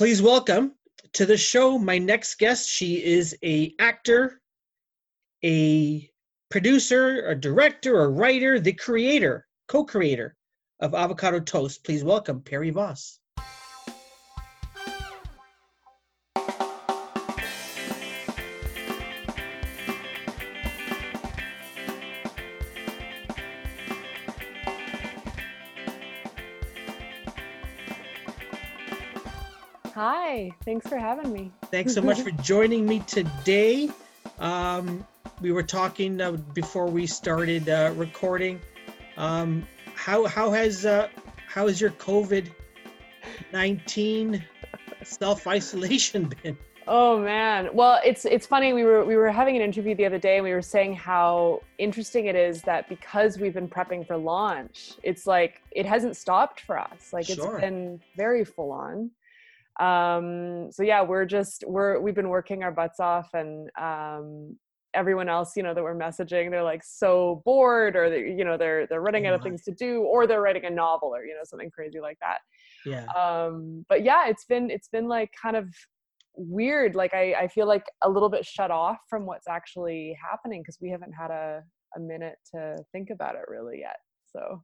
Please 0.00 0.22
welcome 0.22 0.72
to 1.12 1.26
the 1.26 1.36
show 1.36 1.78
my 1.78 1.98
next 1.98 2.38
guest. 2.38 2.70
She 2.70 3.04
is 3.04 3.36
a 3.44 3.74
actor, 3.78 4.40
a 5.44 6.10
producer, 6.48 7.28
a 7.28 7.34
director, 7.34 8.00
a 8.00 8.08
writer, 8.08 8.58
the 8.58 8.72
creator, 8.72 9.46
co-creator 9.68 10.38
of 10.80 10.94
Avocado 10.94 11.38
Toast. 11.38 11.84
Please 11.84 12.02
welcome 12.02 12.40
Perrie 12.40 12.72
Voss. 12.72 13.18
Hi, 30.30 30.52
thanks 30.64 30.86
for 30.86 30.96
having 30.96 31.32
me. 31.32 31.50
Thanks 31.72 31.92
so 31.92 32.00
much 32.00 32.20
for 32.20 32.30
joining 32.30 32.86
me 32.86 33.00
today. 33.00 33.90
Um, 34.38 35.04
we 35.40 35.50
were 35.50 35.64
talking 35.64 36.20
uh, 36.20 36.30
before 36.54 36.86
we 36.86 37.08
started 37.08 37.68
uh, 37.68 37.92
recording. 37.96 38.60
Um, 39.16 39.66
how 39.96 40.26
how 40.26 40.52
has 40.52 40.86
uh, 40.86 41.08
how 41.48 41.66
has 41.66 41.80
your 41.80 41.90
COVID 41.90 42.48
nineteen 43.52 44.44
self 45.02 45.48
isolation 45.48 46.30
been? 46.44 46.56
Oh 46.86 47.18
man. 47.18 47.68
Well, 47.72 47.98
it's 48.04 48.24
it's 48.24 48.46
funny. 48.46 48.72
We 48.72 48.84
were 48.84 49.04
we 49.04 49.16
were 49.16 49.32
having 49.32 49.56
an 49.56 49.62
interview 49.62 49.96
the 49.96 50.06
other 50.06 50.18
day 50.18 50.36
and 50.36 50.44
we 50.44 50.52
were 50.52 50.62
saying 50.62 50.94
how 50.94 51.60
interesting 51.78 52.26
it 52.26 52.36
is 52.36 52.62
that 52.62 52.88
because 52.88 53.36
we've 53.36 53.54
been 53.54 53.68
prepping 53.68 54.06
for 54.06 54.16
launch, 54.16 54.92
it's 55.02 55.26
like 55.26 55.60
it 55.72 55.86
hasn't 55.86 56.16
stopped 56.16 56.60
for 56.60 56.78
us. 56.78 57.12
Like 57.12 57.26
Sure. 57.26 57.54
it's 57.54 57.60
been 57.62 58.00
very 58.14 58.44
full 58.44 58.70
on. 58.70 59.10
Um 59.80 60.70
so 60.70 60.82
yeah, 60.82 61.02
we're 61.02 61.24
just 61.26 61.64
we're 61.66 61.98
we've 62.00 62.14
been 62.14 62.28
working 62.28 62.62
our 62.62 62.72
butts 62.72 63.00
off 63.00 63.30
and 63.34 63.70
um 63.80 64.56
everyone 64.92 65.28
else, 65.28 65.56
you 65.56 65.62
know, 65.62 65.72
that 65.72 65.82
we're 65.84 65.94
messaging, 65.96 66.50
they're 66.50 66.64
like 66.64 66.82
so 66.84 67.42
bored 67.44 67.94
or 67.96 68.10
they 68.10 68.20
you 68.38 68.44
know, 68.44 68.56
they're 68.56 68.86
they're 68.88 69.00
running 69.00 69.26
out 69.26 69.34
of 69.34 69.42
things 69.42 69.62
to 69.62 69.72
do 69.72 70.02
or 70.02 70.26
they're 70.26 70.42
writing 70.42 70.64
a 70.66 70.70
novel 70.70 71.14
or 71.14 71.24
you 71.24 71.34
know, 71.34 71.44
something 71.44 71.70
crazy 71.70 72.00
like 72.00 72.18
that. 72.20 72.38
Yeah. 72.86 73.04
um 73.14 73.84
but 73.90 74.02
yeah 74.04 74.26
it's 74.28 74.46
been 74.46 74.70
it's 74.70 74.88
been 74.88 75.06
like 75.06 75.30
kind 75.40 75.54
of 75.56 75.66
weird 76.34 76.94
like 76.94 77.12
i 77.12 77.34
i 77.34 77.46
feel 77.48 77.66
like 77.66 77.84
a 78.02 78.08
little 78.08 78.30
bit 78.30 78.46
shut 78.46 78.70
off 78.70 78.96
from 79.10 79.26
what's 79.26 79.46
actually 79.48 80.16
happening 80.30 80.62
because 80.62 80.78
we 80.80 80.88
haven't 80.88 81.12
had 81.12 81.30
a 81.30 81.62
a 81.96 82.00
minute 82.00 82.36
to 82.54 82.76
think 82.92 83.10
about 83.10 83.34
it 83.34 83.42
really 83.48 83.80
yet 83.80 83.98
so 84.32 84.62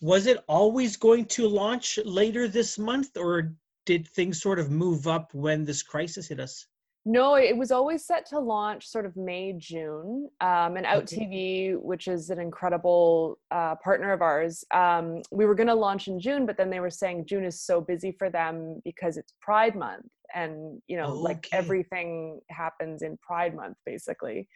Was 0.00 0.26
it 0.26 0.44
always 0.48 0.96
going 0.96 1.24
to 1.26 1.48
launch 1.48 1.98
later 2.04 2.48
this 2.48 2.78
month, 2.78 3.16
or 3.16 3.54
did 3.84 4.08
things 4.08 4.40
sort 4.40 4.58
of 4.58 4.70
move 4.70 5.06
up 5.06 5.32
when 5.34 5.64
this 5.64 5.82
crisis 5.82 6.28
hit 6.28 6.40
us? 6.40 6.66
no 7.06 7.34
it 7.34 7.54
was 7.56 7.70
always 7.70 8.02
set 8.06 8.24
to 8.24 8.38
launch 8.38 8.86
sort 8.88 9.04
of 9.04 9.14
may 9.14 9.52
june 9.58 10.26
um 10.40 10.76
and 10.78 10.86
out 10.86 11.02
Okay. 11.02 11.16
tv 11.18 11.78
which 11.82 12.08
is 12.08 12.30
an 12.30 12.38
incredible 12.38 13.38
uh, 13.50 13.74
partner 13.84 14.10
of 14.12 14.22
ours 14.22 14.64
um 14.72 15.20
we 15.30 15.44
were 15.44 15.54
going 15.54 15.66
to 15.66 15.74
launch 15.74 16.08
in 16.08 16.18
june 16.18 16.46
but 16.46 16.56
then 16.56 16.70
they 16.70 16.80
were 16.80 16.88
saying 16.90 17.26
june 17.26 17.44
is 17.44 17.60
so 17.60 17.78
busy 17.80 18.10
for 18.18 18.30
them 18.30 18.80
because 18.86 19.18
it's 19.18 19.34
pride 19.42 19.76
month 19.76 20.06
and 20.34 20.80
you 20.86 20.96
know 20.96 21.12
like 21.12 21.36
Okay. 21.44 21.58
everything 21.58 22.40
happens 22.48 23.02
in 23.02 23.18
pride 23.18 23.54
month 23.54 23.76
basically 23.84 24.48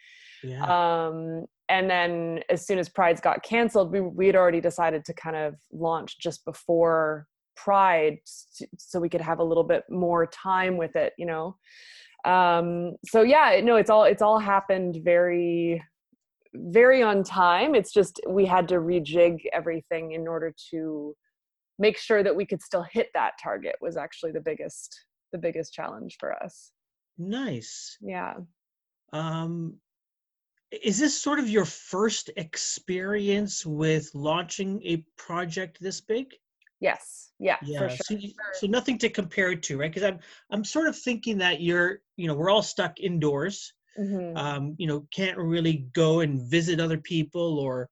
Yeah. 0.43 0.63
um 1.07 1.45
and 1.69 1.87
then 1.87 2.39
as 2.49 2.65
soon 2.65 2.79
as 2.79 2.89
pride's 2.89 3.21
got 3.21 3.43
canceled 3.43 3.91
we 3.91 4.01
we 4.01 4.25
had 4.25 4.35
already 4.35 4.59
decided 4.59 5.05
to 5.05 5.13
kind 5.13 5.35
of 5.35 5.53
launch 5.71 6.17
just 6.19 6.43
before 6.45 7.27
pride 7.63 8.17
so 8.77 8.99
we 8.99 9.09
could 9.09 9.21
have 9.21 9.39
a 9.39 9.43
little 9.43 9.63
bit 9.63 9.83
more 9.89 10.25
time 10.27 10.77
with 10.77 10.95
it 10.95 11.13
you 11.17 11.25
know 11.25 11.55
um 12.25 12.95
so 13.05 13.21
yeah 13.21 13.59
no 13.63 13.75
it's 13.75 13.89
all 13.89 14.03
it's 14.03 14.21
all 14.21 14.39
happened 14.39 14.99
very 15.03 15.83
very 16.53 17.01
on 17.03 17.23
time 17.23 17.75
it's 17.75 17.91
just 17.91 18.19
we 18.27 18.45
had 18.45 18.67
to 18.67 18.75
rejig 18.75 19.37
everything 19.53 20.13
in 20.13 20.27
order 20.27 20.53
to 20.71 21.15
make 21.77 21.97
sure 21.97 22.23
that 22.23 22.35
we 22.35 22.45
could 22.45 22.61
still 22.61 22.85
hit 22.91 23.07
that 23.13 23.33
target 23.41 23.75
was 23.81 23.97
actually 23.97 24.31
the 24.31 24.41
biggest 24.41 25.05
the 25.31 25.37
biggest 25.37 25.73
challenge 25.73 26.17
for 26.19 26.31
us 26.43 26.71
nice. 27.17 27.97
yeah 28.01 28.33
Um, 29.11 29.79
is 30.71 30.99
this 30.99 31.19
sort 31.19 31.39
of 31.39 31.49
your 31.49 31.65
first 31.65 32.29
experience 32.37 33.65
with 33.65 34.09
launching 34.13 34.81
a 34.83 35.03
project 35.17 35.79
this 35.81 36.01
big? 36.01 36.27
Yes 36.79 37.31
yeah, 37.39 37.59
Yeah. 37.61 37.77
for 37.77 37.89
sure 37.89 38.07
So, 38.07 38.17
so 38.51 38.67
nothing 38.67 38.97
to 38.99 39.09
compare 39.09 39.51
it 39.51 39.63
to, 39.63 39.77
right? 39.77 39.91
Because 39.91 40.03
I'm 40.03 40.19
I'm 40.49 40.63
sort 40.63 40.87
of 40.87 40.97
thinking 40.97 41.39
that 41.39 41.61
you're, 41.61 41.99
you 42.15 42.27
know, 42.27 42.35
we're 42.35 42.49
all 42.49 42.63
stuck 42.63 42.99
indoors. 42.99 43.73
Mhm. 43.97 44.41
Um, 44.41 44.75
you 44.79 44.87
know, 44.87 45.07
can't 45.13 45.37
really 45.37 45.77
go 45.93 46.21
and 46.21 46.41
visit 46.41 46.79
other 46.79 46.99
people 46.99 47.59
or 47.59 47.89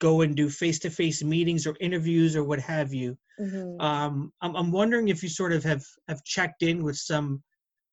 go 0.00 0.22
and 0.22 0.36
do 0.36 0.50
face-to-face 0.50 1.24
meetings 1.24 1.66
or 1.66 1.76
interviews 1.80 2.36
or 2.36 2.44
what 2.44 2.60
have 2.60 2.94
you. 2.94 3.18
Mhm. 3.38 3.80
Um, 3.80 4.32
I'm 4.42 4.56
I'm 4.56 4.72
wondering 4.72 5.08
if 5.08 5.22
you 5.22 5.28
sort 5.30 5.52
of 5.52 5.64
have 5.64 5.84
have 6.08 6.24
checked 6.24 6.62
in 6.62 6.84
with 6.84 6.98
some, 6.98 7.42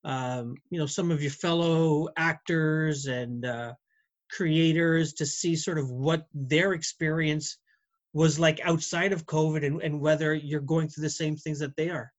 um, 0.05 0.55
you 0.71 0.79
know, 0.79 0.87
some 0.87 1.11
of 1.11 1.21
your 1.21 1.31
fellow 1.31 2.09
actors 2.17 3.07
and 3.07 3.45
uh, 3.45 3.75
creators 4.31 5.13
to 5.13 5.25
see 5.25 5.55
sort 5.55 5.77
of 5.79 5.91
what 5.91 6.27
their 6.33 6.73
experience 6.73 7.57
was 8.13 8.40
like 8.40 8.59
outside 8.63 9.13
of 9.13 9.25
COVID 9.25 9.66
and, 9.66 9.81
and 9.81 10.00
whether 10.00 10.34
you're 10.34 10.62
going 10.62 10.88
through 10.88 11.03
the 11.03 11.09
same 11.09 11.35
things 11.35 11.59
that 11.59 11.75
they 11.75 11.90
are. 11.90 12.12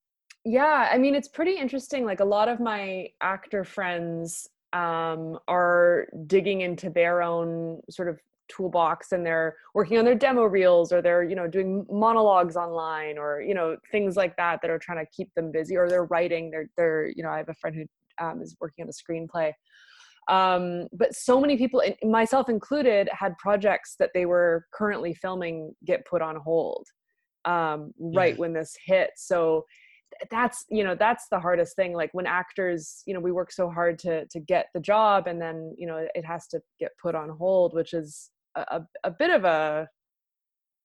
Yeah, 0.45 0.89
I 0.91 0.99
mean, 0.99 1.15
it's 1.15 1.29
pretty 1.29 1.59
interesting. 1.59 2.05
Like 2.05 2.21
a 2.21 2.25
lot 2.25 2.49
of 2.49 2.61
my 2.61 3.09
actor 3.21 3.65
friends 3.65 4.49
um, 4.73 5.39
are 5.49 6.07
digging 6.27 6.61
into 6.61 6.91
their 6.91 7.23
own 7.23 7.81
sort 7.91 8.09
of 8.09 8.19
toolbox 8.49 9.13
and 9.13 9.25
they're 9.25 9.57
working 9.75 9.99
on 9.99 10.05
their 10.05 10.15
demo 10.15 10.45
reels 10.45 10.93
or 10.93 11.03
they're, 11.03 11.23
you 11.23 11.37
know, 11.37 11.47
doing 11.47 11.85
monologues 11.91 12.57
online 12.57 13.19
or, 13.19 13.43
you 13.43 13.55
know, 13.55 13.77
things 13.93 14.17
like 14.17 14.37
that 14.37 14.61
that 14.63 14.71
are 14.71 14.79
trying 14.79 15.05
to 15.05 15.11
keep 15.15 15.29
them 15.35 15.51
busy 15.53 15.77
or 15.77 15.89
they're 15.89 16.07
writing. 16.07 16.51
They're, 16.51 16.69
they're, 16.77 17.09
you 17.15 17.23
know, 17.23 17.31
I 17.31 17.39
have 17.39 17.49
a 17.49 17.55
friend 17.55 17.77
who 17.77 18.25
um, 18.25 18.41
is 18.41 18.57
working 18.61 18.85
on 18.85 18.89
a 18.89 18.93
screenplay. 18.93 19.53
Um, 20.29 20.89
but 20.93 21.15
so 21.15 21.41
many 21.41 21.57
people, 21.57 21.83
myself 22.03 22.49
included, 22.49 23.09
had 23.13 23.37
projects 23.39 23.97
that 23.99 24.11
they 24.15 24.27
were 24.27 24.67
currently 24.75 25.15
filming 25.15 25.75
get 25.87 26.05
put 26.07 26.21
on 26.23 26.37
hold 26.37 26.87
um, 27.45 27.93
right 27.99 28.35
Yeah. 28.35 28.41
when 28.41 28.53
this 28.53 28.77
hit. 28.85 29.11
So 29.17 29.65
that's 30.31 30.65
you 30.71 30.83
know 30.83 30.95
that's 30.95 31.27
the 31.31 31.39
hardest 31.39 31.77
thing 31.77 31.93
like 31.93 32.09
when 32.13 32.27
actors 32.27 33.03
you 33.07 33.13
know 33.13 33.21
we 33.21 33.31
work 33.31 33.53
so 33.53 33.69
hard 33.69 33.99
to 33.99 34.25
to 34.29 34.41
get 34.41 34.67
the 34.73 34.81
job 34.81 35.27
and 35.27 35.41
then 35.41 35.75
you 35.77 35.87
know 35.87 36.07
it 36.15 36.25
has 36.25 36.47
to 36.49 36.59
get 36.81 36.93
put 37.01 37.15
on 37.15 37.29
hold 37.29 37.75
which 37.75 37.93
is 37.93 38.31
a, 38.57 38.61
a, 38.61 38.87
a 39.05 39.11
bit 39.11 39.31
of 39.31 39.45
a 39.45 39.87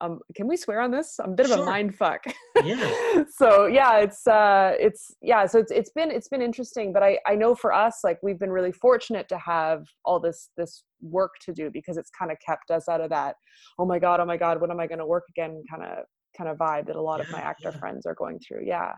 um 0.03 0.19
can 0.35 0.47
we 0.47 0.55
swear 0.57 0.81
on 0.81 0.91
this 0.91 1.19
i'm 1.23 1.31
a 1.31 1.35
bit 1.35 1.45
of 1.47 1.53
Sure. 1.53 1.63
a 1.63 1.65
mind 1.65 1.95
fuck 1.95 2.23
Yeah. 2.63 3.23
so 3.37 3.65
yeah 3.67 3.97
it's 3.99 4.25
uh 4.27 4.73
it's 4.79 5.11
yeah 5.21 5.45
so 5.45 5.59
it's 5.59 5.71
it's 5.71 5.91
been 5.91 6.11
it's 6.11 6.27
been 6.27 6.41
interesting 6.41 6.91
but 6.93 7.03
i 7.03 7.17
i 7.27 7.35
know 7.35 7.55
for 7.55 7.71
us 7.73 7.99
like 8.03 8.19
we've 8.23 8.39
been 8.39 8.51
really 8.51 8.71
fortunate 8.71 9.27
to 9.29 9.37
have 9.37 9.85
all 10.05 10.19
this 10.19 10.49
this 10.57 10.83
work 11.01 11.31
to 11.45 11.53
do 11.53 11.69
because 11.71 11.97
it's 11.97 12.09
kind 12.17 12.31
of 12.31 12.37
kept 12.45 12.69
us 12.71 12.87
out 12.89 13.01
of 13.01 13.09
that 13.09 13.35
oh 13.79 13.85
my 13.85 13.99
god 13.99 14.19
oh 14.19 14.25
my 14.25 14.37
god 14.37 14.59
when 14.61 14.71
am 14.71 14.79
i 14.79 14.87
going 14.87 14.99
to 14.99 15.05
work 15.05 15.25
again 15.29 15.63
kind 15.69 15.83
of 15.83 16.05
kind 16.37 16.49
of 16.49 16.57
vibe 16.57 16.87
that 16.87 16.95
a 16.95 17.01
lot 17.01 17.21
of 17.21 17.29
my 17.31 17.39
actor 17.39 17.69
yeah. 17.71 17.79
friends 17.79 18.05
are 18.05 18.15
going 18.15 18.39
through 18.39 18.63
yeah 18.65 18.91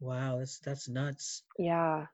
Wow, 0.00 0.38
that's 0.38 0.58
that's 0.58 0.88
nuts. 0.88 1.44
yeah 1.58 2.06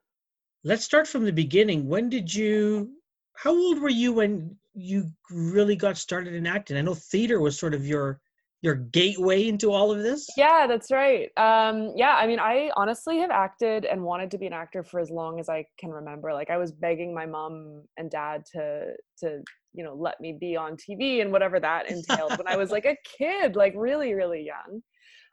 Let's 0.63 0.85
start 0.85 1.07
from 1.07 1.25
the 1.25 1.33
beginning. 1.33 1.87
When 1.89 2.09
did 2.09 2.33
you 2.33 2.91
how 3.35 3.51
old 3.51 3.79
were 3.81 3.89
you 3.89 4.13
when 4.13 4.57
you 4.73 5.11
really 5.29 5.75
got 5.75 5.97
started 5.97 6.33
in 6.33 6.47
acting? 6.47 6.77
I 6.77 6.81
know 6.81 6.95
theater 6.95 7.39
was 7.39 7.59
sort 7.59 7.73
of 7.73 7.85
your 7.85 8.19
your 8.61 8.75
gateway 8.75 9.47
into 9.47 9.71
all 9.71 9.91
of 9.91 10.03
this. 10.03 10.27
Yeah, 10.37 10.67
that's 10.67 10.91
right. 10.91 11.29
Um, 11.35 11.93
yeah, 11.95 12.15
I 12.15 12.27
mean, 12.27 12.39
I 12.39 12.69
honestly 12.75 13.17
have 13.17 13.31
acted 13.31 13.85
and 13.85 14.03
wanted 14.03 14.29
to 14.31 14.37
be 14.37 14.45
an 14.45 14.53
actor 14.53 14.83
for 14.83 14.99
as 14.99 15.09
long 15.09 15.39
as 15.39 15.49
I 15.49 15.65
can 15.79 15.89
remember. 15.89 16.31
Like, 16.31 16.51
I 16.51 16.57
was 16.57 16.71
begging 16.71 17.13
my 17.13 17.25
mom 17.25 17.83
and 17.97 18.09
dad 18.11 18.43
to 18.53 18.93
to 19.19 19.41
you 19.73 19.83
know 19.83 19.95
let 19.95 20.19
me 20.19 20.37
be 20.39 20.55
on 20.55 20.77
TV 20.77 21.21
and 21.21 21.31
whatever 21.31 21.59
that 21.59 21.89
entailed 21.89 22.37
when 22.37 22.47
I 22.47 22.55
was 22.55 22.71
like 22.71 22.85
a 22.85 22.95
kid, 23.17 23.55
like 23.55 23.73
really 23.75 24.13
really 24.13 24.45
young. 24.45 24.81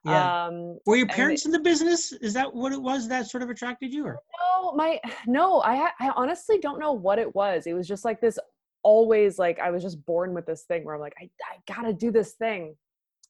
Yeah. 0.05 0.47
Um, 0.47 0.79
Were 0.87 0.97
your 0.97 1.09
parents 1.09 1.45
in 1.45 1.51
the 1.51 1.59
business? 1.59 2.13
Is 2.13 2.33
that 2.35 2.55
what 2.55 2.73
it 2.73 2.81
was 2.81 3.09
that 3.09 3.29
sort 3.29 3.43
of 3.43 3.51
attracted 3.51 3.93
you? 3.93 4.07
Or 4.07 4.19
no, 4.41 4.73
my 4.73 5.01
no, 5.27 5.61
I 5.63 5.91
I 6.01 6.11
honestly 6.17 6.59
don't 6.59 6.79
know 6.79 6.93
what 6.93 7.19
it 7.19 7.35
was. 7.35 7.67
It 7.67 7.75
was 7.75 7.87
just 7.87 8.05
like 8.05 8.21
this. 8.21 8.39
Always 8.83 9.39
like 9.39 9.59
I 9.59 9.71
was 9.71 9.83
just 9.83 10.05
born 10.07 10.35
with 10.35 10.47
this 10.47 10.65
thing 10.65 10.85
where 10.85 10.95
I'm 10.95 11.01
like 11.01 11.17
I 11.21 11.29
I 11.45 11.73
gotta 11.73 11.93
do 11.93 12.11
this 12.11 12.33
thing. 12.35 12.77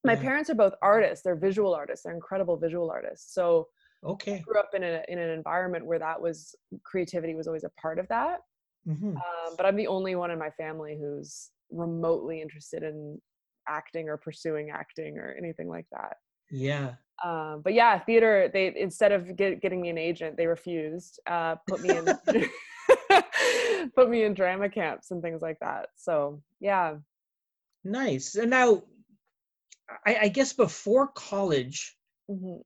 My 0.05 0.15
Yeah. 0.15 0.21
parents 0.21 0.51
are 0.51 0.55
both 0.55 0.75
artists. 0.83 1.25
They're 1.25 1.37
visual 1.37 1.75
artists. 1.75 2.05
They're 2.05 2.15
incredible 2.15 2.57
visual 2.57 2.91
artists. 2.91 3.35
So 3.35 3.69
okay. 4.05 4.35
I 4.37 4.39
grew 4.41 4.59
up 4.61 4.71
in 4.75 4.85
a 4.85 5.03
in 5.09 5.19
an 5.19 5.31
environment 5.31 5.87
where 5.87 5.99
that 5.99 6.21
was 6.21 6.55
creativity 6.85 7.35
was 7.35 7.47
always 7.49 7.65
a 7.65 7.71
part 7.81 7.99
of 7.99 8.07
that. 8.09 8.41
hmm 8.87 9.17
Um, 9.17 9.55
but 9.57 9.67
I'm 9.67 9.77
the 9.77 9.89
only 9.89 10.15
one 10.15 10.31
in 10.31 10.39
my 10.39 10.51
family 10.51 10.97
who's 11.01 11.51
remotely 11.71 12.41
interested 12.41 12.83
in 12.83 13.21
acting 13.69 14.09
or 14.09 14.17
pursuing 14.17 14.71
acting 14.71 15.19
or 15.19 15.35
anything 15.37 15.69
like 15.69 15.87
that. 15.93 16.17
Yeah. 16.51 16.95
Uh, 17.23 17.57
but 17.57 17.75
yeah, 17.75 17.99
theater. 17.99 18.49
They 18.53 18.73
instead 18.77 19.13
of 19.13 19.35
get, 19.37 19.61
getting 19.61 19.81
me 19.81 19.89
an 19.91 19.99
agent, 19.99 20.37
they 20.37 20.47
refused. 20.47 21.21
Uh, 21.27 21.57
put 21.69 21.81
me 21.81 21.91
in 21.91 22.07
put 23.95 24.09
me 24.11 24.25
in 24.25 24.35
drama 24.35 24.69
camps 24.69 25.11
and 25.11 25.23
things 25.23 25.43
like 25.43 25.59
that. 25.61 25.91
So 25.97 26.43
yeah. 26.61 26.97
Nice. 27.85 28.35
And 28.37 28.51
now, 28.51 28.83
I, 30.07 30.17
I 30.23 30.29
guess 30.29 30.53
before 30.53 31.09
college, 31.09 31.97
hmm 32.29 32.59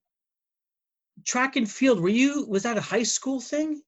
track 1.24 1.56
and 1.56 1.70
field. 1.70 2.00
Were 2.00 2.08
you? 2.08 2.46
Was 2.46 2.62
that 2.64 2.76
a 2.78 2.80
high 2.80 3.02
school 3.02 3.40
thing? 3.40 3.82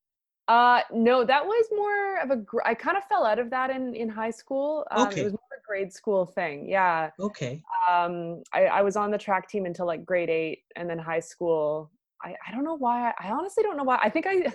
Uh, 0.47 0.83
no, 0.93 1.25
that 1.25 1.45
was 1.47 1.67
more 1.73 2.19
of 2.21 2.31
a. 2.31 2.37
gr- 2.37 2.63
I 2.65 2.75
kind 2.75 2.97
of 2.97 3.05
fell 3.05 3.25
out 3.25 3.39
of 3.39 3.51
that 3.51 3.71
in 3.71 3.95
in 3.95 4.09
high 4.09 4.31
school. 4.31 4.87
Um, 4.91 5.07
Okay. 5.07 5.21
It 5.21 5.25
was 5.25 5.33
more 5.33 5.41
a 5.59 5.63
grade 5.67 5.93
school 5.93 6.27
thing. 6.27 6.69
Yeah. 6.69 7.11
Okay. 7.19 7.65
um 7.91 8.43
I, 8.53 8.67
I 8.67 8.83
was 8.83 8.97
on 8.97 9.11
the 9.13 9.19
track 9.19 9.49
team 9.49 9.67
until 9.67 9.87
like 9.87 10.05
grade 10.07 10.31
eight 10.31 10.65
and 10.77 10.89
then 10.91 10.99
high 10.99 11.21
school 11.21 11.93
I, 12.25 12.35
I 12.49 12.53
don't 12.53 12.65
know 12.65 12.77
why 12.77 13.13
I 13.19 13.31
honestly 13.31 13.63
don't 13.63 13.77
know 13.77 13.85
why 13.85 13.99
I 14.03 14.09
think 14.09 14.27
I 14.27 14.51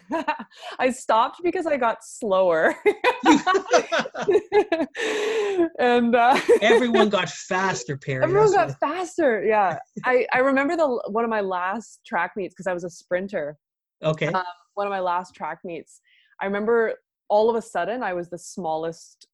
I 0.80 0.90
stopped 0.90 1.42
because 1.44 1.68
I 1.68 1.78
got 1.78 2.04
slower 2.04 2.76
and 5.80 6.16
uh, 6.16 6.40
Everyone 6.62 7.10
got 7.10 7.30
faster, 7.30 7.96
Perrie. 7.96 8.24
everyone 8.24 8.54
got 8.54 8.80
faster 8.80 9.46
yeah 9.46 9.78
I 10.04 10.26
I 10.34 10.40
remember 10.40 10.76
the 10.76 10.88
one 11.10 11.24
of 11.24 11.30
my 11.30 11.42
last 11.42 12.02
track 12.06 12.32
meets 12.36 12.56
because 12.56 12.68
I 12.68 12.74
was 12.74 12.84
a 12.84 12.90
sprinter 12.90 13.58
okay. 14.04 14.28
um, 14.28 14.44
one 14.74 14.88
of 14.88 14.92
my 14.92 15.00
last 15.00 15.36
track 15.36 15.60
meets 15.64 16.02
I 16.42 16.46
remember 16.46 16.96
all 17.30 17.50
of 17.50 17.56
a 17.56 17.62
sudden 17.62 18.02
I 18.02 18.14
was 18.14 18.30
the 18.30 18.40
smallest 18.40 19.28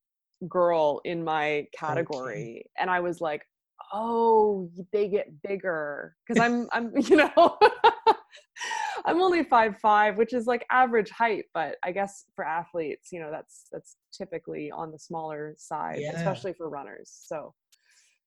girl 0.49 0.99
in 1.05 1.23
my 1.23 1.65
category 1.77 2.65
and 2.77 2.89
I 2.89 2.99
was 2.99 3.21
like 3.21 3.43
oh 3.93 4.69
they 4.91 5.07
get 5.07 5.41
bigger 5.41 6.15
because 6.27 6.43
I'm 6.43 6.67
I'm 6.73 6.91
you 6.97 7.15
know 7.15 7.57
I'm 9.05 9.21
only 9.21 9.43
five 9.43 9.77
five 9.79 10.17
which 10.17 10.33
is 10.33 10.47
like 10.47 10.65
average 10.71 11.09
height 11.09 11.45
but 11.53 11.75
I 11.83 11.91
guess 11.91 12.25
for 12.35 12.45
athletes 12.45 13.09
you 13.11 13.19
know 13.19 13.31
that's 13.31 13.67
that's 13.71 13.97
typically 14.11 14.71
on 14.71 14.91
the 14.91 14.99
smaller 14.99 15.55
side 15.57 15.99
Yeah. 15.99 16.15
especially 16.15 16.53
for 16.53 16.69
runners 16.69 17.11
so 17.25 17.53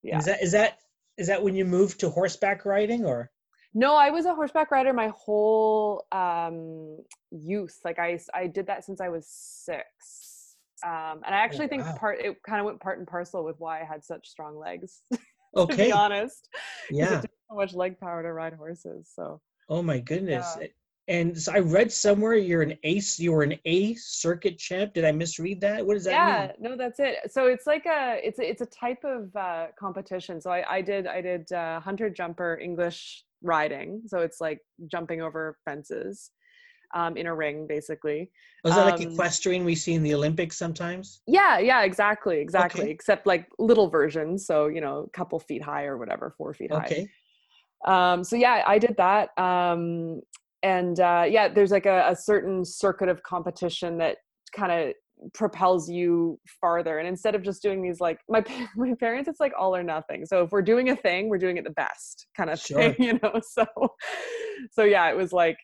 yeah 0.02 0.18
Is 0.18 0.24
that 0.26 0.42
is 0.42 0.52
that 0.52 0.78
is 1.16 1.26
that 1.26 1.42
when 1.42 1.54
you 1.54 1.64
moved 1.64 2.00
to 2.00 2.10
horseback 2.10 2.64
riding 2.64 3.04
or? 3.04 3.30
No, 3.74 3.96
I 3.96 4.10
was 4.10 4.24
a 4.24 4.34
horseback 4.34 4.70
rider 4.70 4.92
my 4.92 5.12
whole 5.14 6.06
um, 6.10 6.98
youth. 7.30 7.78
Like 7.84 7.98
I 7.98 8.18
I 8.34 8.46
did 8.46 8.66
that 8.66 8.84
since 8.84 9.00
I 9.00 9.08
was 9.08 9.26
six, 9.28 10.56
um, 10.84 11.20
and 11.26 11.34
I 11.34 11.38
actually 11.38 11.68
think 11.68 11.82
wow. 11.82 11.96
part 11.98 12.18
it 12.20 12.42
kind 12.44 12.60
of 12.60 12.66
went 12.66 12.80
part 12.80 12.98
and 12.98 13.06
parcel 13.06 13.44
with 13.44 13.56
why 13.58 13.80
I 13.80 13.84
had 13.84 14.04
such 14.04 14.28
strong 14.28 14.56
legs. 14.58 15.02
to 15.12 15.18
Okay. 15.56 15.86
be 15.86 15.92
honest, 15.92 16.48
Yeah. 16.90 17.18
it 17.18 17.22
took 17.22 17.30
so 17.50 17.56
much 17.56 17.74
leg 17.74 17.98
power 18.00 18.22
to 18.22 18.32
ride 18.32 18.54
horses. 18.54 19.10
So 19.14 19.40
Oh 19.68 19.82
my 19.82 19.98
goodness. 19.98 20.56
Yeah. 20.60 20.66
And 21.08 21.40
so 21.40 21.52
I 21.52 21.60
read 21.60 21.90
somewhere 21.90 22.34
you're 22.34 22.60
an 22.60 22.76
ace. 22.82 23.18
You 23.18 23.32
were 23.32 23.42
an 23.42 23.58
A 23.64 23.94
circuit 23.94 24.58
champ. 24.58 24.92
Did 24.92 25.06
I 25.06 25.12
misread 25.12 25.60
that? 25.62 25.84
What 25.84 25.94
does 25.94 26.04
that 26.04 26.10
mean? 26.10 26.18
yeah, 26.18 26.52
mean? 26.60 26.70
no, 26.70 26.76
that's 26.76 27.00
it. 27.00 27.32
So 27.32 27.46
it's 27.46 27.66
like 27.66 27.86
a, 27.86 28.20
it's 28.22 28.38
a, 28.38 28.48
it's 28.48 28.60
a 28.60 28.66
type 28.66 29.02
of 29.04 29.34
uh, 29.34 29.66
competition. 29.78 30.40
So 30.40 30.50
I, 30.50 30.76
I 30.76 30.82
did, 30.82 31.06
I 31.06 31.22
did 31.22 31.50
uh, 31.50 31.80
hunter 31.80 32.10
jumper 32.10 32.58
English 32.62 33.24
riding. 33.42 34.02
So 34.06 34.18
it's 34.18 34.40
like 34.40 34.60
jumping 34.86 35.22
over 35.22 35.56
fences 35.64 36.30
um, 36.94 37.16
in 37.16 37.26
a 37.26 37.34
ring, 37.34 37.66
basically. 37.66 38.30
Was 38.64 38.74
that 38.74 38.84
like 38.84 39.00
Um, 39.00 39.12
equestrian 39.12 39.64
we 39.64 39.74
see 39.74 39.94
in 39.94 40.02
the 40.02 40.14
Olympics 40.14 40.58
sometimes? 40.58 41.22
Yeah, 41.26 41.58
yeah, 41.58 41.82
exactly, 41.82 42.38
exactly. 42.40 42.82
Okay. 42.82 42.90
Except 42.90 43.26
like 43.26 43.46
little 43.58 43.88
versions, 43.88 44.46
so 44.46 44.66
you 44.66 44.80
know, 44.80 45.04
a 45.06 45.10
couple 45.10 45.38
feet 45.38 45.62
high 45.62 45.84
or 45.84 45.96
whatever, 45.96 46.34
four 46.36 46.52
feet 46.54 46.70
high. 46.72 46.84
Okay. 46.84 47.00
high. 47.02 47.08
Um, 47.86 48.24
so 48.24 48.36
yeah, 48.36 48.62
I 48.66 48.78
did 48.78 48.96
that. 48.96 49.30
Um, 49.38 50.20
and 50.62 50.98
uh, 50.98 51.24
yeah, 51.28 51.48
there's 51.48 51.70
like 51.70 51.86
a, 51.86 52.08
a 52.10 52.16
certain 52.16 52.64
circuit 52.64 53.08
of 53.08 53.22
competition 53.22 53.98
that 53.98 54.16
kind 54.52 54.72
of 54.72 54.94
propels 55.34 55.88
you 55.88 56.38
farther. 56.60 56.98
And 56.98 57.08
instead 57.08 57.34
of 57.34 57.42
just 57.42 57.62
doing 57.62 57.82
these 57.82 58.00
like 58.00 58.18
my 58.28 58.44
my 58.76 58.94
parents, 58.94 59.28
it's 59.28 59.40
like 59.40 59.52
all 59.58 59.74
or 59.74 59.82
nothing. 59.82 60.26
So 60.26 60.42
if 60.42 60.50
we're 60.50 60.62
doing 60.62 60.90
a 60.90 60.96
thing, 60.96 61.28
we're 61.28 61.38
doing 61.38 61.56
it 61.56 61.64
the 61.64 61.70
best 61.70 62.26
kind 62.36 62.50
of 62.50 62.58
Sure. 62.58 62.78
thing, 62.78 62.94
you 62.98 63.18
know. 63.22 63.40
So 63.42 63.64
so 64.72 64.84
yeah, 64.84 65.08
it 65.10 65.16
was 65.16 65.32
like 65.32 65.56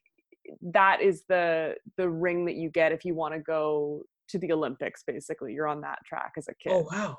that 0.62 1.00
is 1.00 1.25
the 1.28 1.75
the 1.96 2.08
ring 2.08 2.44
that 2.46 2.55
you 2.56 2.70
get 2.70 2.93
if 2.93 3.05
you 3.05 3.14
want 3.14 3.34
to 3.34 3.40
go 3.40 4.02
to 4.28 4.38
the 4.38 4.52
Olympics. 4.52 5.02
Basically, 5.06 5.52
you're 5.52 5.69
on 5.69 5.81
that 5.82 5.99
track 6.06 6.32
as 6.37 6.49
a 6.49 6.55
kid. 6.55 6.72
Oh 6.72 6.87
wow. 6.90 7.19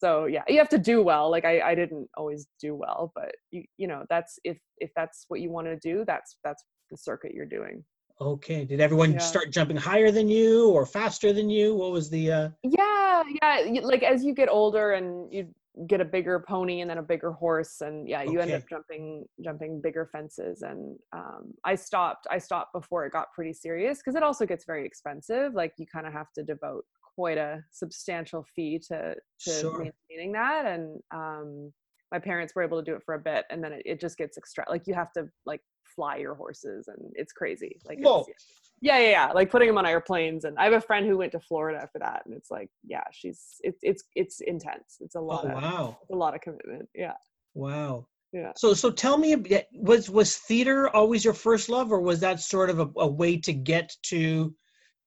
So 0.00 0.24
yeah, 0.24 0.42
you 0.48 0.58
have 0.58 0.68
to 0.70 0.78
do 0.78 1.02
well. 1.02 1.30
Like 1.30 1.44
I, 1.44 1.60
I 1.60 1.74
didn't 1.74 2.08
always 2.16 2.46
do 2.60 2.74
well, 2.74 3.12
but 3.14 3.32
you 3.50 3.64
you 3.76 3.86
know 3.86 4.04
that's 4.08 4.38
if 4.44 4.58
if 4.78 4.90
that's 4.96 5.26
what 5.28 5.40
you 5.40 5.50
want 5.50 5.66
to 5.66 5.76
do, 5.76 6.04
that's 6.06 6.38
that's 6.42 6.64
the 6.90 6.96
circuit 6.96 7.32
you're 7.34 7.46
doing. 7.46 7.84
Okay. 8.20 8.64
Did 8.64 8.80
everyone 8.80 9.12
Yeah. 9.12 9.18
start 9.18 9.50
jumping 9.50 9.76
higher 9.76 10.10
than 10.10 10.28
you 10.28 10.70
or 10.70 10.84
faster 10.84 11.32
than 11.32 11.48
you? 11.48 11.74
What 11.74 11.92
was 11.92 12.10
the 12.10 12.32
uh 12.32 12.48
Yeah, 12.62 13.22
yeah. 13.42 13.80
Like 13.82 14.02
as 14.02 14.24
you 14.24 14.34
get 14.34 14.48
older 14.48 14.92
and 14.92 15.32
you 15.32 15.48
get 15.86 16.00
a 16.00 16.04
bigger 16.04 16.44
pony 16.46 16.80
and 16.80 16.90
then 16.90 16.98
a 16.98 17.02
bigger 17.02 17.32
horse, 17.32 17.80
and 17.80 18.08
yeah, 18.08 18.22
you 18.22 18.40
end 18.40 18.52
up 18.52 18.62
jumping 18.68 19.24
jumping 19.42 19.80
bigger 19.80 20.08
fences. 20.12 20.62
And 20.62 20.98
um, 21.14 21.52
I 21.64 21.74
stopped. 21.74 22.26
I 22.30 22.38
stopped 22.38 22.72
before 22.74 23.06
it 23.06 23.12
got 23.12 23.32
pretty 23.34 23.52
serious 23.52 23.98
because 23.98 24.16
it 24.16 24.22
also 24.22 24.44
gets 24.46 24.64
very 24.66 24.84
expensive. 24.84 25.54
Like 25.54 25.72
you 25.78 25.86
kind 25.86 26.06
of 26.06 26.12
have 26.12 26.32
to 26.36 26.42
devote 26.42 26.84
quite 27.14 27.38
a 27.38 27.62
substantial 27.70 28.44
fee 28.54 28.78
to 28.88 29.14
to 29.44 29.50
Sure. 29.50 29.78
maintaining 30.10 30.32
that. 30.32 30.66
And 30.66 31.00
um, 31.12 31.72
my 32.12 32.18
parents 32.18 32.54
were 32.54 32.62
able 32.62 32.78
to 32.82 32.84
do 32.90 32.96
it 32.96 33.02
for 33.04 33.14
a 33.14 33.18
bit, 33.20 33.44
and 33.50 33.62
then 33.62 33.72
it, 33.72 33.82
it 33.84 34.00
just 34.00 34.16
gets 34.18 34.36
extra. 34.38 34.64
Like 34.68 34.86
you 34.86 34.94
have 34.94 35.12
to 35.12 35.28
like 35.46 35.60
fly 35.94 36.16
your 36.16 36.34
horses, 36.34 36.88
and 36.88 37.12
it's 37.14 37.32
crazy. 37.32 37.76
Like 37.88 37.98
Whoa. 38.00 38.24
it's, 38.28 38.44
yeah, 38.82 38.98
yeah, 38.98 39.10
yeah. 39.10 39.32
Like 39.32 39.50
putting 39.50 39.68
them 39.68 39.78
on 39.78 39.86
airplanes, 39.86 40.44
and 40.44 40.56
I 40.58 40.64
have 40.64 40.72
a 40.72 40.80
friend 40.80 41.06
who 41.06 41.18
went 41.18 41.32
to 41.32 41.40
Florida 41.40 41.88
for 41.92 41.98
that, 41.98 42.22
and 42.26 42.34
it's 42.34 42.50
like, 42.50 42.70
yeah, 42.84 43.04
she's 43.12 43.56
it's 43.60 43.78
it's 43.82 44.04
it's 44.14 44.40
intense. 44.40 44.96
It's 45.00 45.14
a 45.14 45.20
lot 45.20 45.44
Oh 45.44 45.48
of 45.48 45.62
wow. 45.62 45.98
it's 46.02 46.10
a 46.10 46.16
lot 46.16 46.34
of 46.34 46.40
commitment. 46.40 46.88
Yeah, 46.94 47.14
Wow. 47.54 48.06
yeah. 48.32 48.52
So 48.56 48.74
so 48.74 48.90
tell 48.90 49.18
me 49.18 49.32
a 49.32 49.38
bit, 49.38 49.66
was 49.72 50.08
was 50.10 50.36
theater 50.36 50.88
always 50.88 51.24
your 51.24 51.34
first 51.34 51.68
love 51.68 51.92
or 51.92 52.00
was 52.00 52.20
that 52.20 52.40
sort 52.40 52.70
of 52.70 52.80
a, 52.80 52.88
a 52.96 53.06
way 53.06 53.36
to 53.38 53.52
get 53.52 53.92
to 54.04 54.54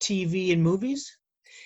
TV 0.02 0.54
and 0.54 0.62
movies? 0.62 1.18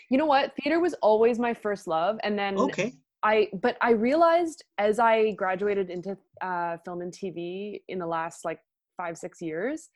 You 0.09 0.18
know 0.18 0.25
what? 0.25 0.54
Theater 0.62 0.80
was 0.80 0.94
always 0.95 1.39
my 1.39 1.54
first 1.54 1.88
love, 1.88 2.18
and 2.24 2.38
then 2.38 2.57
Okay. 2.57 2.94
I 3.24 3.50
but 3.62 3.77
I 3.81 3.92
realized 3.92 4.63
as 4.77 5.00
I 5.00 5.31
graduated 5.31 5.89
into 5.89 6.18
uh, 6.42 6.77
film 6.86 7.01
and 7.01 7.12
TV 7.12 7.81
in 7.88 8.00
the 8.00 8.06
last 8.07 8.45
like 8.45 8.59
five 8.95 9.18
six 9.18 9.42
years, 9.42 9.89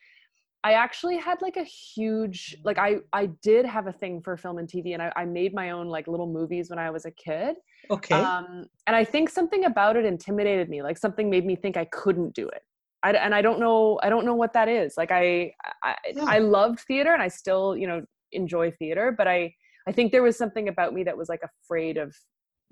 I 0.64 0.74
actually 0.74 1.18
had 1.18 1.42
like 1.42 1.58
a 1.58 1.64
huge 1.64 2.58
like 2.64 2.78
I 2.78 2.98
I 3.14 3.28
did 3.42 3.66
have 3.66 3.88
a 3.88 3.92
thing 3.94 4.22
for 4.22 4.36
film 4.38 4.58
and 4.58 4.68
TV, 4.68 4.94
and 4.94 5.02
I, 5.02 5.12
I 5.16 5.26
made 5.26 5.54
my 5.54 5.72
own 5.72 5.88
like 5.88 6.08
little 6.08 6.28
movies 6.28 6.70
when 6.70 6.80
I 6.80 6.90
was 6.90 7.06
a 7.06 7.12
kid. 7.12 7.56
Okay. 7.90 8.16
Um, 8.16 8.66
and 8.88 8.96
I 8.96 9.04
think 9.04 9.30
something 9.30 9.66
about 9.66 9.96
it 9.98 10.06
intimidated 10.06 10.70
me. 10.70 10.82
Like 10.82 10.98
something 10.98 11.30
made 11.30 11.46
me 11.46 11.56
think 11.56 11.78
I 11.78 11.86
couldn't 11.86 12.34
do 12.36 12.48
it. 12.50 12.64
I, 13.04 13.12
and 13.14 13.34
I 13.34 13.42
don't 13.42 13.60
know. 13.60 14.00
I 14.04 14.10
don't 14.10 14.26
know 14.26 14.36
what 14.36 14.54
that 14.54 14.68
is. 14.68 14.96
Like 14.98 15.12
I, 15.12 15.54
I, 15.84 15.96
Yeah. 16.14 16.26
I 16.28 16.40
loved 16.40 16.82
theater, 16.82 17.14
and 17.14 17.22
I 17.22 17.28
still, 17.28 17.76
you 17.76 17.88
know, 17.88 18.04
enjoy 18.32 18.72
theater. 18.72 19.14
But 19.18 19.28
I, 19.28 19.54
I 19.88 19.92
think 19.92 20.12
there 20.12 20.24
was 20.24 20.38
something 20.38 20.68
about 20.68 20.94
me 20.94 21.04
that 21.04 21.18
was 21.18 21.30
like 21.30 21.42
afraid 21.44 21.98
of 21.98 22.16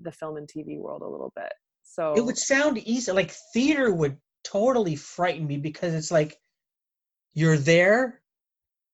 the 0.00 0.12
film 0.12 0.36
and 0.36 0.48
TV 0.48 0.78
world 0.78 1.02
a 1.02 1.08
little 1.08 1.32
bit. 1.36 1.52
So 1.82 2.14
it 2.14 2.24
would 2.24 2.38
sound 2.38 2.78
easy 2.78 3.10
like 3.12 3.32
theater 3.52 3.92
would 3.92 4.16
totally 4.44 4.96
frighten 4.96 5.46
me 5.46 5.56
because 5.58 5.92
it's 5.92 6.10
like 6.10 6.36
you're 7.34 7.58
there 7.58 8.20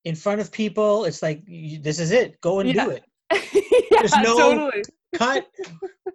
in 0.05 0.15
front 0.15 0.41
of 0.41 0.51
people 0.51 1.05
it's 1.05 1.23
like 1.23 1.43
you, 1.47 1.79
this 1.81 1.99
is 2.01 2.11
it 2.11 2.41
go 2.41 2.59
and 2.61 2.75
Yeah. 2.75 2.85
do 2.87 2.91
it 2.91 3.05
yeah, 3.91 3.99
There's 4.01 4.17
no- 4.17 4.37
totally. 4.37 4.83
Cut 5.19 5.47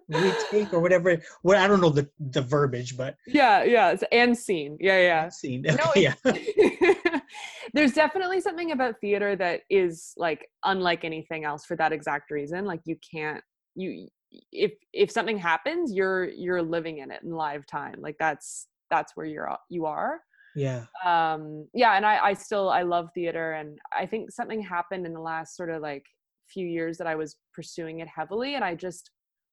retake 0.08 0.72
or 0.72 0.80
whatever 0.80 1.16
what 1.42 1.56
i 1.56 1.66
don't 1.66 1.80
know 1.80 1.88
the 1.90 2.08
the 2.30 2.42
verbiage 2.42 2.96
but 2.96 3.16
Yeah, 3.26 3.62
yeah, 3.64 3.92
it's- 3.92 4.08
and 4.12 4.36
scene. 4.36 4.76
Yeah, 4.80 5.00
yeah. 5.00 5.28
scene. 5.28 5.62
No, 5.62 5.74
okay, 5.90 6.12
yeah. 6.24 7.20
There's 7.74 7.92
definitely 7.92 8.40
something 8.40 8.72
about 8.72 9.00
theater 9.00 9.36
that 9.36 9.60
is 9.70 10.12
like 10.16 10.48
unlike 10.64 11.04
anything 11.04 11.44
else 11.44 11.64
for 11.64 11.76
that 11.76 11.92
exact 11.92 12.30
reason. 12.30 12.64
Like 12.64 12.80
you 12.84 12.96
can't 13.14 13.42
you 13.74 14.08
if 14.50 14.72
if 14.92 15.10
something 15.10 15.38
happens 15.38 15.92
you're 15.92 16.24
you're 16.28 16.62
living 16.62 16.98
in 16.98 17.10
it 17.10 17.22
in 17.22 17.30
live 17.30 17.64
time. 17.66 17.96
Like 17.98 18.16
that's 18.18 18.68
that's 18.90 19.12
where 19.16 19.26
you're 19.26 19.56
you 19.70 19.86
are. 19.86 20.20
Yeah. 20.54 20.84
Um 21.04 21.66
yeah 21.72 21.96
and 21.96 22.04
i 22.04 22.18
i 22.28 22.32
still 22.34 22.68
i 22.68 22.82
love 22.82 23.08
theater 23.14 23.52
and 23.52 23.78
i 23.96 24.04
think 24.04 24.30
something 24.30 24.60
happened 24.60 25.06
in 25.06 25.14
the 25.14 25.20
last 25.20 25.56
sort 25.56 25.70
of 25.70 25.80
like 25.80 26.04
few 26.52 26.66
years 26.66 26.98
that 26.98 27.06
i 27.06 27.14
was 27.14 27.36
pursuing 27.54 28.00
it 28.00 28.08
heavily 28.08 28.54
and 28.56 28.64
i 28.64 28.74
just 28.74 29.10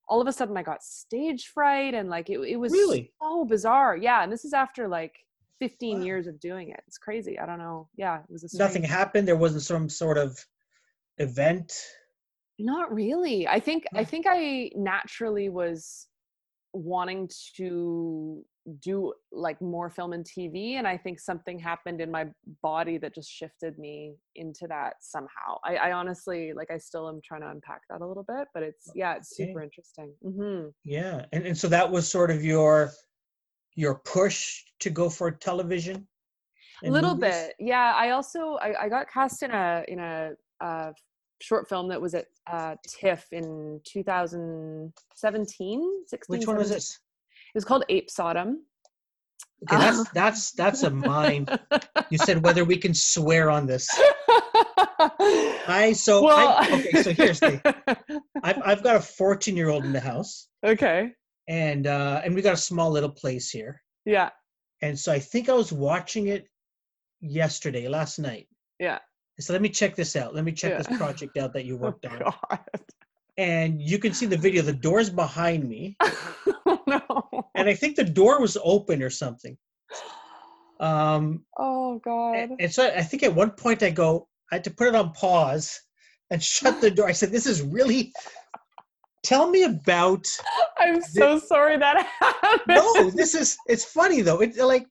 all 0.07 0.19
of 0.21 0.27
a 0.27 0.33
sudden 0.33 0.57
i 0.57 0.63
got 0.63 0.81
stage 0.83 1.47
fright 1.53 1.93
and 1.93 2.09
like 2.09 2.29
it, 2.29 2.39
it 2.39 2.55
was 2.57 2.71
Really? 2.71 3.11
so 3.21 3.45
bizarre. 3.45 3.95
Yeah 3.97 4.23
and 4.23 4.31
this 4.31 4.43
is 4.45 4.53
after 4.53 4.87
like 4.87 5.15
15 5.59 5.99
Wow. 5.99 6.05
years 6.05 6.25
of 6.27 6.39
doing 6.39 6.69
it. 6.69 6.81
It's 6.87 6.97
crazy. 6.97 7.37
I 7.37 7.45
don't 7.45 7.59
know. 7.59 7.89
Yeah 7.95 8.19
it 8.19 8.31
was 8.31 8.43
a 8.43 8.57
nothing 8.57 8.81
happened? 8.83 9.27
There 9.27 9.35
wasn't 9.35 9.63
some 9.63 9.89
sort 9.89 10.17
of 10.17 10.43
event? 11.17 11.73
Not 12.57 12.93
really. 12.93 13.47
I 13.47 13.59
think 13.59 13.85
i 13.95 14.03
think 14.03 14.25
i 14.27 14.71
naturally 14.75 15.49
was 15.49 16.07
wanting 16.73 17.29
to 17.57 18.43
do 18.81 19.13
like 19.31 19.59
more 19.61 19.89
film 19.89 20.11
and 20.13 20.25
tv 20.25 20.73
and 20.73 20.85
i 20.87 20.95
think 20.97 21.17
something 21.19 21.57
happened 21.57 21.99
in 22.01 22.11
my 22.11 22.25
body 22.61 22.97
that 22.97 23.15
just 23.15 23.31
shifted 23.31 23.79
me 23.79 24.13
into 24.35 24.67
that 24.67 24.93
somehow 25.01 25.57
i, 25.65 25.75
I 25.75 25.91
honestly 25.93 26.51
like 26.55 26.69
i 26.69 26.77
still 26.77 27.07
am 27.09 27.19
trying 27.23 27.41
to 27.41 27.49
unpack 27.49 27.81
that 27.89 28.01
a 28.01 28.05
little 28.07 28.25
bit 28.27 28.47
but 28.53 28.61
it's 28.63 28.91
yeah 28.95 29.15
it's 29.15 29.35
super 29.35 29.61
interesting 29.61 30.13
hmm 30.23 30.67
Yeah, 30.83 31.25
and 31.31 31.45
and 31.45 31.57
so 31.57 31.67
that 31.69 31.89
was 31.89 32.09
sort 32.09 32.31
of 32.31 32.43
your 32.43 32.91
your 33.75 33.95
push 33.99 34.63
to 34.81 34.89
go 34.89 35.09
for 35.09 35.31
television. 35.31 36.05
a 36.83 36.91
little 36.91 37.15
movies? 37.15 37.31
bit 37.33 37.53
yeah 37.59 37.93
i 37.95 38.09
also 38.11 38.57
I, 38.61 38.83
I 38.83 38.89
got 38.89 39.09
cast 39.11 39.41
in 39.43 39.51
a 39.51 39.83
in 39.87 39.99
a 39.99 40.31
uh, 40.61 40.91
short 41.41 41.67
film 41.69 41.87
that 41.89 42.01
was 42.01 42.13
at 42.13 42.25
uh, 42.51 42.75
tiff 42.87 43.25
in 43.31 43.79
2017 43.85 46.03
16 46.07 46.37
Which 46.37 46.47
one 46.47 46.57
was 46.57 46.67
17. 46.67 46.75
this? 46.75 46.91
it 46.91 46.97
was 47.55 47.65
called 47.65 47.83
Apésodom 47.89 48.55
Okay, 49.63 49.75
that's 49.75 50.09
that's 50.11 50.51
that's 50.51 50.83
a 50.83 50.89
mind. 50.89 51.49
You 52.09 52.17
said 52.17 52.41
whether 52.45 52.63
we 52.63 52.77
can 52.77 52.93
swear 52.93 53.49
on 53.49 53.67
this. 53.67 53.89
I 55.67 55.93
so 55.93 56.23
well, 56.23 56.55
I, 56.57 56.69
okay. 56.71 57.03
So 57.03 57.11
here's 57.11 57.41
the. 57.41 57.59
I've 58.43 58.61
I've 58.63 58.83
got 58.83 58.95
a 58.95 59.01
14 59.01 59.57
year 59.57 59.67
old 59.69 59.83
in 59.83 59.91
the 59.91 59.99
house, 59.99 60.47
okay 60.65 61.11
and 61.49 61.87
uh 61.87 62.21
and 62.23 62.35
we 62.35 62.41
got 62.41 62.53
a 62.53 62.57
small 62.57 62.89
little 62.91 63.09
place 63.09 63.49
here, 63.49 63.81
yeah 64.05 64.29
and 64.81 64.97
so 64.97 65.11
I 65.11 65.19
think 65.19 65.49
I 65.49 65.53
was 65.53 65.73
watching 65.73 66.27
it 66.27 66.47
yesterday, 67.19 67.87
last 67.87 68.19
night. 68.19 68.47
yeah 68.79 68.99
So 69.39 69.53
let 69.53 69.61
me 69.61 69.69
check 69.69 69.95
this 69.95 70.15
out. 70.15 70.33
Let 70.33 70.45
me 70.45 70.53
check 70.53 70.71
Yeah. 70.71 70.77
this 70.77 70.97
project 70.97 71.37
out 71.37 71.53
that 71.53 71.65
you 71.65 71.75
oh, 71.75 71.79
worked 71.79 72.05
on. 72.05 72.19
God. 72.19 72.59
And 73.39 73.81
you 73.81 73.99
can 73.99 74.13
see 74.13 74.25
the 74.25 74.35
video. 74.35 74.61
The 74.61 74.73
door's 74.73 75.09
behind 75.09 75.67
me, 75.67 75.95
oh 76.65 76.83
no 76.85 77.45
and 77.55 77.69
I 77.69 77.73
think 77.73 77.95
the 77.95 78.03
door 78.03 78.41
was 78.41 78.57
open 78.63 79.01
or 79.01 79.09
something. 79.09 79.57
Um, 80.81 81.43
oh 81.57 81.99
god 81.99 82.35
and, 82.35 82.55
and 82.59 82.73
so 82.73 82.87
I 82.87 83.03
think 83.03 83.23
at 83.23 83.33
one 83.35 83.51
point 83.51 83.83
I 83.83 83.89
go, 83.89 84.27
I 84.51 84.55
had 84.55 84.63
to 84.65 84.71
put 84.71 84.87
it 84.87 84.95
on 84.95 85.11
pause 85.13 85.79
and 86.31 86.41
shut 86.55 86.81
the 86.81 86.91
door. 86.91 87.07
I 87.07 87.13
said, 87.13 87.31
"This 87.31 87.45
is 87.45 87.61
really." 87.61 88.11
Tell 89.21 89.49
me 89.49 89.63
about. 89.63 90.25
i'm 90.79 91.01
so 91.01 91.39
sorry 91.39 91.77
that 91.77 92.07
happened 92.21 92.61
No, 92.69 93.09
this 93.09 93.35
is. 93.35 93.57
It's 93.67 93.83
funny 93.83 94.21
though. 94.21 94.39
It's 94.39 94.57
like 94.57 94.85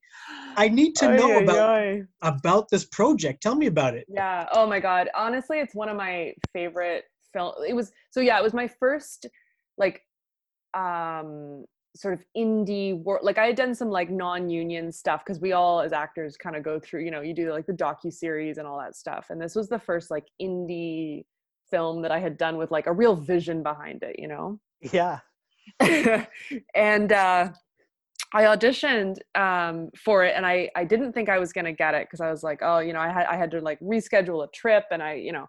I 0.57 0.69
need 0.69 0.97
to 0.97 1.17
know 1.17 1.39
ay, 1.39 1.43
about 1.43 1.71
ay. 1.71 2.03
about 2.21 2.69
this 2.69 2.85
project. 2.85 3.43
Tell 3.43 3.55
me 3.55 3.67
about 3.67 3.95
it. 3.95 4.07
Yeah. 4.07 4.47
Oh 4.53 4.67
my 4.67 4.81
god. 4.81 5.09
Honestly, 5.15 5.61
it's 5.61 5.75
one 5.75 5.89
of 5.89 5.97
my 5.97 6.35
favorite 6.53 7.05
film. 7.33 7.55
It 7.67 7.75
was 7.75 7.93
so 8.11 8.21
yeah. 8.21 8.39
It 8.39 8.43
was 8.43 8.55
my 8.55 8.69
first 8.69 9.27
like 9.77 10.03
um 10.75 11.65
sort 11.97 12.15
of 12.15 12.25
indie 12.37 13.03
work. 13.03 13.23
Like 13.23 13.39
I 13.39 13.47
had 13.47 13.57
done 13.57 13.75
some 13.75 13.91
like 13.91 14.11
non-union 14.11 14.93
stuff 14.93 15.25
because 15.25 15.41
we 15.41 15.53
all 15.53 15.81
as 15.81 15.93
actors 15.93 16.37
kind 16.37 16.57
of 16.57 16.63
go 16.63 16.79
through. 16.79 17.03
You 17.03 17.11
know, 17.11 17.21
you 17.21 17.35
do 17.35 17.53
like 17.53 17.67
the 17.67 17.73
docu 17.73 18.13
series 18.13 18.59
and 18.59 18.67
all 18.67 18.79
that 18.79 18.97
stuff. 18.97 19.27
And 19.31 19.41
this 19.41 19.55
was 19.55 19.69
the 19.69 19.79
first 19.79 20.11
like 20.11 20.27
indie 20.41 21.25
film 21.71 22.03
that 22.03 22.11
I 22.11 22.19
had 22.19 22.39
done 22.39 22.57
with 22.57 22.71
like 22.71 22.87
a 22.87 22.93
real 22.93 23.17
vision 23.17 23.63
behind 23.63 24.03
it. 24.03 24.19
You 24.19 24.29
know. 24.29 24.61
Yeah. 24.81 25.21
and 25.81 27.13
uh, 27.13 27.51
I 28.33 28.43
auditioned 28.43 29.19
um, 29.35 29.91
for 29.97 30.25
it, 30.25 30.35
and 30.37 30.45
I 30.45 30.71
I 30.77 30.85
didn't 30.85 31.13
think 31.13 31.29
I 31.29 31.39
was 31.39 31.53
gonna 31.53 31.73
get 31.73 31.95
it 31.95 32.07
because 32.07 32.21
I 32.21 32.31
was 32.31 32.43
like, 32.43 32.61
oh, 32.63 32.79
you 32.79 32.93
know, 32.93 33.01
I 33.01 33.09
had 33.09 33.27
I 33.27 33.37
had 33.37 33.51
to 33.53 33.61
like 33.61 33.81
reschedule 33.81 34.45
a 34.45 34.49
trip, 34.49 34.85
and 34.91 35.03
I, 35.03 35.15
you 35.15 35.33
know, 35.33 35.49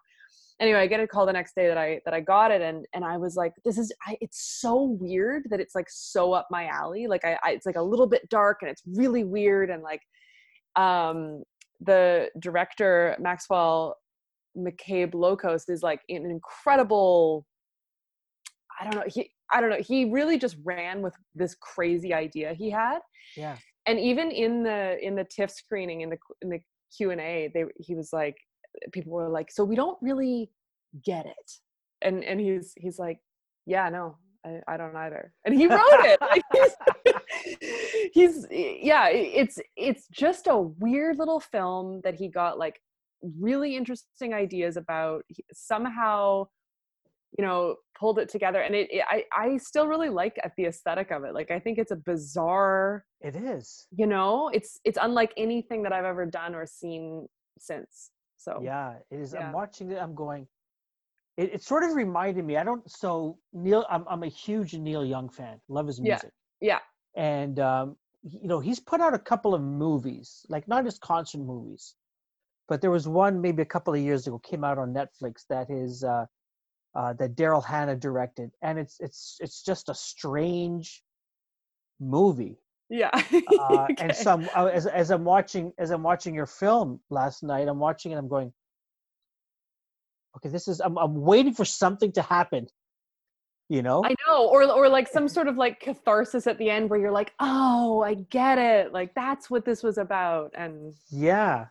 anyway, 0.60 0.80
I 0.80 0.86
get 0.86 1.00
a 1.00 1.06
call 1.06 1.26
the 1.26 1.32
next 1.32 1.54
day 1.54 1.66
that 1.66 1.78
I 1.78 2.00
that 2.04 2.14
I 2.14 2.20
got 2.20 2.50
it, 2.50 2.60
and 2.60 2.86
and 2.94 3.04
I 3.04 3.16
was 3.16 3.36
like, 3.36 3.52
this 3.64 3.78
is 3.78 3.92
I, 4.06 4.16
it's 4.20 4.60
so 4.60 4.96
weird 5.00 5.44
that 5.50 5.60
it's 5.60 5.74
like 5.74 5.86
so 5.88 6.32
up 6.32 6.46
my 6.50 6.66
alley. 6.66 7.06
Like 7.06 7.24
I, 7.24 7.38
I 7.42 7.50
it's 7.52 7.66
like 7.66 7.76
a 7.76 7.82
little 7.82 8.06
bit 8.06 8.28
dark, 8.28 8.58
and 8.62 8.70
it's 8.70 8.82
really 8.86 9.24
weird, 9.24 9.70
and 9.70 9.82
like 9.82 10.02
um 10.76 11.42
the 11.80 12.28
director 12.38 13.16
Maxwell 13.18 13.96
McCabe-Lokos 14.56 15.68
is 15.68 15.82
like 15.82 16.00
an 16.08 16.26
incredible 16.26 17.46
I 18.80 18.84
don't 18.84 18.94
know. 18.94 19.04
He 19.06 19.30
I 19.52 19.60
don't 19.60 19.70
know. 19.70 19.80
He 19.80 20.06
really 20.06 20.38
just 20.38 20.56
ran 20.64 21.02
with 21.02 21.14
this 21.34 21.54
crazy 21.54 22.14
idea 22.14 22.54
he 22.54 22.70
had. 22.70 22.98
Yeah. 23.36 23.56
And 23.86 23.98
even 23.98 24.30
in 24.30 24.62
the 24.62 24.96
in 25.04 25.16
the 25.16 25.24
TIFF 25.24 25.50
screening 25.50 26.02
in 26.02 26.10
the 26.10 26.18
in 26.42 26.50
the 26.50 26.60
Q 26.96 27.10
and 27.10 27.20
A, 27.20 27.50
they 27.52 27.64
he 27.76 27.94
was 27.94 28.10
like, 28.12 28.36
people 28.92 29.12
were 29.12 29.28
like, 29.28 29.50
so 29.50 29.64
we 29.64 29.76
don't 29.76 29.98
really 30.00 30.50
get 31.04 31.26
it. 31.26 31.52
And 32.02 32.24
and 32.24 32.40
he's 32.40 32.72
he's 32.76 32.98
like, 32.98 33.18
yeah, 33.66 33.88
no, 33.88 34.16
I, 34.44 34.60
I 34.66 34.76
don't 34.76 34.96
either. 34.96 35.32
And 35.44 35.54
he 35.54 35.66
wrote 35.66 35.80
it. 35.82 36.20
Like 36.20 36.42
he's, 36.52 37.60
he's 38.12 38.44
eh, 38.50 38.78
yeah. 38.82 39.08
It's 39.08 39.58
it's 39.76 40.06
just 40.08 40.46
a 40.46 40.56
weird 40.58 41.18
little 41.18 41.40
film 41.40 42.00
that 42.04 42.14
he 42.14 42.28
got 42.28 42.58
like 42.58 42.80
really 43.38 43.76
interesting 43.76 44.32
ideas 44.32 44.76
about. 44.76 45.24
He, 45.28 45.44
somehow 45.52 46.46
you 47.38 47.44
know 47.44 47.76
pulled 47.98 48.18
it 48.18 48.28
together 48.28 48.60
and 48.60 48.74
it, 48.74 48.88
it 48.90 49.04
i 49.08 49.24
i 49.36 49.56
still 49.56 49.86
really 49.86 50.08
like 50.08 50.36
the 50.56 50.64
aesthetic 50.64 51.10
of 51.10 51.24
it 51.24 51.34
like 51.34 51.50
i 51.50 51.58
think 51.58 51.78
it's 51.78 51.92
a 51.92 51.96
bizarre 51.96 53.04
It 53.20 53.36
is. 53.36 53.86
you 53.96 54.06
know 54.06 54.50
it's 54.52 54.80
it's 54.84 54.98
unlike 55.00 55.32
anything 55.36 55.82
that 55.84 55.92
i've 55.92 56.04
ever 56.04 56.26
done 56.26 56.54
or 56.54 56.66
seen 56.66 57.28
since 57.58 58.10
so 58.40 58.60
Yeah, 58.62 58.94
it 59.10 59.20
is. 59.20 59.34
Yeah. 59.34 59.46
I'm 59.46 59.52
watching 59.52 59.90
it. 59.90 59.98
I'm 60.00 60.14
going. 60.14 60.46
It, 61.36 61.54
it 61.54 61.62
sort 61.62 61.84
of 61.84 61.94
reminded 61.94 62.44
me. 62.44 62.56
I 62.56 62.64
don't. 62.64 62.88
So 62.90 63.38
Neil, 63.52 63.84
I'm 63.90 64.04
I'm 64.08 64.22
a 64.22 64.28
huge 64.28 64.74
Neil 64.74 65.04
Young 65.04 65.28
fan. 65.28 65.60
Love 65.68 65.86
his 65.86 66.00
music. 66.00 66.32
yeah. 66.60 66.78
yeah. 67.16 67.22
And 67.22 67.60
um, 67.60 67.96
you 68.22 68.48
know, 68.48 68.60
he's 68.60 68.80
put 68.80 69.00
out 69.00 69.14
a 69.14 69.18
couple 69.18 69.54
of 69.54 69.62
movies, 69.62 70.44
like 70.48 70.66
not 70.68 70.84
just 70.84 71.00
concert 71.00 71.40
movies, 71.40 71.94
but 72.68 72.80
there 72.80 72.90
was 72.90 73.06
one 73.08 73.40
maybe 73.40 73.62
a 73.62 73.66
couple 73.66 73.92
of 73.92 74.00
years 74.00 74.26
ago 74.26 74.38
came 74.38 74.64
out 74.64 74.78
on 74.78 74.94
Netflix 74.94 75.44
that 75.48 75.70
is 75.70 76.04
uh, 76.04 76.24
uh, 76.94 77.12
that 77.14 77.36
Daryl 77.36 77.64
Hannah 77.64 77.96
directed, 77.96 78.50
and 78.62 78.78
it's 78.78 78.98
it's 79.00 79.36
it's 79.40 79.62
just 79.62 79.88
a 79.88 79.94
strange 79.94 81.02
movie. 81.98 82.58
Yeah 82.90 83.10
uh, 83.58 83.84
Okay. 83.84 83.94
and 84.00 84.14
some 84.14 84.48
uh, 84.54 84.66
as 84.66 84.86
as 84.86 85.10
I'm 85.10 85.24
watching 85.24 85.72
as 85.78 85.90
I'm 85.90 86.02
watching 86.02 86.34
your 86.34 86.46
film 86.46 87.00
last 87.08 87.42
night, 87.42 87.68
I'm 87.68 87.78
watching 87.78 88.12
it. 88.12 88.16
I'm 88.16 88.28
going, 88.28 88.52
okay, 90.36 90.48
this 90.48 90.68
is. 90.68 90.80
I'm 90.80 90.98
I'm 90.98 91.14
waiting 91.22 91.54
for 91.54 91.64
something 91.64 92.12
to 92.12 92.22
happen. 92.22 92.66
You 93.68 93.82
know, 93.82 94.02
i 94.04 94.12
know 94.26 94.48
or 94.48 94.64
or 94.64 94.88
like 94.88 95.06
some 95.06 95.28
sort 95.28 95.46
of 95.46 95.56
like 95.56 95.78
catharsis 95.78 96.48
at 96.48 96.58
the 96.58 96.68
end 96.68 96.90
where 96.90 96.98
you're 96.98 97.12
like 97.12 97.32
oh 97.38 98.02
i 98.02 98.14
get 98.14 98.58
it 98.58 98.92
like 98.92 99.14
that's 99.14 99.48
what 99.48 99.64
this 99.64 99.84
was 99.84 99.96
about 99.96 100.50
and 100.56 100.96
yeah. 101.08 101.66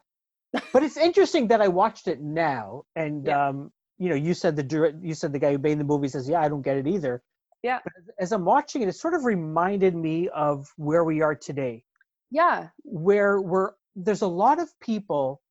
But 0.74 0.82
it's 0.84 0.98
interesting 0.98 1.50
that 1.50 1.62
I 1.62 1.68
watched 1.68 2.08
it 2.08 2.22
now, 2.22 2.84
and 2.96 3.28
Yeah. 3.28 3.50
um, 3.50 3.72
you 4.00 4.10
know, 4.10 4.16
you 4.16 4.34
said 4.34 4.56
the 4.56 4.64
direct, 4.64 5.04
you 5.04 5.14
said 5.14 5.32
the 5.32 5.40
guy 5.40 5.52
who 5.52 5.58
made 5.60 5.78
the 5.80 5.84
movie 5.84 6.08
says, 6.08 6.28
yeah, 6.28 6.42
I 6.42 6.50
don't 6.50 6.62
get 6.64 6.78
it 6.78 6.88
either. 6.88 7.22
Yeah. 7.63 7.80
But 7.84 7.94
as- 8.20 8.32
I'm 8.32 8.46
watching 8.46 8.82
it, 8.82 8.88
it 8.89 8.96
sort 8.96 9.13
of 9.13 9.25
reminded 9.25 9.96
me 9.96 10.30
of 10.30 10.72
where 10.78 11.04
we 11.04 11.22
are 11.22 11.36
today. 11.36 11.84
yeah 12.32 12.70
where 12.84 13.42
we're 13.42 13.72
there's 13.96 14.22
a 14.22 14.28
lot 14.46 14.60
of 14.60 14.68
people 14.80 15.42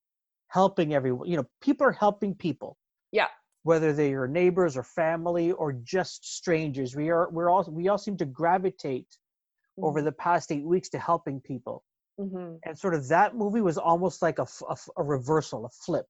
helping 0.48 0.94
everyone 0.94 1.28
you 1.28 1.36
know 1.36 1.46
people 1.60 1.84
are 1.86 1.92
helping 2.06 2.34
people 2.34 2.76
Yeah. 3.12 3.26
whether 3.64 3.92
they 3.92 4.12
are 4.14 4.28
neighbors 4.28 4.76
or 4.76 4.84
family 4.84 5.50
or 5.52 5.72
just 5.96 6.24
strangers 6.38 6.94
we 7.00 7.10
are 7.10 7.28
we're 7.30 7.50
all 7.50 7.64
we 7.80 7.88
all 7.88 7.98
seem 7.98 8.16
to 8.18 8.24
gravitate 8.40 9.10
over 9.86 10.00
the 10.02 10.12
past 10.26 10.52
eight 10.52 10.64
weeks 10.74 10.88
to 10.94 10.98
helping 11.10 11.40
people 11.40 11.76
hmm 12.18 12.54
and 12.64 12.78
sort 12.84 12.94
of 12.94 13.02
that 13.08 13.34
movie 13.42 13.60
was 13.70 13.76
almost 13.90 14.22
like 14.26 14.38
a 14.38 14.46
a 14.96 15.02
reversal 15.16 15.60
a 15.66 15.72
flip 15.84 16.06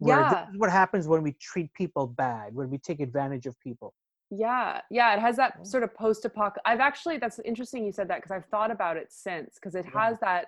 Yeah. 0.00 0.46
what 0.62 0.70
happens 0.70 1.04
when 1.12 1.22
we 1.22 1.32
treat 1.50 1.72
people 1.74 2.06
bad 2.06 2.54
when 2.54 2.68
we 2.70 2.78
take 2.78 3.00
advantage 3.00 3.46
of 3.46 3.54
people 3.68 3.90
Yeah, 4.30 4.80
yeah, 4.90 5.14
it 5.14 5.20
has 5.20 5.36
that 5.36 5.66
sort 5.66 5.82
of 5.82 5.92
post-apoc. 5.94 6.52
I've 6.64 6.80
actually 6.80 7.18
that's 7.18 7.40
interesting 7.40 7.84
you 7.84 7.92
said 7.92 8.08
that 8.08 8.18
because 8.18 8.30
I've 8.30 8.46
thought 8.46 8.70
about 8.70 8.96
it 8.96 9.08
since 9.12 9.54
because 9.56 9.74
it 9.74 9.86
Yeah. 9.92 10.00
has 10.08 10.20
that 10.20 10.46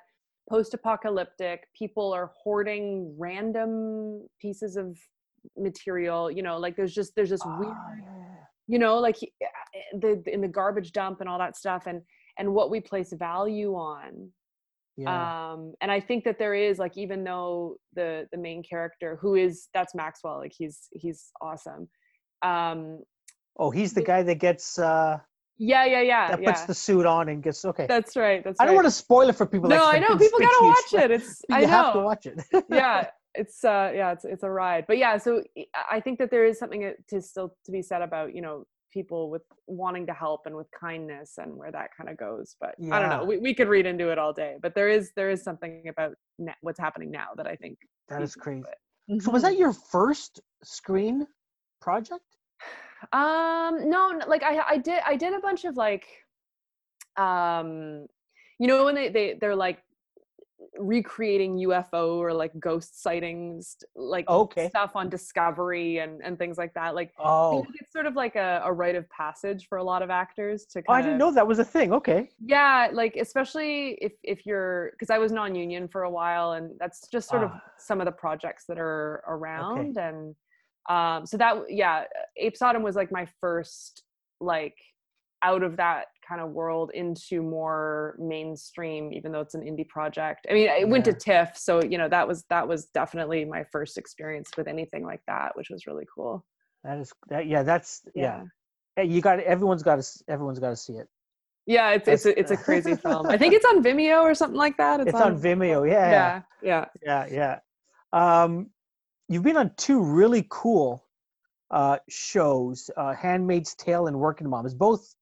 post-apocalyptic. 0.49 1.69
People 1.77 2.13
are 2.13 2.31
hoarding 2.43 3.15
random 3.19 4.27
pieces 4.41 4.77
of 4.77 4.99
material. 5.57 6.31
You 6.31 6.43
know, 6.43 6.59
like 6.59 6.77
there's 6.77 6.95
just 6.95 7.15
there's 7.17 7.31
this 7.31 7.45
weird, 7.45 7.75
Ah, 7.77 7.95
yeah, 7.99 8.45
you 8.69 8.79
know, 8.79 8.99
like 8.99 9.17
eh, 9.23 9.47
the 9.99 10.23
in 10.27 10.41
the 10.41 10.49
garbage 10.49 10.93
dump 10.93 11.21
and 11.21 11.29
all 11.29 11.39
that 11.39 11.57
stuff, 11.57 11.87
and 11.87 12.03
and 12.39 12.55
what 12.55 12.71
we 12.71 12.81
place 12.81 13.13
value 13.13 13.75
on. 13.75 14.31
yeah. 14.97 15.53
Um, 15.53 15.75
and 15.81 15.91
I 15.91 16.01
think 16.01 16.25
that 16.25 16.39
there 16.39 16.55
is 16.55 16.79
like 16.79 16.97
even 16.97 17.25
though 17.25 17.77
the 17.95 18.29
the 18.31 18.39
main 18.39 18.63
character 18.63 19.19
who 19.21 19.35
is 19.35 19.69
that's 19.75 19.95
Maxwell, 19.95 20.39
like 20.39 20.53
he's 20.57 20.89
he's 20.93 21.31
awesome. 21.41 21.89
Um, 22.43 23.03
oh 23.59 23.71
he's 23.71 23.93
the 23.93 24.03
guy 24.03 24.23
that 24.23 24.37
gets 24.37 24.79
uh 24.79 25.19
yeah, 25.59 25.85
yeah, 25.85 26.01
yeah, 26.01 26.29
that 26.29 26.43
yeah. 26.43 26.51
puts 26.51 26.65
the 26.65 26.75
suit 26.75 27.07
on 27.07 27.29
and 27.29 27.43
gets 27.43 27.65
okay 27.65 27.87
That's 27.89 28.17
right. 28.17 28.43
That's 28.43 28.59
I 28.59 28.65
don't 28.65 28.75
right. 28.75 28.83
want 28.83 28.87
to 28.87 28.91
spoil 28.91 29.29
it 29.29 29.37
for 29.37 29.47
people. 29.47 29.69
No, 29.69 29.77
like 29.77 30.01
No, 30.01 30.07
I 30.07 30.11
know 30.11 30.19
people 30.19 30.41
gotta 30.41 30.65
watch 30.65 31.05
it. 31.05 31.11
It's 31.13 31.43
You 31.49 31.57
I 31.57 31.65
have 31.67 31.93
to 31.93 32.01
watch 32.01 32.27
it. 32.27 32.43
yeah, 32.71 33.07
it's 33.35 33.63
uh 33.65 33.93
yeah, 33.95 34.13
it's 34.13 34.25
it's 34.25 34.43
a 34.43 34.51
ride. 34.51 34.87
But 34.89 34.99
yeah, 34.99 35.19
so 35.19 35.43
I- 35.91 36.01
think 36.01 36.19
that 36.19 36.31
there 36.31 36.45
is 36.45 36.59
something 36.59 36.85
uh, 36.85 36.91
to 37.11 37.21
still 37.21 37.55
to 37.65 37.71
be 37.71 37.83
said 37.83 38.03
about 38.03 38.35
you 38.35 38.43
know 38.43 38.65
people 38.93 39.31
with 39.31 39.43
wanting 39.67 40.07
to 40.07 40.13
help 40.13 40.43
and 40.47 40.57
with 40.57 40.67
kindness 40.79 41.35
and 41.39 41.55
where 41.55 41.71
that 41.71 41.91
kind 41.97 42.11
of 42.11 42.17
goes. 42.17 42.57
But 42.61 42.75
I 42.91 42.99
don't 42.99 43.09
know. 43.09 43.25
We, 43.25 43.39
we 43.39 43.55
could 43.55 43.69
read 43.69 43.87
into 43.87 44.11
it 44.11 44.19
all 44.19 44.33
day, 44.33 44.57
but 44.61 44.75
there 44.75 44.89
is 44.89 45.13
there 45.17 45.31
is 45.31 45.43
something 45.45 45.85
about 45.89 46.15
what's 46.63 46.81
happening 46.81 47.11
now 47.11 47.29
that 47.37 47.47
I 47.47 47.57
think 47.57 47.79
That 48.09 48.23
is 48.23 48.35
crazy. 48.35 48.65
So 49.21 49.31
was 49.31 49.43
that 49.43 49.57
your 49.59 49.73
first 49.73 50.41
screen 50.65 51.27
project? 51.81 52.25
Um, 53.13 53.89
no, 53.91 54.21
like 54.27 54.43
I 54.43 54.63
I 54.71 54.77
did 54.79 55.01
I 55.07 55.17
did 55.17 55.33
a 55.35 55.41
bunch 55.41 55.65
of 55.65 55.77
like 55.77 56.05
um 57.19 58.07
you 58.59 58.67
know 58.67 58.85
when 58.85 58.95
they, 58.95 59.09
they 59.11 59.37
they're 59.41 59.57
like 59.57 59.83
recreating 60.79 61.59
UFO 61.59 62.17
or 62.17 62.33
like 62.33 62.59
ghost 62.59 63.03
sightings 63.03 63.77
like 63.95 64.29
Okay. 64.29 64.69
stuff 64.69 64.93
on 64.95 65.11
Discovery 65.11 65.99
and 65.99 66.23
and 66.23 66.39
things 66.39 66.57
like 66.57 66.73
that. 66.75 66.95
Like 66.95 67.13
Oh, 67.19 67.67
it's 67.81 67.93
sort 67.93 68.07
of 68.07 68.15
like 68.15 68.37
a, 68.37 68.63
a 68.65 68.73
rite 68.73 68.95
of 68.95 69.09
passage 69.11 69.67
for 69.69 69.79
a 69.79 69.85
lot 69.85 70.03
of 70.03 70.11
actors 70.11 70.65
to 70.67 70.81
kind 70.81 70.87
oh 70.89 70.93
I 70.95 71.03
didn't 71.03 71.19
know 71.19 71.33
that 71.33 71.47
was 71.47 71.59
a 71.59 71.65
thing. 71.65 71.93
Okay. 71.93 72.31
yeah 72.45 72.89
like 72.93 73.17
especially 73.17 73.99
if 74.01 74.13
if 74.23 74.47
you're 74.47 74.91
because 74.93 75.11
i 75.11 75.19
was 75.19 75.31
non-union 75.33 75.87
for 75.89 76.03
a 76.05 76.11
while 76.11 76.53
and 76.53 76.73
that's 76.81 77.07
just 77.09 77.29
sort 77.29 77.43
of 77.43 77.51
Ah. 77.53 77.63
some 77.79 78.01
of 78.01 78.07
the 78.07 78.13
projects 78.13 78.65
that 78.67 78.79
are 78.79 79.23
around 79.29 79.97
and 79.99 80.35
um 80.91 81.25
so 81.27 81.37
that 81.37 81.57
yeah 81.69 82.05
Apésodom 82.43 82.83
was 82.83 82.97
like 82.97 83.11
my 83.13 83.27
first 83.41 84.03
like 84.41 84.77
out 85.45 85.63
of 85.63 85.77
that 85.77 86.07
kind 86.29 86.41
of 86.41 86.51
world 86.51 86.91
into 86.95 87.43
more 87.43 88.17
mainstream 88.19 89.13
even 89.13 89.33
though 89.33 89.41
it's 89.41 89.55
an 89.55 89.61
indie 89.63 89.87
project 89.89 90.47
i 90.51 90.53
mean 90.55 90.69
i 90.69 90.85
went 90.85 91.05
to 91.05 91.13
tiff 91.13 91.51
so 91.57 91.83
you 91.83 91.99
know 91.99 92.09
that 92.09 92.27
was 92.27 92.45
that 92.49 92.67
was 92.67 92.87
definitely 92.95 93.45
my 93.45 93.65
first 93.73 93.99
experience 93.99 94.51
with 94.57 94.67
anything 94.69 95.05
like 95.05 95.21
that 95.27 95.51
which 95.57 95.69
was 95.71 95.87
really 95.87 96.05
cool 96.15 96.45
That 96.85 96.99
is 96.99 97.13
that. 97.29 97.47
Yeah, 97.47 97.63
that's 97.63 98.03
yeah. 98.15 98.23
yeah 98.23 98.43
Hey, 98.97 99.07
You 99.07 99.21
got 99.23 99.41
everyone's 99.41 99.83
got 99.83 100.01
to 100.03 100.25
everyone's 100.29 100.59
got 100.59 100.71
to 100.71 100.77
see 100.77 100.95
it. 100.95 101.09
yeah 101.67 101.91
it's 101.91 102.07
it's 102.09 102.27
a, 102.27 102.39
it's 102.39 102.51
a 102.51 102.57
crazy 102.57 102.95
film 103.05 103.27
i 103.27 103.37
think 103.37 103.53
it's 103.55 103.65
on 103.65 103.83
vimeo 103.83 104.23
or 104.23 104.35
something 104.35 104.59
like 104.59 104.77
that 104.77 105.01
It's, 105.01 105.15
on, 105.15 105.41
Vimeo. 105.41 105.89
Yeah, 105.89 106.11
yeah 106.11 106.43
yeah 106.63 106.85
yeah, 107.05 107.59
yeah. 108.13 108.43
Um, 108.43 108.71
you've 109.29 109.43
been 109.43 109.57
on 109.57 109.73
two 109.77 110.01
really 110.03 110.47
cool 110.49 111.05
uh, 111.71 111.99
shows, 112.09 112.91
uh, 112.97 113.15
*Handmaid's 113.15 113.75
Tale* 113.75 114.07
and 114.07 114.19
*Working 114.19 114.49
Moms*, 114.51 114.75
both 114.75 115.15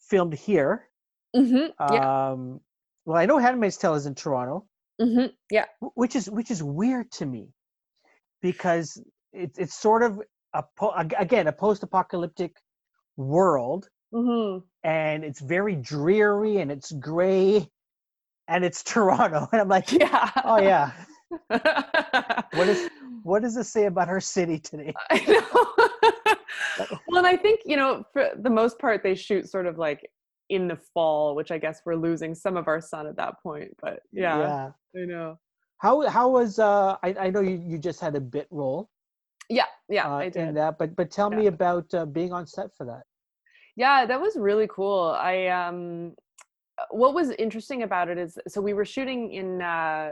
filmed 0.00 0.34
here. 0.34 0.88
hmm 1.34 1.66
yeah. 1.80 2.30
Um, 2.30 2.60
well, 3.06 3.16
I 3.18 3.26
know 3.26 3.38
*Handmaid's 3.38 3.76
Tale* 3.76 3.94
is 3.94 4.06
in 4.06 4.14
Toronto, 4.14 4.66
hmm 5.00 5.26
Yeah. 5.50 5.64
which 5.94 6.14
is 6.16 6.28
which 6.30 6.50
is 6.50 6.62
weird 6.62 7.10
to 7.12 7.26
me 7.26 7.48
because 8.42 9.00
it's 9.32 9.58
it's 9.58 9.74
sort 9.74 10.02
of 10.02 10.20
a 10.52 10.62
po- 10.76 10.92
again 11.18 11.46
a 11.46 11.52
post-apocalyptic 11.52 12.56
world, 13.16 13.88
hmm 14.12 14.58
and 14.82 15.24
it's 15.24 15.40
very 15.40 15.74
dreary 15.76 16.58
and 16.58 16.70
it's 16.70 16.92
gray, 16.92 17.68
and 18.48 18.64
it's 18.64 18.82
Toronto, 18.92 19.48
and 19.52 19.60
I'm 19.62 19.68
like, 19.68 19.90
Yeah. 19.90 20.30
oh 20.44 20.58
yeah, 20.60 20.92
what 21.48 22.68
is- 22.68 22.88
what 23.24 23.42
does 23.42 23.54
this 23.54 23.70
say 23.70 23.86
about 23.86 24.08
our 24.08 24.20
city 24.20 24.58
today? 24.58 24.92
I 25.10 25.18
know. 25.26 26.36
well, 27.08 27.18
and 27.18 27.26
I 27.26 27.36
think 27.36 27.60
you 27.64 27.76
know, 27.76 28.04
for 28.12 28.28
the 28.38 28.50
most 28.50 28.78
part, 28.78 29.02
they 29.02 29.14
shoot 29.14 29.48
sort 29.48 29.66
of 29.66 29.78
like 29.78 30.08
in 30.50 30.68
the 30.68 30.76
fall, 30.92 31.34
which 31.34 31.50
I 31.50 31.58
guess 31.58 31.80
we're 31.86 31.96
losing 31.96 32.34
some 32.34 32.56
of 32.56 32.68
our 32.68 32.80
sun 32.80 33.06
at 33.06 33.16
that 33.16 33.42
point. 33.42 33.70
But 33.82 34.00
yeah, 34.12 34.38
yeah. 34.94 35.02
I 35.02 35.06
know. 35.06 35.38
How 35.78 36.06
how 36.08 36.28
was 36.28 36.58
uh 36.58 36.96
I, 37.02 37.14
I 37.18 37.30
know 37.30 37.40
you, 37.40 37.60
you 37.66 37.78
just 37.78 38.00
had 38.00 38.14
a 38.14 38.20
bit 38.20 38.46
role 38.50 38.90
Yeah, 39.48 39.64
yeah, 39.88 40.06
uh, 40.08 40.16
I 40.18 40.24
in 40.24 40.30
did. 40.32 40.56
that, 40.56 40.78
but 40.78 40.94
but 40.94 41.10
tell 41.10 41.30
me 41.30 41.46
about 41.46 41.92
uh, 41.94 42.04
being 42.06 42.32
on 42.32 42.46
set 42.46 42.68
for 42.76 42.84
that. 42.86 43.02
Yeah, 43.76 44.06
that 44.06 44.20
was 44.20 44.36
really 44.36 44.68
cool. 44.70 45.16
I 45.18 45.46
um 45.46 46.14
what 46.90 47.14
was 47.14 47.30
interesting 47.30 47.82
about 47.84 48.08
it 48.08 48.18
is 48.18 48.38
so 48.48 48.60
we 48.60 48.74
were 48.74 48.84
shooting 48.84 49.32
in 49.32 49.62
uh 49.62 50.10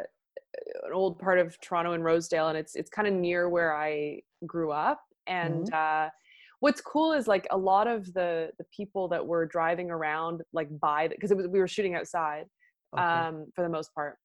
an 0.84 0.92
old 0.92 1.18
part 1.18 1.38
of 1.38 1.58
Toronto 1.60 1.92
and 1.92 2.04
Rosedale 2.04 2.48
and 2.48 2.58
it's 2.58 2.74
it's 2.74 2.90
kind 2.90 3.08
of 3.08 3.14
near 3.14 3.48
where 3.48 3.76
I 3.76 4.20
grew 4.46 4.70
up. 4.72 5.00
And 5.26 5.72
uh 5.72 6.08
what's 6.60 6.80
cool 6.80 7.12
is 7.12 7.26
like 7.26 7.46
a 7.50 7.56
lot 7.56 7.86
of 7.88 8.12
the 8.14 8.50
the 8.58 8.64
people 8.74 9.08
that 9.08 9.26
were 9.26 9.46
driving 9.46 9.90
around 9.90 10.42
like 10.52 10.68
by 10.80 11.08
because 11.08 11.30
it 11.30 11.36
was 11.36 11.48
we 11.48 11.58
were 11.58 11.68
shooting 11.68 11.94
outside 11.94 12.44
Okay. 12.96 13.02
um 13.02 13.46
for 13.54 13.62
the 13.62 13.68
most 13.68 13.94
part 13.94 14.16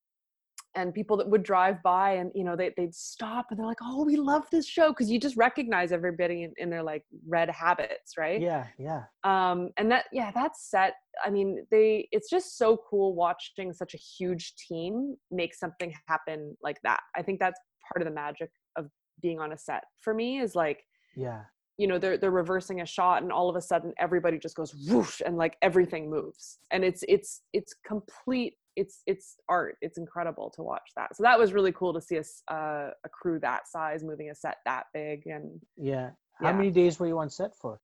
and 0.78 0.94
people 0.94 1.18
that 1.18 1.28
would 1.28 1.44
drive 1.44 1.82
by 1.82 2.13
and 2.13 2.32
you 2.36 2.44
know 2.44 2.56
they, 2.56 2.72
they'd 2.78 2.94
stop 2.94 3.48
and 3.50 3.60
they're 3.60 3.66
like 3.66 3.82
oh 3.82 4.06
we 4.06 4.16
love 4.16 4.44
this 4.52 4.68
show 4.68 4.90
because 4.90 5.10
you 5.10 5.20
just 5.20 5.36
recognize 5.36 5.92
everybody 5.92 6.44
in, 6.44 6.54
in 6.58 6.70
their 6.70 6.84
like 6.84 7.04
red 7.28 7.50
habits 7.50 8.13
right? 8.18 8.40
Yeah, 8.40 8.68
yeah, 8.78 9.04
um 9.24 9.72
and 9.78 9.92
that 9.92 10.06
yeah 10.13 10.32
that's 10.34 10.70
set 10.70 10.94
i 11.26 11.30
mean 11.30 11.66
they 11.72 12.08
it's 12.12 12.30
just 12.30 12.58
so 12.58 12.78
cool 12.90 13.16
watching 13.16 13.74
such 13.74 13.96
a 13.96 13.98
huge 13.98 14.54
team 14.56 15.16
make 15.32 15.56
something 15.56 15.94
happen 16.08 16.56
like 16.62 16.78
that. 16.84 17.00
I 17.16 17.24
think 17.24 17.40
that's 17.40 17.60
part 17.92 18.02
of 18.02 18.08
the 18.08 18.13
magic 18.13 18.52
of 18.76 18.88
being 19.22 19.40
on 19.40 19.52
a 19.52 19.58
set. 19.58 19.84
For 20.02 20.13
me 20.13 20.40
is 20.40 20.56
like 20.56 20.84
yeah. 21.16 21.42
you 21.78 21.88
know 21.88 21.98
they're 21.98 22.18
they're 22.18 22.32
reversing 22.32 22.82
a 22.82 22.86
shot 22.86 23.24
and 23.24 23.32
all 23.32 23.50
of 23.50 23.56
a 23.56 23.62
sudden 23.62 23.94
everybody 24.00 24.38
just 24.38 24.56
goes 24.56 24.76
whoosh 24.88 25.22
and 25.26 25.38
like 25.38 25.58
everything 25.62 26.10
moves. 26.10 26.60
And 26.72 26.84
it's 26.84 27.04
it's 27.08 27.42
it's 27.54 27.74
complete 27.86 28.54
it's 28.78 29.02
it's 29.08 29.36
art 29.50 29.76
it's 29.82 29.98
incredible 29.98 30.50
to 30.56 30.62
watch 30.62 30.88
that 30.96 31.16
so 31.16 31.24
that 31.24 31.38
was 31.38 31.52
really 31.52 31.72
cool 31.74 31.94
to 31.94 32.00
see 32.00 32.18
a, 32.18 32.54
uh, 32.54 32.92
a 33.04 33.10
crew 33.10 33.40
that 33.40 33.68
size 33.68 34.04
moving 34.04 34.30
a 34.30 34.36
set 34.36 34.58
that 34.66 34.86
big 34.94 35.26
and 35.26 35.60
Yeah. 35.76 36.12
How 36.40 36.46
Yeah. 36.50 36.58
many 36.58 36.70
days 36.72 37.00
were 37.00 37.08
you 37.08 37.18
on 37.20 37.30
set 37.30 37.52
for? 37.62 37.80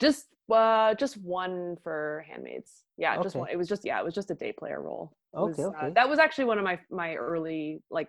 just 0.00 0.26
uh 0.52 0.94
just 0.94 1.16
one 1.22 1.76
for 1.82 2.24
handmaids 2.28 2.84
yeah 2.98 3.16
just 3.16 3.34
Okay. 3.34 3.40
one 3.40 3.48
it 3.50 3.58
was 3.58 3.68
just 3.68 3.84
yeah 3.84 3.98
it 3.98 4.04
was 4.04 4.14
just 4.14 4.30
a 4.30 4.34
day 4.34 4.52
player 4.52 4.80
role 4.82 5.06
It 5.34 5.38
Okay, 5.38 5.64
was, 5.64 5.74
uh, 5.74 5.84
okay. 5.84 5.92
that 5.94 6.08
was 6.08 6.18
actually 6.18 6.44
one 6.52 6.58
of 6.58 6.64
my 6.64 6.78
my 6.90 7.14
early 7.16 7.82
like 7.90 8.08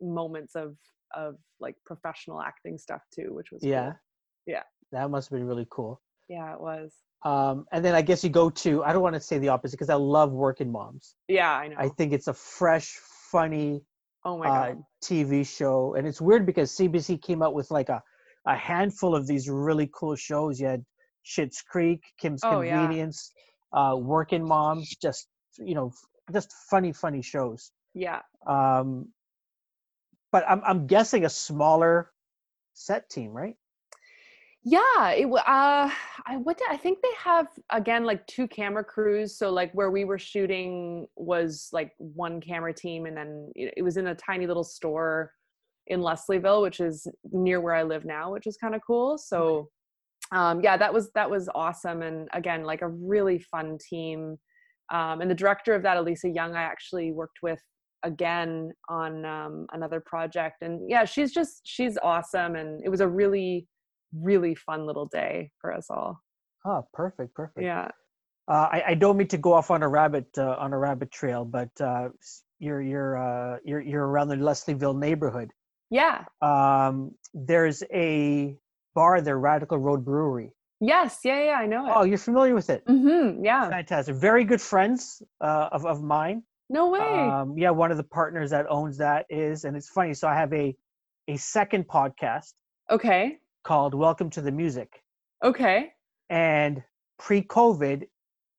moments 0.00 0.54
of 0.54 0.76
of 1.14 1.36
like 1.58 1.76
professional 1.84 2.40
acting 2.40 2.76
stuff 2.78 3.02
too 3.14 3.28
which 3.32 3.50
was 3.52 3.62
cool. 3.62 3.70
Yeah. 3.70 3.92
Yeah. 4.46 4.62
That 4.92 5.10
must 5.10 5.30
have 5.30 5.38
been 5.38 5.48
really 5.48 5.66
cool. 5.70 6.00
Yeah 6.28 6.52
it 6.54 6.60
was 6.60 6.92
Um, 7.24 7.66
and 7.72 7.84
then 7.84 7.94
I 7.94 8.02
guess 8.02 8.24
you 8.24 8.30
go 8.30 8.50
to 8.50 8.82
I 8.84 8.92
don't 8.92 9.02
want 9.02 9.14
to 9.14 9.20
say 9.20 9.38
the 9.38 9.48
opposite 9.48 9.76
because 9.76 9.90
I 9.90 9.94
love 9.94 10.32
Working 10.32 10.70
Moms. 10.72 11.14
yeah 11.28 11.52
i 11.52 11.68
know 11.68 11.76
I 11.78 11.88
think 11.88 12.12
it's 12.12 12.28
a 12.28 12.34
fresh, 12.34 12.98
funny 13.30 13.82
oh 14.24 14.38
my 14.38 14.48
uh, 14.48 14.52
god 14.74 14.82
TV 15.04 15.44
show, 15.46 15.94
and 15.94 16.06
it's 16.06 16.20
weird 16.20 16.44
because 16.46 16.70
CBC 16.72 17.20
came 17.22 17.42
out 17.42 17.54
with 17.54 17.70
like 17.70 17.88
a 17.88 18.02
a 18.46 18.56
handful 18.56 19.14
of 19.14 19.26
these 19.26 19.48
really 19.48 19.88
cool 19.94 20.16
shows. 20.16 20.60
You 20.60 20.66
had 20.66 20.84
Schitt's 21.24 21.62
Creek, 21.62 22.00
Kim's 22.20 22.42
Oh, 22.44 22.60
yeah. 22.60 22.76
Convenience, 22.80 23.32
uh, 23.72 23.94
Working 23.96 24.44
Moms, 24.44 24.88
just 25.00 25.28
you 25.58 25.74
know, 25.74 25.92
just 26.32 26.52
funny, 26.70 26.92
funny 26.92 27.22
shows. 27.22 27.70
yeah 27.94 28.20
Um, 28.46 29.12
but 30.32 30.42
I'm 30.48 30.60
I'm 30.64 30.86
guessing 30.86 31.24
a 31.24 31.30
smaller 31.30 32.10
set 32.74 33.08
team, 33.10 33.30
right? 33.32 33.56
Yeah, 34.64 35.10
it 35.10 35.26
uh 35.26 35.90
I 36.26 36.36
what 36.36 36.58
did, 36.58 36.68
I 36.70 36.76
think 36.76 36.98
they 37.02 37.08
have 37.18 37.48
again 37.70 38.04
like 38.04 38.24
two 38.28 38.46
camera 38.46 38.84
crews. 38.84 39.36
So 39.36 39.50
like 39.50 39.72
where 39.72 39.90
we 39.90 40.04
were 40.04 40.18
shooting 40.18 41.06
was 41.16 41.68
like 41.72 41.92
one 41.98 42.40
camera 42.40 42.72
team, 42.72 43.06
and 43.06 43.16
then 43.16 43.50
it 43.56 43.82
was 43.82 43.96
in 43.96 44.06
a 44.06 44.14
tiny 44.14 44.46
little 44.46 44.62
store 44.64 45.32
in 45.88 46.00
Leslieville, 46.00 46.62
which 46.62 46.78
is 46.78 47.08
near 47.32 47.60
where 47.60 47.74
I 47.74 47.82
live 47.82 48.04
now, 48.04 48.32
which 48.32 48.46
is 48.46 48.56
kind 48.56 48.74
of 48.76 48.82
cool. 48.86 49.18
So 49.18 49.68
um 50.30 50.60
yeah, 50.62 50.76
that 50.76 50.94
was 50.94 51.10
that 51.14 51.28
was 51.28 51.48
awesome, 51.56 52.02
and 52.02 52.28
again 52.32 52.62
like 52.62 52.82
a 52.82 52.88
really 52.88 53.40
fun 53.40 53.78
team. 53.90 54.38
Um, 54.92 55.20
and 55.22 55.30
the 55.30 55.34
director 55.34 55.74
of 55.74 55.82
that, 55.84 55.96
Aleysa 55.96 56.32
Young, 56.34 56.54
I 56.54 56.62
actually 56.62 57.12
worked 57.12 57.38
with 57.42 57.60
again 58.04 58.70
on 58.88 59.24
um, 59.24 59.66
another 59.72 60.00
project, 60.00 60.62
and 60.62 60.88
yeah, 60.88 61.04
she's 61.04 61.32
just 61.32 61.62
she's 61.64 61.98
awesome, 62.02 62.54
and 62.56 62.80
it 62.84 62.90
was 62.90 63.00
a 63.00 63.08
really 63.08 63.66
really 64.12 64.54
fun 64.54 64.86
little 64.86 65.06
day 65.06 65.50
for 65.60 65.72
us 65.72 65.86
all. 65.90 66.20
Oh, 66.64 66.86
perfect, 66.92 67.34
perfect. 67.34 67.64
Yeah. 67.64 67.88
Uh, 68.48 68.68
I, 68.72 68.82
I 68.88 68.94
don't 68.94 69.16
mean 69.16 69.28
to 69.28 69.38
go 69.38 69.52
off 69.52 69.70
on 69.70 69.82
a 69.82 69.88
rabbit 69.88 70.26
uh, 70.36 70.56
on 70.58 70.72
a 70.72 70.78
rabbit 70.78 71.10
trail, 71.12 71.44
but 71.44 71.70
uh, 71.80 72.08
you're 72.58 72.82
you're 72.82 73.16
uh, 73.16 73.58
you're 73.64 73.80
you're 73.80 74.06
around 74.06 74.28
the 74.28 74.36
Leslieville 74.36 74.98
neighborhood. 74.98 75.50
Yeah. 75.90 76.24
Um, 76.40 77.12
there's 77.34 77.82
a 77.92 78.56
bar 78.94 79.20
there, 79.20 79.38
Radical 79.38 79.78
Road 79.78 80.04
Brewery. 80.04 80.52
Yes. 80.80 81.20
Yeah. 81.24 81.44
Yeah. 81.44 81.52
I 81.52 81.66
know 81.66 81.86
it. 81.86 81.92
Oh, 81.94 82.02
you're 82.02 82.18
familiar 82.18 82.54
with 82.54 82.70
it? 82.70 82.84
mm-hmm. 82.86 83.44
Yeah. 83.44 83.68
Fantastic. 83.68 84.16
Very 84.16 84.44
good 84.44 84.60
friends 84.60 85.22
uh, 85.40 85.68
of 85.70 85.86
of 85.86 86.02
mine. 86.02 86.42
No 86.68 86.90
way. 86.90 87.00
Um, 87.00 87.56
yeah, 87.56 87.70
one 87.70 87.90
of 87.90 87.96
the 87.96 88.04
partners 88.04 88.50
that 88.50 88.66
owns 88.68 88.96
that 88.98 89.26
is, 89.28 89.64
and 89.64 89.76
it's 89.76 89.88
funny. 89.88 90.14
So 90.14 90.26
I 90.26 90.34
have 90.34 90.52
a 90.52 90.74
a 91.28 91.36
second 91.36 91.86
podcast 91.86 92.54
okay. 92.90 93.38
Called 93.64 93.94
Welcome 93.94 94.30
to 94.30 94.40
the 94.40 94.50
Music, 94.50 95.02
Okay. 95.44 95.92
and 96.30 96.82
pre-COVID, 97.18 98.08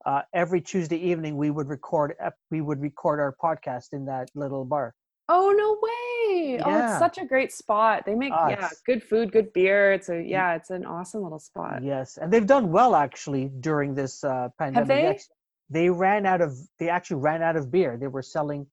uh, 0.05 0.21
every 0.33 0.61
Tuesday 0.61 0.97
evening 0.97 1.37
we 1.37 1.49
would 1.49 1.67
record 1.69 2.13
we 2.51 2.61
would 2.61 2.81
record 2.81 3.19
our 3.19 3.35
podcast 3.41 3.93
in 3.93 4.05
that 4.05 4.29
little 4.35 4.65
bar. 4.65 4.93
Oh 5.29 5.53
no 5.55 5.73
way. 5.81 6.57
Really? 6.57 6.61
Oh, 6.63 6.85
it's 6.89 6.99
such 6.99 7.17
a 7.17 7.25
great 7.25 7.51
spot. 7.53 8.03
They 8.05 8.13
make 8.15 8.33
Ah, 8.33 8.49
yeah, 8.49 8.69
good 8.85 9.01
food, 9.03 9.31
good 9.31 9.51
beer. 9.53 9.93
It's 9.93 10.09
a 10.09 10.21
yeah, 10.21 10.55
it's 10.55 10.69
an 10.69 10.85
awesome 10.85 11.23
little 11.23 11.39
spot. 11.39 11.83
Yes, 11.83 12.17
and 12.17 12.31
they've 12.31 12.45
done 12.45 12.71
well 12.71 12.95
actually 12.95 13.49
during 13.61 13.93
this 13.95 14.23
uh, 14.23 14.49
pandemic. 14.59 14.87
they? 14.87 15.01
Yes. 15.03 15.29
They 15.69 15.89
ran 15.89 16.25
out 16.25 16.41
of. 16.41 16.57
They 16.79 16.89
actually 16.89 17.21
ran 17.21 17.41
out 17.41 17.55
of 17.55 17.71
beer. 17.71 17.97
They 17.97 18.07
were 18.07 18.21
selling. 18.21 18.67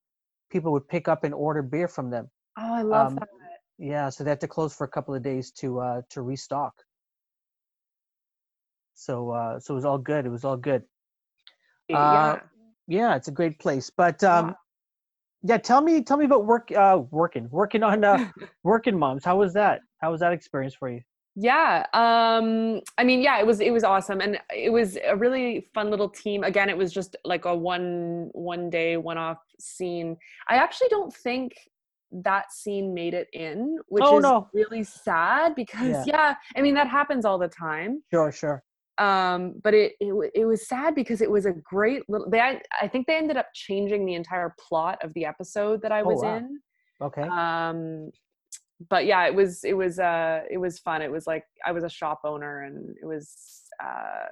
People 0.51 0.73
would 0.73 0.88
pick 0.88 1.07
up 1.07 1.23
and 1.23 1.33
order 1.33 1.62
beer 1.62 1.87
from 1.87 2.11
them. 2.11 2.29
Oh, 2.59 2.75
I 2.75 2.83
love 2.83 3.07
Um, 3.12 3.14
that. 3.16 3.29
Yeah, 3.81 4.11
so 4.11 4.23
they 4.25 4.31
had 4.31 4.43
to 4.43 4.49
close 4.49 4.75
for 4.77 4.85
a 4.85 4.88
couple 4.88 5.14
of 5.14 5.23
days 5.23 5.51
to 5.53 5.81
uh, 5.81 6.03
to 6.11 6.21
restock. 6.21 6.75
So 8.95 9.31
uh, 9.31 9.59
so 9.59 9.73
it 9.73 9.77
was 9.77 9.87
all 9.87 9.97
good. 9.97 10.27
It 10.27 10.29
was 10.29 10.45
all 10.45 10.59
good. 10.59 10.83
yeah. 11.88 11.97
uh, 11.97 12.40
Yeah, 12.87 13.16
it's 13.16 13.29
a 13.29 13.33
great 13.33 13.59
place. 13.59 13.88
But 13.88 14.23
um, 14.23 14.49
Yeah. 14.49 14.55
yeah, 15.55 15.59
tell 15.59 15.81
me 15.81 16.03
tell 16.03 16.19
me 16.19 16.27
about 16.27 16.45
work 16.45 16.71
uh, 16.73 17.01
working 17.11 17.49
working 17.51 17.83
on 17.83 18.05
uh, 18.05 18.31
working 18.62 18.99
moms. 18.99 19.25
How 19.25 19.38
was 19.38 19.55
that? 19.55 19.81
How 20.03 20.11
was 20.11 20.21
that 20.21 20.33
experience 20.35 20.75
for 20.75 20.90
you? 20.90 21.01
yeah 21.37 21.87
um 21.95 22.81
i 22.99 23.05
mean 23.05 23.23
yeah 23.23 23.38
it 23.38 23.47
was 23.47 23.61
it 23.61 23.73
was 23.73 23.85
awesome 23.85 24.21
and 24.21 24.37
it 24.53 24.71
was 24.73 24.99
a 25.07 25.14
really 25.14 25.64
fun 25.73 25.88
little 25.88 26.09
team 26.09 26.43
again 26.43 26.69
it 26.69 26.77
was 26.77 26.93
just 26.93 27.14
like 27.25 27.45
a 27.45 27.55
one 27.55 28.29
one 28.33 28.69
day 28.69 28.97
one 28.97 29.16
off 29.16 29.38
scene 29.61 30.16
i 30.49 30.57
actually 30.57 30.88
don't 30.88 31.14
think 31.14 31.53
that 32.12 32.53
scene 32.53 32.92
made 32.94 33.14
it 33.14 33.29
in 33.33 33.79
which 33.88 34.05
Oh, 34.07 34.16
is 34.18 34.23
no. 34.23 34.49
really 34.53 34.83
sad 34.85 35.55
because 35.55 36.07
yeah. 36.07 36.35
i 36.57 36.61
mean 36.61 36.75
that 36.75 36.88
happens 36.88 37.25
all 37.25 37.38
the 37.38 37.49
time 37.49 38.03
Sure, 38.12 38.33
sure. 38.33 38.62
um 38.99 39.55
but 39.62 39.75
it, 39.75 39.92
it 40.01 40.12
it 40.35 40.44
was 40.44 40.66
sad 40.68 40.94
because 40.94 41.20
it 41.20 41.31
was 41.31 41.46
a 41.46 41.53
great 41.53 42.03
little 42.09 42.29
they 42.29 42.40
I, 42.40 42.61
I 42.83 42.88
think 42.88 43.07
they 43.07 43.16
ended 43.16 43.37
up 43.37 43.46
changing 43.55 44.05
the 44.07 44.14
entire 44.14 44.55
plot 44.68 44.99
of 45.05 45.12
the 45.14 45.25
episode 45.25 45.83
that 45.83 45.92
i 45.92 46.01
Oh, 46.03 46.07
was 46.07 46.23
wow. 46.23 46.37
in 46.37 46.61
Okay. 47.03 47.23
um 47.23 48.11
but 48.88 49.07
yeah 49.07 49.27
it 49.27 49.35
was 49.35 49.62
it 49.64 49.75
was 49.75 49.99
uh 49.99 50.40
it 50.51 50.59
was 50.59 50.79
fun 50.79 51.03
it 51.03 51.11
was 51.11 51.27
like 51.27 51.44
i 51.66 51.73
was 51.73 51.85
a 51.85 51.88
shop 51.88 52.20
owner 52.25 52.62
and 52.62 52.94
it 53.03 53.07
was 53.07 53.62
uh 53.83 54.27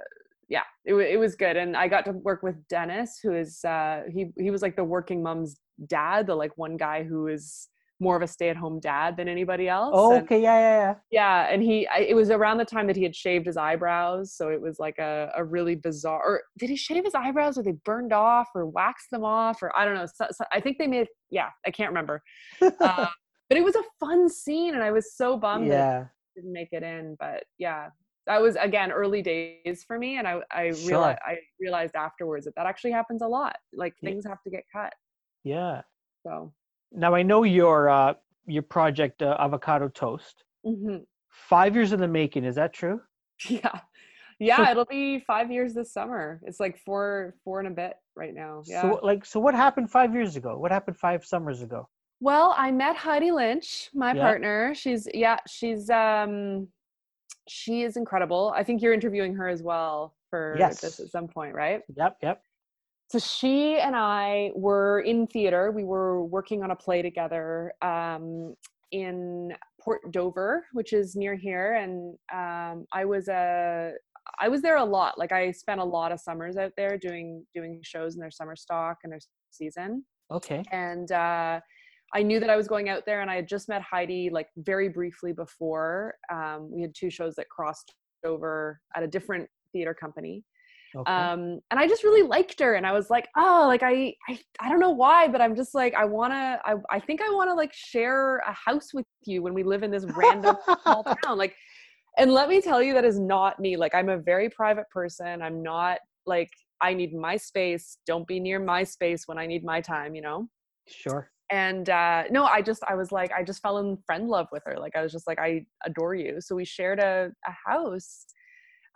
yeah 0.48 0.62
it, 0.84 0.94
it 0.94 1.18
was 1.18 1.34
good 1.34 1.56
and 1.56 1.76
i 1.76 1.86
got 1.86 2.04
to 2.04 2.12
work 2.12 2.42
with 2.42 2.56
dennis 2.68 3.18
who 3.22 3.32
is 3.32 3.64
uh 3.64 4.02
he 4.12 4.30
he 4.36 4.50
was 4.50 4.62
like 4.62 4.76
the 4.76 4.84
working 4.84 5.22
mom's 5.22 5.56
dad 5.86 6.26
the 6.26 6.34
like 6.34 6.56
one 6.56 6.76
guy 6.76 7.02
who 7.04 7.28
is 7.28 7.68
more 8.00 8.14
of 8.16 8.22
a 8.22 8.26
stay-at-home 8.28 8.78
dad 8.78 9.16
than 9.16 9.28
anybody 9.28 9.68
else 9.68 9.92
oh, 9.92 10.12
and- 10.12 10.22
okay. 10.22 10.40
Yeah, 10.40 10.58
yeah, 10.58 10.78
yeah. 10.78 10.94
yeah 11.10 11.52
and 11.52 11.62
he 11.62 11.86
I, 11.88 11.98
it 12.00 12.14
was 12.14 12.30
around 12.30 12.58
the 12.58 12.64
time 12.64 12.86
that 12.86 12.96
he 12.96 13.02
had 13.02 13.14
shaved 13.14 13.46
his 13.46 13.56
eyebrows 13.56 14.34
so 14.34 14.48
it 14.48 14.60
was 14.60 14.78
like 14.78 14.98
a, 14.98 15.32
a 15.36 15.44
really 15.44 15.74
bizarre 15.74 16.22
or 16.24 16.42
did 16.58 16.70
he 16.70 16.76
shave 16.76 17.04
his 17.04 17.14
eyebrows 17.14 17.58
or 17.58 17.62
they 17.62 17.74
burned 17.84 18.12
off 18.12 18.48
or 18.54 18.66
waxed 18.66 19.10
them 19.10 19.24
off 19.24 19.62
or 19.62 19.76
i 19.76 19.84
don't 19.84 19.94
know 19.94 20.06
so, 20.06 20.26
so 20.30 20.44
i 20.52 20.60
think 20.60 20.78
they 20.78 20.86
made 20.86 21.08
yeah 21.30 21.48
i 21.66 21.70
can't 21.70 21.90
remember 21.90 22.22
uh, 22.62 23.06
but 23.48 23.58
it 23.58 23.64
was 23.64 23.74
a 23.74 23.82
fun 23.98 24.28
scene 24.28 24.74
and 24.74 24.82
i 24.82 24.90
was 24.90 25.16
so 25.16 25.36
bummed 25.36 25.70
that 25.70 25.76
yeah. 25.76 26.00
it 26.00 26.40
didn't 26.40 26.52
make 26.52 26.68
it 26.72 26.84
in 26.84 27.16
but 27.18 27.42
yeah 27.58 27.88
that 28.28 28.40
was 28.40 28.54
again 28.56 28.90
early 28.92 29.22
days 29.22 29.84
for 29.86 29.98
me 29.98 30.18
and 30.18 30.26
i 30.28 30.34
i 30.52 30.64
Sure. 30.68 30.86
realized 30.90 31.18
i 31.26 31.34
realized 31.60 31.94
afterwards 31.96 32.44
that 32.44 32.54
that 32.54 32.66
actually 32.66 32.92
happens 32.92 33.22
a 33.22 33.26
lot 33.26 33.56
like 33.72 33.94
Yeah. 34.00 34.10
things 34.10 34.24
have 34.32 34.42
to 34.44 34.50
get 34.50 34.64
cut 34.72 34.92
Yeah. 35.44 35.82
so 36.24 36.52
Now 36.92 37.14
I 37.20 37.22
know 37.30 37.42
your 37.44 37.88
uh, 37.88 38.14
your 38.46 38.62
project 38.76 39.22
uh, 39.22 39.36
avocado 39.46 39.88
toast. 39.88 40.36
mhm. 40.64 41.04
Five 41.54 41.74
years 41.76 41.92
in 41.92 42.00
the 42.00 42.08
making. 42.08 42.44
Is 42.50 42.54
that 42.60 42.72
true? 42.80 43.00
yeah 43.48 43.80
yeah 44.50 44.70
it'll 44.70 44.84
be 45.00 45.18
five 45.32 45.48
years 45.56 45.70
this 45.74 45.92
summer 45.98 46.40
it's 46.48 46.60
like 46.64 46.76
four 46.86 47.34
four 47.44 47.56
and 47.60 47.68
a 47.68 47.76
bit 47.82 47.94
right 48.22 48.34
now 48.34 48.62
yeah 48.66 48.82
So 48.82 48.86
like, 49.10 49.22
so 49.32 49.38
what 49.40 49.54
happened 49.54 49.88
five 49.98 50.10
years 50.18 50.32
ago? 50.40 50.52
What 50.62 50.70
happened 50.76 50.96
five 51.08 51.20
summers 51.32 51.60
ago? 51.68 51.80
well 52.20 52.48
i 52.66 52.68
met 52.82 52.96
heidi 53.04 53.30
lynch 53.40 53.90
my 53.94 54.12
Yeah. 54.14 54.22
partner 54.26 54.56
she's 54.74 55.02
yeah 55.24 55.38
she's 55.56 55.82
um 55.90 56.66
she 57.48 57.82
is 57.82 57.96
incredible 57.96 58.52
i 58.56 58.62
think 58.62 58.80
you're 58.82 58.92
interviewing 58.92 59.34
her 59.34 59.48
as 59.48 59.62
well 59.62 60.14
for 60.30 60.54
yes. 60.58 60.80
this 60.80 61.00
at 61.00 61.10
some 61.10 61.26
point 61.26 61.54
right 61.54 61.80
Yep, 61.96 62.18
yep. 62.22 62.42
so 63.10 63.18
she 63.18 63.78
and 63.78 63.96
i 63.96 64.50
were 64.54 65.00
in 65.00 65.26
theater 65.26 65.70
we 65.70 65.84
were 65.84 66.24
working 66.24 66.62
on 66.62 66.70
a 66.70 66.76
play 66.76 67.02
together 67.02 67.72
um, 67.82 68.54
in 68.92 69.54
port 69.80 70.00
dover 70.12 70.66
which 70.72 70.92
is 70.92 71.16
near 71.16 71.34
here 71.34 71.74
and 71.74 72.14
um, 72.32 72.86
i 72.92 73.04
was 73.04 73.28
a 73.28 73.92
i 74.40 74.48
was 74.48 74.60
there 74.62 74.76
a 74.76 74.84
lot 74.84 75.18
like 75.18 75.32
i 75.32 75.50
spent 75.50 75.80
a 75.80 75.84
lot 75.84 76.12
of 76.12 76.20
summers 76.20 76.56
out 76.56 76.72
there 76.76 76.96
doing 76.98 77.44
doing 77.54 77.80
shows 77.82 78.14
in 78.14 78.20
their 78.20 78.30
summer 78.30 78.56
stock 78.56 78.98
and 79.04 79.12
their 79.12 79.20
season 79.50 80.04
Okay. 80.30 80.62
and 80.72 81.10
uh, 81.10 81.58
I 82.14 82.22
knew 82.22 82.40
that 82.40 82.50
I 82.50 82.56
was 82.56 82.68
going 82.68 82.88
out 82.88 83.02
there, 83.06 83.20
and 83.20 83.30
I 83.30 83.36
had 83.36 83.48
just 83.48 83.68
met 83.68 83.82
Heidi 83.82 84.30
like 84.30 84.48
very 84.56 84.88
briefly 84.88 85.32
before. 85.32 86.14
Um, 86.32 86.70
we 86.72 86.82
had 86.82 86.94
two 86.94 87.10
shows 87.10 87.34
that 87.36 87.48
crossed 87.48 87.94
over 88.24 88.80
at 88.96 89.02
a 89.02 89.06
different 89.06 89.48
theater 89.72 89.94
company, 89.94 90.42
Okay. 90.96 91.12
um, 91.12 91.60
and 91.70 91.78
I 91.78 91.86
just 91.86 92.02
really 92.02 92.26
liked 92.26 92.58
her. 92.60 92.74
And 92.74 92.86
I 92.86 92.92
was 92.92 93.10
like, 93.10 93.28
oh, 93.36 93.64
like 93.66 93.82
I, 93.82 94.14
I, 94.28 94.38
I 94.60 94.68
don't 94.70 94.80
know 94.80 94.90
why, 94.90 95.28
but 95.28 95.40
I'm 95.40 95.54
just 95.54 95.74
like, 95.74 95.94
I 95.94 96.04
wanna, 96.06 96.58
I, 96.64 96.74
I 96.90 96.98
think 96.98 97.20
I 97.20 97.30
wanna 97.30 97.54
like 97.54 97.72
share 97.74 98.38
a 98.38 98.52
house 98.52 98.94
with 98.94 99.04
you 99.26 99.42
when 99.42 99.52
we 99.52 99.62
live 99.62 99.82
in 99.82 99.90
this 99.90 100.06
random 100.16 100.56
small 100.82 101.04
town, 101.24 101.38
like. 101.38 101.54
And 102.16 102.32
let 102.32 102.48
me 102.48 102.60
tell 102.60 102.82
you, 102.82 102.94
that 102.94 103.04
is 103.04 103.20
not 103.20 103.60
me. 103.60 103.76
Like, 103.76 103.94
I'm 103.94 104.08
a 104.08 104.18
very 104.18 104.50
private 104.50 104.90
person. 104.90 105.40
I'm 105.40 105.62
not 105.62 105.98
like 106.26 106.50
I 106.80 106.92
need 106.92 107.14
my 107.14 107.36
space. 107.36 107.98
Don't 108.06 108.26
be 108.26 108.40
near 108.40 108.58
my 108.58 108.82
space 108.82 109.28
when 109.28 109.38
I 109.38 109.46
need 109.46 109.62
my 109.62 109.80
time. 109.80 110.16
You 110.16 110.22
know 110.22 110.48
Sure. 110.88 111.30
And 111.50 111.88
uh 111.88 112.24
no 112.30 112.44
i 112.44 112.60
just 112.60 112.82
i 112.88 112.94
was 112.94 113.10
like 113.10 113.32
i 113.32 113.42
just 113.42 113.62
fell 113.62 113.78
in 113.78 113.96
friend 114.06 114.28
love 114.28 114.46
with 114.52 114.62
her 114.66 114.76
like 114.78 114.94
i 114.96 115.02
was 115.02 115.12
just 115.12 115.26
like 115.26 115.38
i 115.38 115.64
adore 115.86 116.14
you. 116.14 116.40
So 116.40 116.54
we 116.54 116.64
shared 116.64 116.98
a, 116.98 117.30
a 117.46 117.70
house 117.70 118.26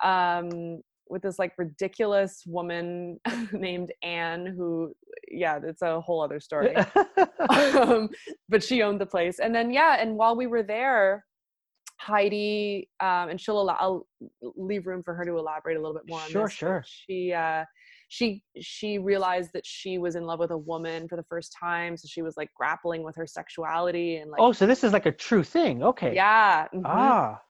um 0.04 0.80
with 1.08 1.22
this 1.22 1.38
like 1.38 1.52
ridiculous 1.58 2.42
woman 2.46 3.18
named 3.52 3.92
anne 4.02 4.46
who 4.46 4.92
yeah 5.30 5.58
it's 5.62 5.82
a 5.82 6.00
whole 6.00 6.22
other 6.22 6.40
story. 6.40 6.74
Um, 7.50 8.08
but 8.48 8.62
she 8.62 8.82
owned 8.82 9.00
the 9.00 9.06
place. 9.06 9.40
And 9.40 9.54
then 9.54 9.72
yeah 9.72 9.96
and 10.00 10.16
while 10.16 10.36
we 10.36 10.46
were 10.46 10.62
there 10.62 11.24
heidi 12.06 12.88
um 13.00 13.28
and 13.30 13.40
she'll 13.40 13.60
allow 13.60 13.76
i'll 13.80 14.06
leave 14.56 14.86
room 14.86 15.02
for 15.04 15.14
her 15.14 15.24
to 15.24 15.38
elaborate 15.38 15.76
a 15.76 15.80
little 15.80 15.94
bit 15.94 16.02
more 16.08 16.20
on 16.20 16.28
Sure, 16.28 16.44
this 16.48 16.52
sure. 16.52 16.84
she 16.86 17.32
uh 17.32 17.64
she 18.08 18.42
she 18.60 18.98
realized 18.98 19.50
that 19.54 19.64
she 19.64 19.98
was 19.98 20.16
in 20.16 20.24
love 20.24 20.38
with 20.40 20.50
a 20.50 20.58
woman 20.58 21.08
for 21.08 21.16
the 21.16 21.22
first 21.24 21.54
time 21.58 21.96
so 21.96 22.06
she 22.08 22.20
was 22.22 22.36
like 22.36 22.50
grappling 22.54 23.02
with 23.04 23.14
her 23.16 23.26
sexuality 23.26 24.16
and 24.16 24.30
like 24.30 24.40
oh, 24.40 24.52
so 24.52 24.66
this 24.66 24.82
is 24.84 24.92
like 24.92 25.06
a 25.06 25.12
true 25.12 25.42
thing. 25.44 25.82
Okay. 25.82 26.14
yeah 26.14 26.66
mhm. 26.74 26.82
Ah. 26.84 27.40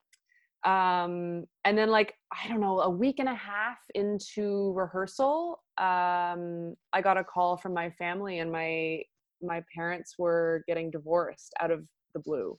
um 0.64 1.44
and 1.64 1.76
then 1.78 1.90
like 1.90 2.14
i 2.32 2.46
don't 2.48 2.60
know 2.60 2.80
a 2.80 2.90
week 2.90 3.18
and 3.18 3.28
a 3.28 3.34
half 3.34 3.78
into 3.94 4.72
rehearsal 4.74 5.60
um 5.78 6.74
i 6.92 7.00
got 7.02 7.16
a 7.16 7.24
call 7.24 7.56
from 7.56 7.72
my 7.74 7.88
family 7.90 8.38
and 8.40 8.52
my 8.52 9.00
my 9.42 9.60
parents 9.74 10.14
were 10.18 10.62
getting 10.68 10.90
divorced 10.90 11.52
out 11.60 11.70
of 11.70 11.80
the 12.14 12.20
blue 12.20 12.56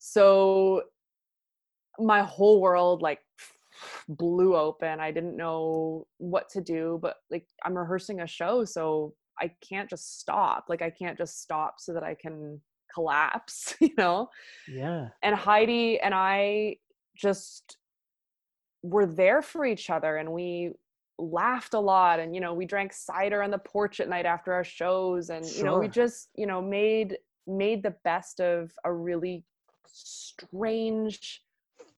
so 0.00 0.82
my 2.00 2.22
whole 2.22 2.60
world 2.60 3.02
like 3.02 3.20
blew 4.08 4.56
open 4.56 4.98
i 4.98 5.10
didn't 5.12 5.36
know 5.36 6.06
what 6.18 6.48
to 6.48 6.60
do 6.60 6.98
but 7.00 7.16
like 7.30 7.46
i'm 7.64 7.76
rehearsing 7.78 8.20
a 8.20 8.26
show 8.26 8.64
so 8.64 9.14
i 9.40 9.50
can't 9.66 9.88
just 9.88 10.18
stop 10.18 10.64
like 10.68 10.82
i 10.82 10.90
can't 10.90 11.16
just 11.16 11.40
stop 11.40 11.76
so 11.78 11.92
that 11.92 12.02
i 12.02 12.14
can 12.14 12.60
collapse 12.92 13.74
you 13.80 13.94
know 13.96 14.28
Yeah. 14.68 15.08
and 15.22 15.34
Heidi 15.34 16.00
and 16.00 16.14
I 16.14 16.76
just 17.16 17.76
were 18.82 19.06
there 19.06 19.42
for 19.42 19.64
each 19.64 19.90
other 19.90 20.16
and 20.16 20.32
we 20.32 20.72
laughed 21.18 21.74
a 21.74 21.78
lot 21.80 22.18
and 22.18 22.34
you 22.34 22.40
know 22.40 22.54
we 22.54 22.64
drank 22.64 22.92
cider 22.94 23.42
on 23.42 23.50
the 23.50 23.58
porch 23.58 24.00
at 24.00 24.08
night 24.08 24.24
after 24.24 24.52
our 24.54 24.64
shows 24.64 25.28
and 25.28 25.44
you 25.44 25.64
know 25.64 25.78
we 25.78 25.86
just 25.88 26.30
you 26.34 26.46
know 26.46 26.62
made 26.62 27.18
made 27.46 27.82
the 27.82 27.94
best 28.04 28.40
of 28.40 28.72
a 28.84 28.92
really 28.92 29.44
strange 29.92 31.42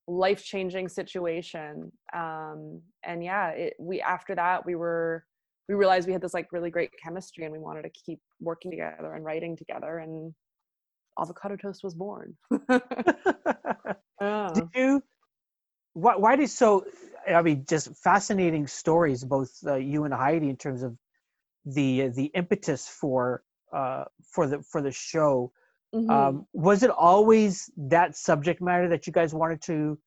life-changing 0.09 0.89
situation 0.89 1.91
um 2.15 2.81
and 3.05 3.23
yeah 3.23 3.51
it 3.51 3.75
we 3.79 4.01
after 4.01 4.35
that 4.35 4.67
we 4.67 4.75
were 4.75 5.25
we 5.69 5.77
realized 5.77 6.07
we 6.09 6.13
had 6.13 6.21
this 6.21 6.35
like 6.35 6.51
really 6.53 6.71
great 6.71 6.91
chemistry 7.03 7.45
and 7.45 7.53
we 7.53 7.59
wanted 7.59 7.83
to 7.83 7.91
keep 7.91 8.19
working 8.41 8.71
together 8.71 9.15
and 9.15 9.25
writing 9.25 9.57
together 9.57 9.99
and 9.99 10.35
avocado 11.21 11.57
toast 11.57 11.85
was 11.85 11.95
born 11.95 12.35
Yeah. 14.23 14.51
Did 14.55 14.69
you? 14.75 15.03
Why? 15.95 16.17
Why 16.17 16.37
did 16.37 16.49
so? 16.49 16.85
I 17.29 17.43
mean, 17.43 17.65
just 17.69 17.95
fascinating 17.97 18.67
stories, 18.67 19.25
both 19.25 19.53
uh, 19.67 19.75
you 19.77 20.05
and 20.05 20.15
Heidi, 20.15 20.49
in 20.49 20.57
terms 20.57 20.83
of 20.83 20.97
the 21.67 22.09
the 22.09 22.27
impetus 22.35 22.87
for 22.89 23.43
uh, 23.73 24.05
for 24.23 24.47
the 24.47 24.63
for 24.63 24.81
the 24.81 24.93
show. 24.93 25.53
Mhm. 25.95 26.11
Um, 26.11 26.47
was 26.53 26.83
it 26.83 26.91
always 26.91 27.71
that 27.77 28.17
subject 28.17 28.61
matter 28.63 28.89
that 28.89 29.07
you 29.07 29.13
guys 29.13 29.35
wanted 29.35 29.61
to 29.63 29.99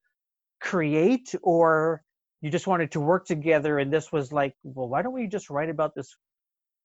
create, 0.62 1.36
or 1.44 2.04
you 2.42 2.50
just 2.50 2.68
wanted 2.68 2.92
to 2.94 3.00
work 3.00 3.26
together? 3.26 3.80
And 3.80 3.92
this 3.92 4.12
was 4.12 4.32
like, 4.32 4.56
well, 4.64 4.90
why 4.90 5.02
don't 5.02 5.14
we 5.14 5.28
just 5.28 5.50
write 5.50 5.70
about 5.70 5.96
this 5.96 6.16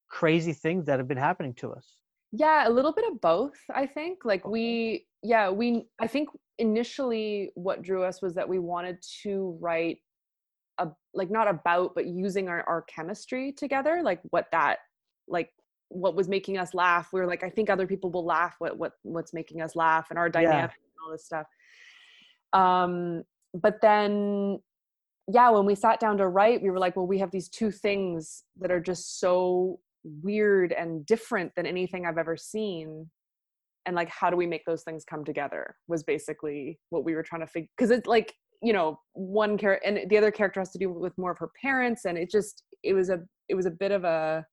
crazy 0.08 0.52
things 0.52 0.86
that 0.86 0.98
have 0.98 1.08
been 1.08 1.16
happening 1.18 1.54
to 1.54 1.72
us? 1.72 1.96
Yeah, 2.32 2.68
a 2.68 2.70
little 2.70 2.92
bit 2.92 3.10
of 3.10 3.20
both, 3.20 3.58
I 3.74 3.86
think. 3.86 4.24
Like 4.24 4.46
we 4.46 5.06
yeah, 5.22 5.50
we 5.50 5.86
I 5.98 6.06
think 6.06 6.28
initially 6.58 7.50
what 7.54 7.82
drew 7.82 8.04
us 8.04 8.22
was 8.22 8.34
that 8.34 8.48
we 8.48 8.58
wanted 8.58 8.98
to 9.22 9.58
write 9.60 9.98
a 10.78 10.88
like 11.14 11.30
not 11.30 11.48
about 11.48 11.94
but 11.94 12.06
using 12.06 12.48
our 12.48 12.62
our 12.68 12.82
chemistry 12.82 13.52
together, 13.52 14.02
like 14.02 14.20
what 14.30 14.46
that 14.52 14.78
like 15.26 15.50
what 15.90 16.14
was 16.14 16.28
making 16.28 16.56
us 16.56 16.72
laugh. 16.72 17.12
We 17.12 17.20
were 17.20 17.26
like 17.26 17.44
I 17.44 17.50
think 17.50 17.68
other 17.68 17.86
people 17.86 18.10
will 18.10 18.24
laugh 18.24 18.56
what 18.58 18.78
what 18.78 18.92
what's 19.02 19.34
making 19.34 19.60
us 19.60 19.76
laugh 19.76 20.06
and 20.10 20.18
our 20.18 20.28
dynamic 20.28 20.72
and 20.72 21.04
all 21.04 21.12
this 21.12 21.26
stuff. 21.26 21.46
Um 22.52 23.24
but 23.52 23.80
then 23.82 24.60
yeah, 25.32 25.50
when 25.50 25.66
we 25.66 25.74
sat 25.74 26.00
down 26.00 26.18
to 26.18 26.28
write, 26.28 26.62
we 26.62 26.70
were 26.70 26.78
like, 26.78 26.96
well, 26.96 27.06
we 27.06 27.18
have 27.18 27.30
these 27.30 27.48
two 27.48 27.70
things 27.70 28.44
that 28.58 28.70
are 28.70 28.80
just 28.80 29.20
so 29.20 29.78
weird 30.02 30.72
and 30.72 31.04
different 31.06 31.52
than 31.56 31.66
anything 31.66 32.06
I've 32.06 32.18
ever 32.18 32.36
seen. 32.36 33.08
And 33.86 33.96
like, 33.96 34.08
how 34.08 34.30
do 34.30 34.36
we 34.36 34.46
make 34.46 34.64
those 34.64 34.82
things 34.82 35.04
come 35.04 35.24
together? 35.24 35.76
Was 35.88 36.02
basically 36.02 36.78
what 36.90 37.04
we 37.04 37.14
were 37.14 37.22
trying 37.22 37.42
to 37.42 37.46
figure. 37.46 37.68
Because 37.76 37.90
it's 37.90 38.06
like, 38.06 38.34
you 38.62 38.72
know, 38.72 38.98
one 39.12 39.56
character 39.56 39.86
and 39.86 40.10
the 40.10 40.18
other 40.18 40.30
character 40.30 40.60
has 40.60 40.70
to 40.72 40.78
do 40.78 40.90
with 40.90 41.16
more 41.16 41.30
of 41.30 41.38
her 41.38 41.50
parents, 41.60 42.04
and 42.04 42.18
it 42.18 42.30
just 42.30 42.64
it 42.82 42.92
was 42.92 43.08
a 43.08 43.20
it 43.48 43.54
was 43.54 43.66
a 43.66 43.70
bit 43.70 43.90
of 43.90 44.04
a 44.04 44.44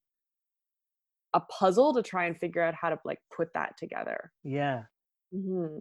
a 1.38 1.42
puzzle 1.42 1.94
to 1.94 2.02
try 2.02 2.26
and 2.26 2.38
figure 2.38 2.64
out 2.64 2.74
how 2.74 2.90
to 2.90 2.98
like 3.06 3.20
put 3.36 3.50
that 3.54 3.78
together. 3.78 4.32
Yeah. 4.44 4.84
hmm 5.32 5.78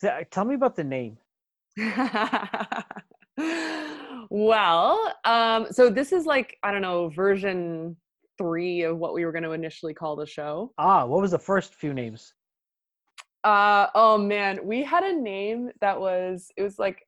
Th- 0.00 0.26
Tell 0.30 0.44
me 0.44 0.54
about 0.54 0.76
the 0.76 0.84
name. 0.84 1.18
well, 4.30 5.12
um, 5.24 5.66
so 5.70 5.90
this 5.90 6.12
is 6.12 6.24
like 6.24 6.56
I 6.62 6.72
don't 6.72 6.82
know 6.82 7.10
version 7.10 7.96
three 8.38 8.82
of 8.82 8.98
what 8.98 9.14
we 9.14 9.24
were 9.24 9.32
going 9.32 9.44
to 9.44 9.52
initially 9.52 9.94
call 9.94 10.16
the 10.16 10.26
show. 10.26 10.72
Ah, 10.78 11.04
what 11.04 11.20
was 11.20 11.30
the 11.30 11.38
first 11.38 11.74
few 11.74 11.94
names? 11.94 12.34
Uh, 13.44 13.88
oh 13.94 14.16
man, 14.16 14.60
we 14.64 14.82
had 14.82 15.04
a 15.04 15.20
name 15.20 15.70
that 15.80 16.00
was 16.00 16.50
it 16.56 16.62
was 16.62 16.78
like 16.78 17.02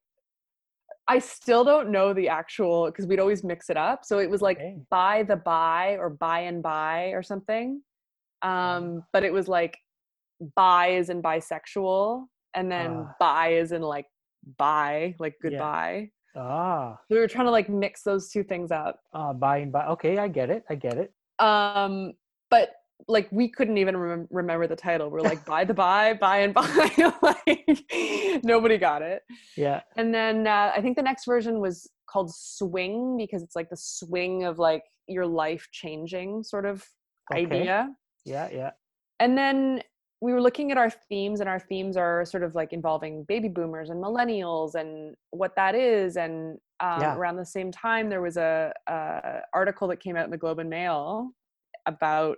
I 1.09 1.19
still 1.21 1.63
don't 1.65 1.91
know 1.91 2.13
the 2.13 2.29
actual 2.29 2.87
because 2.87 3.07
we'd 3.07 3.21
always 3.21 3.45
mix 3.45 3.71
it 3.71 3.77
up. 3.77 4.05
So 4.05 4.19
it 4.19 4.29
was 4.29 4.43
like 4.43 4.59
Okay. 4.59 4.77
by 4.91 5.23
the 5.23 5.37
by 5.37 5.97
or 5.99 6.11
by 6.11 6.41
and 6.41 6.63
by 6.63 7.07
or 7.17 7.23
something. 7.23 7.83
Um, 8.43 9.05
but 9.13 9.23
it 9.23 9.33
was 9.33 9.47
like 9.49 9.79
bi 10.57 10.89
is 10.89 11.09
in 11.09 11.23
bisexual, 11.23 12.27
and 12.55 12.71
then 12.71 12.91
Ah. 13.09 13.15
bi 13.21 13.49
is 13.55 13.73
in 13.73 13.83
like 13.83 14.07
bye, 14.59 15.15
like 15.19 15.35
Yeah. 15.43 15.51
goodbye. 15.51 16.11
Ah, 16.35 16.99
we 17.09 17.19
were 17.19 17.29
trying 17.29 17.47
to 17.47 17.51
like 17.51 17.69
mix 17.69 18.03
those 18.03 18.31
two 18.31 18.43
things 18.45 18.71
up 18.71 19.01
ah, 19.15 19.33
by 19.33 19.59
and 19.59 19.73
by. 19.73 19.87
Okay, 19.87 20.19
I 20.19 20.29
get 20.29 20.51
it. 20.51 20.65
I 20.69 20.75
get 20.75 20.99
it. 20.99 21.13
um 21.39 22.13
but 22.51 22.71
like 23.09 23.29
we 23.31 23.49
couldn't 23.49 23.79
even 23.79 23.95
remem- 23.95 24.27
remember 24.31 24.67
the 24.67 24.77
title 24.77 25.11
we're 25.11 25.21
like 25.21 25.45
by 25.45 25.65
the 25.65 25.75
by 25.87 26.15
by 26.15 26.39
and 26.39 26.55
by 26.55 26.91
like 27.23 27.85
nobody 28.45 28.79
got 28.79 29.03
it 29.03 29.23
Yeah. 29.57 29.83
and 29.97 30.13
then 30.15 30.47
uh, 30.47 30.73
i 30.75 30.81
think 30.81 30.97
the 30.97 31.03
next 31.03 31.25
version 31.27 31.61
was 31.61 31.89
called 32.09 32.33
swing 32.35 33.17
because 33.17 33.43
it's 33.43 33.57
like 33.57 33.69
the 33.71 33.77
swing 33.77 34.45
of 34.45 34.59
like 34.59 34.83
your 35.09 35.27
life 35.27 35.67
changing 35.73 36.43
sort 36.43 36.67
of 36.67 36.85
Okay. 37.33 37.43
idea 37.45 37.93
Yeah. 38.25 38.49
Yeah. 38.53 38.71
and 39.21 39.37
then 39.37 39.83
we 40.23 40.33
were 40.33 40.41
looking 40.41 40.71
at 40.73 40.79
our 40.79 40.89
themes 40.91 41.41
and 41.41 41.49
our 41.49 41.59
themes 41.59 41.97
are 41.97 42.25
sort 42.25 42.43
of 42.45 42.55
like 42.55 42.73
involving 42.73 43.25
baby 43.25 43.49
boomers 43.49 43.91
and 43.91 44.03
millennials 44.03 44.75
and 44.77 45.15
what 45.33 45.55
that 45.57 45.75
is 45.75 46.17
and 46.17 46.57
um, 46.81 47.01
Yeah. 47.01 47.17
around 47.17 47.37
the 47.37 47.45
same 47.45 47.71
time 47.73 48.09
there 48.09 48.23
was 48.23 48.37
a, 48.37 48.73
a 48.89 49.41
article 49.53 49.89
that 49.89 49.99
came 50.01 50.17
out 50.17 50.25
in 50.25 50.31
the 50.31 50.37
globe 50.39 50.59
and 50.61 50.71
mail 50.71 51.33
about 51.87 52.37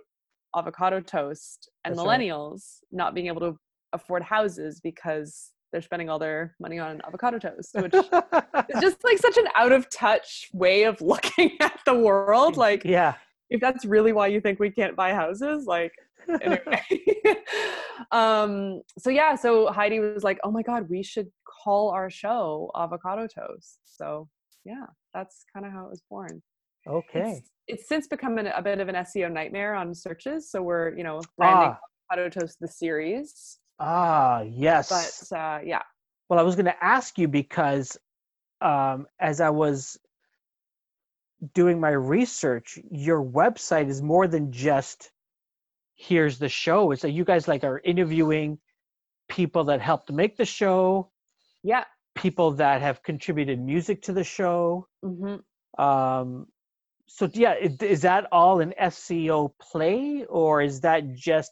avocado 0.55 0.99
toast 0.99 1.69
and 1.85 1.93
That's 1.95 2.05
right. 2.05 2.19
millennials 2.19 2.77
not 2.91 3.13
being 3.13 3.27
able 3.27 3.41
to 3.41 3.57
afford 3.93 4.23
houses 4.23 4.79
because 4.81 5.51
they're 5.71 5.81
spending 5.81 6.09
all 6.09 6.19
their 6.19 6.55
money 6.59 6.79
on 6.79 7.01
avocado 7.05 7.37
toast 7.39 7.75
which 7.75 7.93
is 7.93 8.05
just 8.81 9.03
like 9.03 9.17
such 9.17 9.37
an 9.37 9.45
out 9.55 9.71
of 9.71 9.89
touch 9.89 10.49
way 10.53 10.83
of 10.83 10.99
looking 11.01 11.51
at 11.59 11.79
the 11.85 11.93
world 11.93 12.57
like 12.57 12.83
yeah. 12.83 13.15
if 13.49 13.61
that's 13.61 13.85
really 13.85 14.11
why 14.11 14.27
you 14.27 14.41
think 14.41 14.59
we 14.59 14.71
can't 14.71 14.95
buy 14.95 15.13
houses 15.13 15.65
like 15.65 15.93
anyway 16.41 16.83
um 18.11 18.81
so 18.97 19.09
yeah 19.09 19.35
so 19.35 19.71
heidi 19.71 19.99
was 19.99 20.23
like 20.23 20.39
oh 20.43 20.51
my 20.51 20.61
god 20.61 20.87
we 20.89 21.01
should 21.01 21.27
call 21.63 21.89
our 21.89 22.09
show 22.09 22.71
avocado 22.75 23.27
toast 23.27 23.79
so 23.85 24.27
yeah 24.65 24.85
that's 25.13 25.45
kind 25.51 25.65
of 25.65 25.71
how 25.71 25.85
it 25.85 25.89
was 25.89 26.01
born 26.09 26.41
okay. 26.87 27.31
it's, 27.39 27.49
it's 27.67 27.87
since 27.87 28.07
become 28.07 28.37
an, 28.37 28.47
a 28.47 28.61
bit 28.61 28.79
of 28.79 28.87
an 28.87 28.95
seo 28.95 29.31
nightmare 29.31 29.75
on 29.75 29.93
searches 29.93 30.49
so 30.51 30.61
we're 30.61 30.95
you 30.97 31.03
know 31.03 31.21
branding 31.37 31.69
Ah, 31.69 31.79
avocado 32.11 32.39
toast 32.39 32.57
the 32.59 32.67
series 32.67 33.59
ah, 33.79 34.41
yes. 34.41 34.89
but 34.89 35.37
uh 35.37 35.59
yeah 35.63 35.81
Well, 36.29 36.39
I 36.39 36.43
was 36.43 36.55
going 36.55 36.65
to 36.65 36.83
ask 36.83 37.17
you 37.17 37.27
because 37.27 37.97
um, 38.61 39.07
as 39.19 39.41
I 39.41 39.49
was 39.49 39.97
doing 41.53 41.79
my 41.79 41.91
research, 41.91 42.77
your 42.91 43.23
website 43.23 43.87
is 43.89 44.01
more 44.01 44.27
than 44.27 44.51
just 44.51 45.11
here's 45.95 46.37
the 46.39 46.49
show. 46.49 46.91
It's 46.91 47.01
that 47.01 47.11
you 47.11 47.25
guys 47.25 47.47
like 47.47 47.63
are 47.63 47.79
interviewing 47.83 48.59
people 49.27 49.63
that 49.65 49.81
helped 49.81 50.11
make 50.11 50.37
the 50.37 50.45
show, 50.45 51.11
yeah 51.63 51.85
people 52.15 52.51
that 52.51 52.81
have 52.81 53.01
contributed 53.03 53.59
music 53.59 54.01
to 54.03 54.13
the 54.13 54.23
show. 54.23 54.87
hmm 55.03 55.37
Um, 55.77 56.47
so 57.09 57.29
yeah, 57.33 57.55
is, 57.55 58.01
that 58.01 58.27
all 58.31 58.59
an 58.59 58.73
SEO 58.79 59.51
play, 59.59 60.25
or 60.29 60.61
is 60.61 60.79
that 60.81 61.15
just 61.15 61.51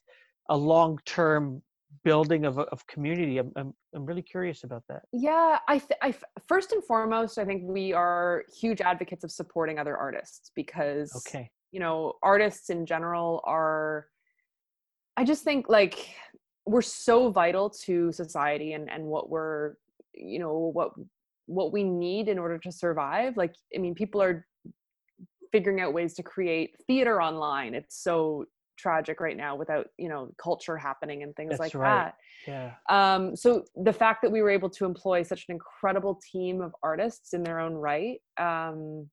a 0.50 0.56
long-term 0.56 1.63
building 2.04 2.46
of 2.46 2.60
of 2.60 2.86
community? 2.86 3.39
I'm 3.39 3.52
I'm, 3.56 3.74
I'm 3.96 4.06
really 4.06 4.22
curious 4.22 4.63
about 4.63 4.84
that. 4.88 5.02
Yeah, 5.12 5.58
I, 5.67 5.80
th- 5.80 6.00
I 6.02 6.13
first 6.48 6.74
and 6.74 6.84
foremost, 6.84 7.39
I 7.39 7.46
think 7.46 7.63
we 7.65 7.91
are 7.91 8.43
huge 8.56 8.82
advocates 8.82 9.24
of 9.24 9.32
supporting 9.32 9.80
other 9.80 9.98
artists 9.98 10.52
because 10.56 11.12
Okay. 11.28 11.50
you 11.72 11.80
know 11.80 12.13
artists 12.22 12.70
in 12.70 12.86
general 12.86 13.41
are. 13.43 14.08
I 15.17 15.24
just 15.24 15.43
think 15.43 15.67
like 15.67 16.08
we're 16.67 16.84
so 16.84 17.32
vital 17.32 17.72
to 17.86 18.12
society 18.12 18.74
and 18.74 18.91
and 18.91 19.04
what 19.06 19.32
we're 19.32 19.74
you 20.13 20.38
know 20.38 20.72
what 20.72 20.91
what 21.48 21.74
we 21.74 21.84
need 21.84 22.28
in 22.28 22.38
order 22.38 22.60
to 22.60 22.72
survive. 22.72 23.38
Like 23.38 23.56
I 23.76 23.80
mean, 23.80 23.96
people 23.96 24.22
are 24.22 24.46
figuring 25.52 25.82
out 25.82 25.94
ways 25.94 26.14
to 26.16 26.24
create 26.24 26.76
theater 26.88 27.22
online. 27.22 27.74
It's 27.74 28.02
so 28.04 28.46
tragic 28.78 29.20
right 29.20 29.36
now 29.36 29.56
without 29.56 29.88
you 29.98 30.08
know 30.08 30.30
culture 30.42 30.78
happening 30.78 31.24
and 31.24 31.36
things 31.36 31.50
That's 31.50 31.60
like 31.60 31.76
right. 31.76 31.94
that 31.96 32.16
Yeah. 32.48 32.72
um, 32.90 33.36
so 33.36 33.64
the 33.76 33.92
fact 33.92 34.22
that 34.22 34.32
we 34.32 34.42
were 34.42 34.50
able 34.50 34.70
to 34.70 34.86
employ 34.86 35.24
such 35.24 35.46
an 35.50 35.54
incredible 35.54 36.20
team 36.32 36.62
of 36.62 36.74
artists 36.84 37.34
in 37.34 37.44
their 37.44 37.60
own 37.60 37.74
right 37.74 38.20
um, 38.40 39.10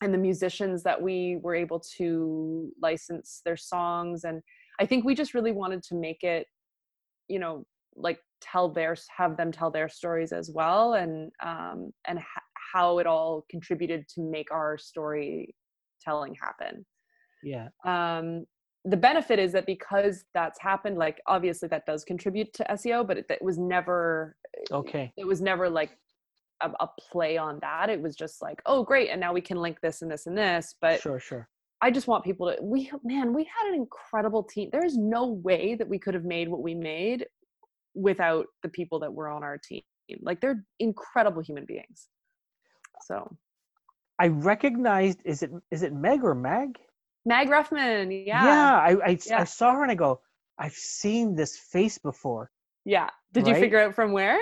and 0.00 0.14
the 0.14 0.18
musicians 0.18 0.82
that 0.82 1.00
we 1.00 1.38
were 1.42 1.54
able 1.54 1.80
to 1.98 2.70
license 2.80 3.42
their 3.44 3.56
songs 3.56 4.24
and 4.24 4.40
i 4.80 4.86
think 4.86 5.04
we 5.04 5.14
just 5.14 5.34
really 5.34 5.52
wanted 5.52 5.82
to 5.82 5.94
make 5.94 6.22
it 6.22 6.46
you 7.28 7.38
know 7.38 7.64
like 7.94 8.20
tell 8.40 8.68
their 8.68 8.96
have 9.16 9.36
them 9.36 9.52
tell 9.52 9.70
their 9.70 9.88
stories 9.88 10.32
as 10.32 10.50
well 10.50 10.94
and 10.94 11.30
um, 11.44 11.92
and 12.06 12.18
h- 12.18 12.24
how 12.72 12.98
it 12.98 13.06
all 13.06 13.44
contributed 13.50 14.06
to 14.08 14.20
make 14.22 14.50
our 14.50 14.78
storytelling 14.78 16.34
happen 16.40 16.84
Yeah. 17.42 17.68
um 17.84 18.44
the 18.84 18.96
benefit 18.96 19.38
is 19.38 19.52
that 19.52 19.66
because 19.66 20.24
that's 20.34 20.60
happened 20.60 20.98
like 20.98 21.20
obviously 21.26 21.68
that 21.68 21.86
does 21.86 22.04
contribute 22.04 22.52
to 22.54 22.64
seo 22.72 23.06
but 23.06 23.18
it, 23.18 23.26
it 23.30 23.42
was 23.42 23.58
never 23.58 24.36
Okay. 24.72 25.12
it 25.16 25.26
was 25.26 25.40
never 25.40 25.68
like 25.70 25.96
a, 26.62 26.70
a 26.80 26.88
play 27.10 27.36
on 27.36 27.58
that 27.60 27.90
it 27.90 28.00
was 28.00 28.14
just 28.16 28.42
like 28.42 28.60
oh 28.66 28.82
great 28.84 29.08
and 29.10 29.20
now 29.20 29.32
we 29.32 29.40
can 29.40 29.56
link 29.58 29.78
this 29.82 30.02
and 30.02 30.10
this 30.10 30.26
and 30.26 30.36
this 30.36 30.74
but 30.80 31.00
Sure. 31.00 31.20
Sure. 31.20 31.48
i 31.80 31.90
just 31.90 32.06
want 32.06 32.24
people 32.24 32.50
to 32.50 32.56
we 32.62 32.90
man 33.04 33.32
we 33.32 33.44
had 33.44 33.68
an 33.68 33.74
incredible 33.74 34.42
team 34.42 34.68
there 34.72 34.84
is 34.84 34.96
no 34.96 35.26
way 35.26 35.74
that 35.74 35.88
we 35.88 35.98
could 35.98 36.14
have 36.14 36.24
made 36.24 36.48
what 36.48 36.62
we 36.62 36.74
made 36.74 37.26
without 37.94 38.46
the 38.62 38.68
people 38.68 38.98
that 39.00 39.12
were 39.12 39.28
on 39.28 39.42
our 39.42 39.58
team 39.58 39.82
like 40.22 40.40
they're 40.40 40.64
incredible 40.80 41.42
human 41.42 41.64
beings 41.66 42.08
so 43.06 43.36
I 44.18 44.28
recognized. 44.28 45.18
Is 45.24 45.42
it 45.42 45.50
is 45.70 45.82
it 45.82 45.92
Meg 45.92 46.22
or 46.24 46.34
Mag? 46.34 46.78
mag 47.24 47.48
ruffman 47.48 48.10
yeah 48.26 48.44
Yeah. 48.44 48.80
I 48.80 48.90
I, 49.10 49.18
Yeah. 49.26 49.40
I 49.42 49.44
saw 49.44 49.72
her 49.74 49.82
and 49.82 49.92
I 49.92 49.94
go. 49.94 50.20
I've 50.58 50.72
seen 50.74 51.34
this 51.36 51.56
face 51.56 51.96
before. 51.98 52.50
yeah 52.84 53.08
did 53.32 53.46
you 53.46 53.54
figure 53.54 53.78
out 53.80 53.94
from 53.94 54.10
where 54.12 54.38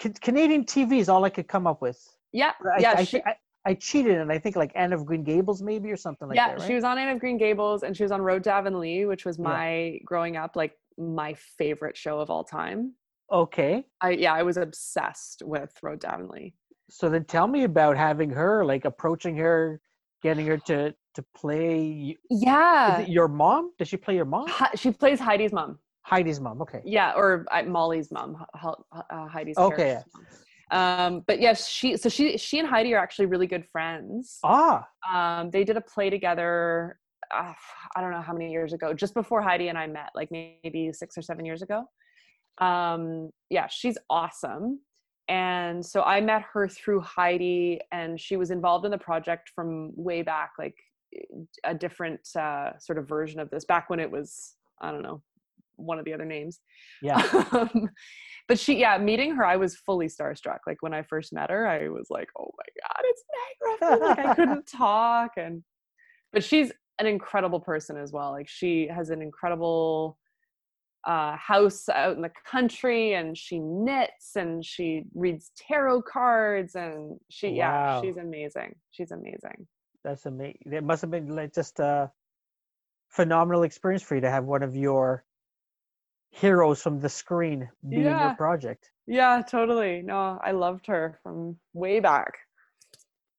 Ca- 0.00 0.12
Canadian 0.20 0.64
TV 0.64 0.98
is 0.98 1.08
all 1.08 1.24
I 1.24 1.30
could 1.30 1.48
come 1.48 1.66
up 1.66 1.82
with. 1.82 2.00
yeah 2.32 2.52
I, 2.76 2.80
yeah 2.80 2.94
I, 2.96 3.04
she, 3.04 3.18
I, 3.22 3.34
I 3.64 3.74
cheated 3.74 4.16
and 4.18 4.30
I 4.32 4.38
think 4.38 4.56
like 4.56 4.72
Anne 4.74 4.92
of 4.92 5.04
Green 5.04 5.24
Gables 5.24 5.60
maybe 5.62 5.90
or 5.90 5.96
something 5.96 6.28
like 6.28 6.36
yeah, 6.36 6.48
that. 6.48 6.58
Right? 6.60 6.66
she 6.66 6.74
was 6.74 6.84
on 6.84 6.96
Anne 6.98 7.10
of 7.14 7.18
Green 7.20 7.36
Gables 7.38 7.82
and 7.82 7.96
she 7.96 8.02
was 8.02 8.12
on 8.12 8.22
Road 8.22 8.44
to 8.44 8.52
Avonlea, 8.52 9.06
which 9.06 9.24
was 9.26 9.36
Yeah. 9.38 9.44
my 9.44 9.98
growing 10.04 10.36
up 10.36 10.56
like 10.56 10.72
my 10.96 11.34
favorite 11.58 11.96
show 11.96 12.18
of 12.20 12.30
all 12.30 12.44
time. 12.44 12.94
Okay. 13.30 13.84
I 14.00 14.10
yeah, 14.10 14.32
I 14.34 14.42
was 14.42 14.56
obsessed 14.56 15.42
with 15.44 15.72
to 15.80 16.08
Avonlea. 16.12 16.54
So 16.90 17.08
then 17.08 17.24
tell 17.24 17.46
me 17.46 17.64
about 17.64 17.96
having 17.96 18.30
her 18.30 18.64
like 18.64 18.84
approaching 18.84 19.36
her 19.36 19.80
getting 20.22 20.46
her 20.46 20.58
to 20.66 20.94
to 21.14 21.24
play. 21.34 22.16
Is 22.30 22.42
Yeah. 22.42 23.00
it 23.00 23.08
your 23.08 23.28
mom? 23.28 23.72
Does 23.78 23.88
she 23.88 23.96
play 23.96 24.14
your 24.14 24.24
mom? 24.24 24.46
Hi- 24.48 24.70
She 24.76 24.90
plays 24.92 25.20
Heidi's 25.20 25.52
mom. 25.52 25.78
Heidi's 26.02 26.40
mom. 26.40 26.62
Okay. 26.62 26.80
Yeah, 26.84 27.12
or 27.14 27.44
uh, 27.50 27.62
Molly's 27.64 28.10
mom, 28.10 28.42
uh, 28.62 29.26
Heidi's 29.28 29.58
Okay. 29.58 29.98
Um, 30.70 31.24
but 31.26 31.40
yes, 31.40 31.66
she 31.68 31.96
so 31.96 32.08
she 32.08 32.36
she 32.38 32.58
and 32.58 32.68
Heidi 32.68 32.94
are 32.94 32.98
actually 32.98 33.26
really 33.26 33.46
good 33.46 33.66
friends. 33.66 34.38
Ah, 34.44 34.86
Um, 35.12 35.50
they 35.50 35.64
did 35.64 35.76
a 35.76 35.80
play 35.80 36.10
together. 36.10 36.98
Uh, 37.34 37.52
I 37.94 38.00
don't 38.00 38.10
know 38.10 38.22
how 38.22 38.32
many 38.32 38.50
years 38.50 38.72
ago, 38.72 38.94
just 38.94 39.12
before 39.14 39.42
Heidi 39.42 39.68
and 39.68 39.76
I 39.78 39.86
met, 39.86 40.10
like 40.14 40.30
maybe 40.30 40.92
six 40.92 41.16
or 41.18 41.22
seven 41.22 41.44
years 41.44 41.62
ago. 41.62 41.84
Um, 42.60 43.30
yeah, 43.50 43.68
she's 43.68 43.98
awesome. 44.10 44.80
And 45.28 45.84
so 45.84 46.02
I 46.02 46.20
met 46.20 46.42
her 46.52 46.68
through 46.68 47.00
Heidi, 47.00 47.80
and 47.92 48.18
she 48.18 48.36
was 48.36 48.50
involved 48.50 48.84
in 48.86 48.90
the 48.90 48.98
project 48.98 49.50
from 49.54 49.92
way 49.94 50.22
back, 50.22 50.52
like 50.58 50.76
a 51.64 51.74
different 51.74 52.20
uh, 52.34 52.78
sort 52.78 52.98
of 52.98 53.06
version 53.08 53.38
of 53.38 53.50
this, 53.50 53.64
back 53.64 53.90
when 53.90 54.00
it 54.00 54.10
was, 54.10 54.54
I 54.80 54.90
don't 54.90 55.02
know, 55.02 55.22
one 55.76 55.98
of 55.98 56.04
the 56.04 56.12
other 56.14 56.24
names. 56.24 56.60
yeah. 57.02 57.22
Um, 57.52 57.90
but 58.46 58.58
she, 58.58 58.78
yeah, 58.78 58.96
meeting 58.96 59.34
her, 59.34 59.44
I 59.44 59.56
was 59.56 59.76
fully 59.76 60.06
starstruck. 60.06 60.60
Like 60.66 60.78
when 60.80 60.94
I 60.94 61.02
first 61.02 61.34
met 61.34 61.50
her, 61.50 61.66
I 61.66 61.88
was 61.88 62.06
like, 62.08 62.28
"Oh 62.38 62.50
my 62.56 62.64
god, 62.82 63.00
it's 63.04 63.24
Meg 63.34 63.78
Griffin!" 63.80 64.08
Like 64.08 64.18
I 64.26 64.34
couldn't 64.34 64.66
talk, 64.72 65.32
and 65.36 65.62
but 66.32 66.42
she's 66.42 66.72
an 66.98 67.06
incredible 67.06 67.60
person 67.60 67.98
as 67.98 68.10
well. 68.10 68.30
Like 68.30 68.48
she 68.48 68.88
has 68.88 69.10
an 69.10 69.20
incredible 69.20 70.18
uh, 71.04 71.36
house 71.36 71.88
out 71.88 72.16
in 72.16 72.22
the 72.22 72.32
country, 72.44 73.14
and 73.14 73.36
she 73.36 73.58
knits 73.58 74.36
and 74.36 74.64
she 74.64 75.04
reads 75.14 75.50
tarot 75.56 76.02
cards, 76.02 76.74
and 76.74 77.18
she, 77.30 77.50
yeah, 77.50 78.00
she's 78.00 78.16
amazing. 78.16 78.74
She's 78.90 79.10
amazing. 79.10 79.66
That's 80.04 80.26
amazing. 80.26 80.72
It 80.72 80.84
must 80.84 81.02
have 81.02 81.10
been 81.10 81.34
like 81.34 81.54
just 81.54 81.78
a 81.80 82.10
phenomenal 83.08 83.62
experience 83.62 84.02
for 84.02 84.14
you 84.16 84.20
to 84.22 84.30
have 84.30 84.44
one 84.44 84.62
of 84.62 84.76
your 84.76 85.24
heroes 86.30 86.82
from 86.82 87.00
the 87.00 87.08
screen 87.08 87.68
be 87.88 87.96
in 87.96 88.02
Yeah. 88.02 88.26
your 88.26 88.36
project. 88.36 88.90
Yeah, 89.06 89.40
totally. 89.48 90.02
No, 90.02 90.38
I 90.42 90.52
loved 90.52 90.86
her 90.86 91.18
from 91.22 91.58
way 91.72 92.00
back. 92.00 92.34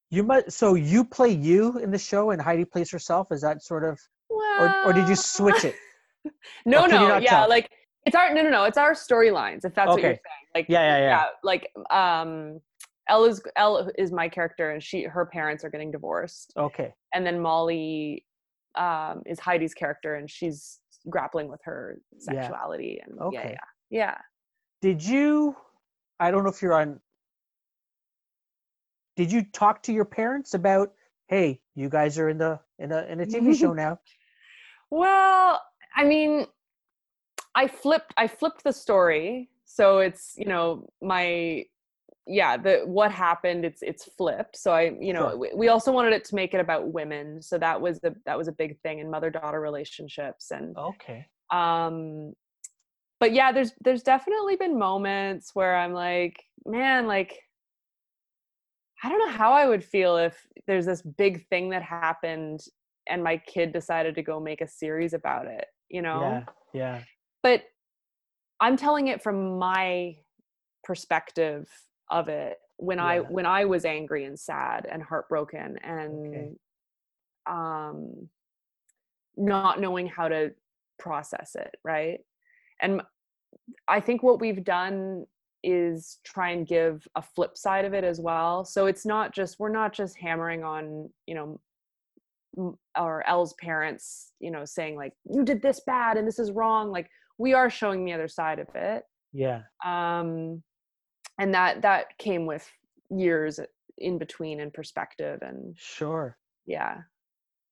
You 0.09 0.23
must. 0.23 0.51
So 0.51 0.73
you 0.73 1.05
play 1.05 1.29
you 1.29 1.77
in 1.77 1.91
the 1.91 1.99
show, 1.99 2.31
and 2.31 2.41
Heidi 2.41 2.65
plays 2.65 2.89
herself. 2.89 3.31
Is 3.31 3.41
that 3.41 3.61
sort 3.61 3.83
of, 3.83 3.99
or 4.29 4.75
or 4.85 4.93
did 4.93 5.07
you 5.07 5.15
switch 5.15 5.63
it? 5.63 5.75
no 6.65 6.83
you 6.85 6.89
no 6.89 7.17
yeah 7.17 7.45
like 7.45 7.69
it's 8.05 8.15
our 8.15 8.33
no 8.33 8.41
no 8.41 8.49
no 8.49 8.63
it's 8.65 8.77
our 8.77 8.93
storylines 8.93 9.65
if 9.65 9.73
that's 9.75 9.89
what 9.89 10.01
you're 10.01 10.11
saying 10.11 10.47
like 10.55 10.65
Yeah, 10.69 10.97
yeah, 10.97 11.07
yeah. 11.07 11.25
like 11.43 11.71
um 11.89 12.59
Elle 13.07 13.25
is 13.25 13.41
Elle 13.55 13.89
is 13.97 14.11
my 14.11 14.29
character 14.29 14.71
and 14.71 14.81
she 14.83 15.03
her 15.03 15.25
parents 15.25 15.63
are 15.63 15.69
getting 15.69 15.91
divorced 15.91 16.53
Okay. 16.57 16.93
and 17.13 17.25
then 17.25 17.39
Molly 17.39 18.25
um 18.75 19.23
is 19.25 19.39
Heidi's 19.39 19.73
character 19.73 20.15
and 20.15 20.29
she's 20.29 20.79
grappling 21.09 21.47
with 21.47 21.61
her 21.63 21.99
Yeah. 22.11 22.41
sexuality 22.41 23.01
and 23.03 23.15
yeah 23.33 23.39
Okay. 23.39 23.51
yeah 23.51 23.57
yeah 23.89 24.17
Did 24.81 25.03
you? 25.03 25.55
I 26.19 26.31
don't 26.31 26.43
know 26.43 26.49
if 26.49 26.61
you're 26.61 26.73
on. 26.73 26.99
Did 29.15 29.31
you 29.31 29.43
talk 29.43 29.83
to 29.83 29.93
your 29.93 30.05
parents 30.05 30.53
about? 30.53 30.93
Hey, 31.27 31.61
you 31.75 31.89
guys 31.89 32.17
are 32.19 32.29
in 32.29 32.37
the 32.37 32.59
in 32.77 32.91
a 32.91 33.03
in 33.05 33.19
a 33.21 33.25
TV 33.25 33.55
show 33.59 33.73
now. 33.73 33.99
Well, 34.89 35.61
I 35.95 36.03
mean, 36.05 36.45
I 37.55 37.67
flipped 37.67 38.13
I 38.17 38.27
flipped 38.27 38.63
the 38.63 38.73
story. 38.73 39.49
So 39.65 39.99
it's, 39.99 40.33
you 40.37 40.45
know, 40.45 40.87
my 41.01 41.65
yeah, 42.27 42.57
the 42.57 42.81
what 42.85 43.11
happened 43.11 43.65
it's 43.65 43.81
it's 43.81 44.05
flipped. 44.17 44.55
So 44.57 44.71
I, 44.71 44.91
you 44.99 45.13
know, 45.13 45.29
Sure. 45.29 45.37
we, 45.37 45.51
we 45.55 45.67
also 45.69 45.91
wanted 45.91 46.13
it 46.13 46.25
to 46.25 46.35
make 46.35 46.53
it 46.53 46.59
about 46.59 46.91
women. 46.93 47.41
So 47.41 47.57
that 47.57 47.79
was 47.81 47.99
the 47.99 48.15
that 48.25 48.37
was 48.37 48.47
a 48.47 48.51
big 48.53 48.79
thing 48.81 48.99
in 48.99 49.09
mother-daughter 49.09 49.59
relationships 49.59 50.51
and 50.51 50.75
Okay. 50.77 51.25
um 51.51 52.33
but 53.19 53.33
yeah, 53.33 53.51
there's 53.51 53.73
there's 53.83 54.03
definitely 54.03 54.55
been 54.55 54.77
moments 54.79 55.51
where 55.53 55.75
I'm 55.75 55.93
like, 55.93 56.37
man, 56.65 57.07
like 57.07 57.37
I 59.03 59.09
don't 59.09 59.19
know 59.19 59.29
how 59.31 59.51
I 59.53 59.65
would 59.65 59.83
feel 59.83 60.17
if 60.17 60.37
there's 60.67 60.85
this 60.85 61.01
big 61.01 61.47
thing 61.47 61.69
that 61.69 61.81
happened 61.83 62.61
and 63.07 63.23
my 63.23 63.37
kid 63.37 63.73
decided 63.73 64.15
to 64.15 64.21
go 64.21 64.39
make 64.39 64.61
a 64.61 64.67
series 64.67 65.13
about 65.13 65.47
it, 65.47 65.65
you 65.89 66.01
know? 66.01 66.21
Yeah. 66.21 66.43
Yeah. 66.73 67.01
But 67.43 67.63
I'm 68.59 68.77
telling 68.77 69.07
it 69.07 69.21
from 69.21 69.57
my 69.59 70.17
perspective 70.83 71.69
of 72.09 72.29
it 72.29 72.57
when 72.77 72.99
I 72.99 73.19
when 73.19 73.45
I 73.45 73.65
was 73.65 73.85
angry 73.85 74.25
and 74.25 74.39
sad 74.39 74.87
and 74.89 75.03
heartbroken 75.03 75.77
and 75.83 76.27
Okay. 76.27 76.51
um 77.45 78.29
not 79.37 79.79
knowing 79.79 80.07
how 80.07 80.27
to 80.27 80.53
process 80.97 81.55
it, 81.55 81.75
right? 81.83 82.19
And 82.81 83.01
I 83.87 83.99
think 83.99 84.21
what 84.23 84.39
we've 84.39 84.63
done 84.63 85.25
is 85.63 86.19
try 86.23 86.51
and 86.51 86.65
give 86.67 87.07
a 87.15 87.21
flip 87.21 87.57
side 87.57 87.85
of 87.85 87.93
it 87.93 88.03
as 88.03 88.19
well. 88.19 88.65
So 88.65 88.85
it's 88.85 89.05
not 89.05 89.33
just 89.33 89.59
we're 89.59 89.69
not 89.69 89.93
just 89.93 90.17
hammering 90.17 90.63
on, 90.63 91.09
you 91.25 91.35
know, 91.35 91.59
or 92.99 93.27
Elle's 93.27 93.53
parents, 93.61 94.33
you 94.39 94.51
know, 94.51 94.65
saying 94.65 94.95
like 94.95 95.13
you 95.29 95.43
did 95.43 95.61
this 95.61 95.81
bad 95.85 96.17
and 96.17 96.27
this 96.27 96.39
is 96.39 96.51
wrong. 96.51 96.91
Like 96.91 97.09
we 97.37 97.53
are 97.53 97.69
showing 97.69 98.03
the 98.05 98.13
other 98.13 98.27
side 98.27 98.59
of 98.59 98.67
it. 98.75 99.03
Yeah. 99.33 99.61
Um 99.85 100.63
and 101.39 101.53
that 101.53 101.81
that 101.83 102.17
came 102.17 102.45
with 102.45 102.67
years 103.09 103.59
in 103.97 104.17
between 104.17 104.59
and 104.61 104.73
perspective 104.73 105.39
and 105.41 105.75
Sure. 105.77 106.37
yeah. 106.65 106.97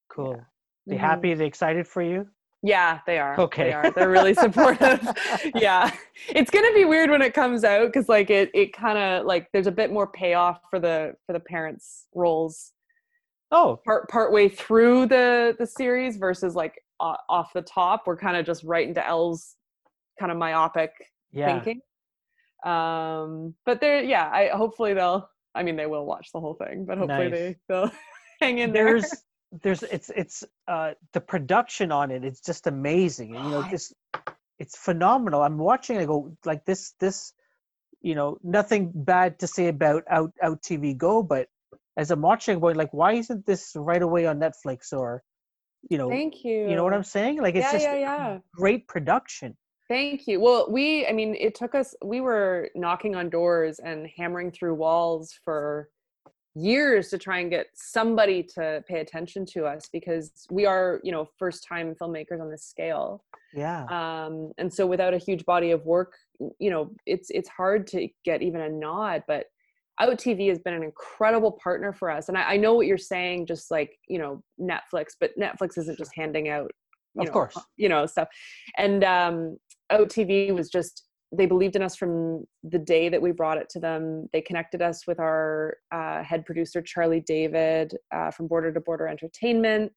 Cool. 0.10 0.42
They 0.86 0.96
Mhm. 0.96 1.00
happy? 1.00 1.34
They 1.34 1.46
excited 1.46 1.88
for 1.88 2.02
you? 2.02 2.28
Yeah, 2.64 3.00
they 3.06 3.20
are. 3.20 3.40
Okay. 3.40 3.66
They 3.66 3.74
are. 3.74 3.92
They're 3.92 4.10
really 4.10 4.34
supportive. 4.34 5.00
yeah. 5.56 5.92
It's 6.30 6.50
gonna 6.50 6.74
be 6.74 6.86
weird 6.86 7.10
when 7.10 7.22
it 7.22 7.34
comes 7.34 7.64
out 7.64 7.86
because 7.88 8.10
like 8.10 8.30
it 8.30 8.50
it 8.54 8.74
kind 8.74 8.98
of 8.98 9.26
like 9.26 9.48
there's 9.54 9.68
a 9.68 9.72
bit 9.72 9.92
more 9.92 10.08
payoff 10.08 10.60
for 10.70 10.80
the 10.80 11.14
for 11.26 11.34
the 11.34 11.40
parents' 11.40 12.08
roles 12.16 12.74
Oh, 13.52 13.80
part 13.86 14.10
part 14.10 14.32
way 14.34 14.50
through 14.50 15.08
the 15.08 15.56
the 15.58 15.66
series 15.66 16.18
versus 16.18 16.56
like 16.56 16.76
o- 17.00 17.16
off 17.30 17.54
the 17.54 17.62
top. 17.62 18.04
We're 18.06 18.18
kind 18.18 18.38
of 18.38 18.46
just 18.46 18.64
right 18.64 18.88
into 18.88 19.06
Elle's 19.06 19.56
kind 20.20 20.32
of 20.32 20.38
myopic 20.38 20.92
yeah. 21.32 21.60
thinking. 21.60 21.82
Um, 22.66 23.56
but 23.66 23.80
they're 23.80 24.04
yeah. 24.04 24.30
I 24.32 24.50
hopefully 24.50 24.94
they'll. 24.94 25.30
I 25.56 25.64
mean, 25.64 25.76
they 25.76 25.88
will 25.88 26.06
watch 26.06 26.32
the 26.34 26.40
whole 26.40 26.54
thing, 26.54 26.86
but 26.86 26.98
hopefully 26.98 27.30
Nice. 27.30 27.32
they 27.32 27.56
they'll 27.68 27.92
hang 28.42 28.60
in 28.60 28.74
there. 28.74 28.86
There's 28.86 29.14
there's 29.52 29.84
it's 29.84 30.12
it's 30.16 30.44
uh 30.68 30.92
the 31.14 31.22
production 31.22 31.92
on 31.92 32.12
it 32.12 32.24
it's 32.24 32.42
just 32.42 32.68
amazing 32.68 33.36
and 33.36 33.46
you 33.46 33.52
know 33.52 33.62
this 33.72 33.94
it's 34.60 34.78
phenomenal 34.78 35.42
i'm 35.42 35.58
watching 35.58 35.98
i 35.98 36.06
go 36.06 36.36
like 36.46 36.66
this 36.66 36.94
this 37.00 37.34
you 38.02 38.16
know 38.16 38.38
nothing 38.44 38.92
bad 38.94 39.40
to 39.40 39.48
say 39.48 39.68
about 39.68 40.04
out 40.10 40.32
out 40.42 40.62
tv 40.62 40.96
go 40.96 41.24
but 41.24 41.48
as 41.98 42.12
i'm 42.12 42.22
watching 42.22 42.60
going 42.60 42.76
like 42.76 42.94
why 42.94 43.14
isn't 43.14 43.46
this 43.46 43.74
right 43.76 44.02
away 44.02 44.26
on 44.26 44.40
netflix 44.40 44.94
or 44.94 45.24
you 45.90 45.98
know 45.98 46.10
Thank 46.10 46.44
you. 46.44 46.70
you 46.70 46.76
know 46.76 46.84
what 46.84 46.94
i'm 46.94 47.04
saying 47.04 47.42
like 47.42 47.56
it's 47.56 47.66
yeah, 47.66 47.72
just 47.72 47.84
yeah, 47.84 47.96
yeah. 47.96 48.38
great 48.56 48.88
production 48.88 49.58
Thank 49.90 50.28
you. 50.28 50.42
Well, 50.42 50.68
we, 50.70 51.08
I 51.08 51.14
mean, 51.14 51.36
it 51.36 51.56
took 51.56 51.74
us, 51.74 51.96
we 52.04 52.20
were 52.20 52.70
knocking 52.76 53.16
on 53.16 53.30
doors 53.30 53.80
and 53.80 54.08
hammering 54.18 54.52
through 54.52 54.76
walls 54.76 55.34
for 55.46 55.90
years 56.56 57.10
to 57.10 57.18
try 57.18 57.40
and 57.40 57.50
get 57.50 57.68
somebody 57.74 58.44
to 58.44 58.84
pay 58.88 59.00
attention 59.00 59.46
to 59.46 59.66
us 59.66 59.88
because 59.94 60.32
we 60.50 60.66
are, 60.66 61.00
you 61.04 61.12
know, 61.12 61.30
first 61.38 61.66
time 61.68 61.96
filmmakers 61.96 62.42
on 62.42 62.50
this 62.50 62.66
scale. 62.66 63.24
yeah 63.54 63.86
Um, 63.86 64.52
and 64.58 64.74
so 64.74 64.86
without 64.86 65.14
a 65.14 65.20
huge 65.20 65.46
body 65.46 65.72
of 65.72 65.86
work, 65.86 66.14
you 66.60 66.70
know, 66.70 66.92
it's, 67.06 67.30
it's 67.30 67.50
hard 67.50 67.88
to 67.88 68.10
get 68.26 68.42
even 68.42 68.62
a 68.62 68.70
nod, 68.70 69.24
but 69.26 69.46
out 70.00 70.18
TV 70.18 70.50
has 70.50 70.60
been 70.60 70.74
an 70.74 70.84
incredible 70.84 71.52
partner 71.52 71.92
for 71.92 72.10
us. 72.10 72.30
And 72.30 72.38
I, 72.38 72.54
I 72.54 72.58
know 72.58 72.74
what 72.74 72.88
you're 72.88 72.98
saying, 72.98 73.48
just 73.48 73.72
like, 73.72 73.98
you 74.08 74.20
know, 74.20 74.44
Netflix, 74.60 75.14
but 75.20 75.32
Netflix 75.40 75.78
isn't 75.78 75.98
just 75.98 76.12
handing 76.16 76.50
out, 76.50 76.72
you 77.16 77.22
Of 77.22 77.28
know, 77.28 77.34
course. 77.34 77.58
you 77.78 77.90
know, 77.90 78.06
stuff. 78.06 78.28
And 78.78 79.04
um, 79.04 79.58
out 79.90 80.10
TV 80.10 80.54
was 80.54 80.70
just 80.70 81.04
they 81.36 81.46
believed 81.46 81.76
in 81.76 81.82
us 81.82 81.96
from 81.96 82.46
the 82.64 82.80
day 82.80 83.10
that 83.10 83.22
we 83.22 83.32
brought 83.32 83.58
it 83.58 83.70
to 83.70 83.80
them. 83.80 84.30
They 84.32 84.42
connected 84.42 84.82
us 84.82 85.06
with 85.06 85.20
our 85.20 85.76
uh, 85.92 86.24
head 86.24 86.46
producer 86.46 86.82
Charlie 86.82 87.24
David 87.26 87.94
uh, 88.16 88.32
from 88.32 88.48
Border 88.48 88.72
to 88.74 88.80
Border 88.80 89.08
Entertainment, 89.08 89.92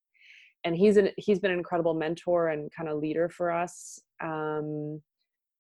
and 0.64 0.74
he's 0.74 0.96
an 0.96 1.10
he's 1.18 1.38
been 1.38 1.52
an 1.52 1.58
incredible 1.58 1.94
mentor 1.94 2.48
and 2.48 2.70
kind 2.72 2.88
of 2.88 2.98
leader 2.98 3.28
for 3.28 3.50
us. 3.52 4.00
Um, 4.20 5.00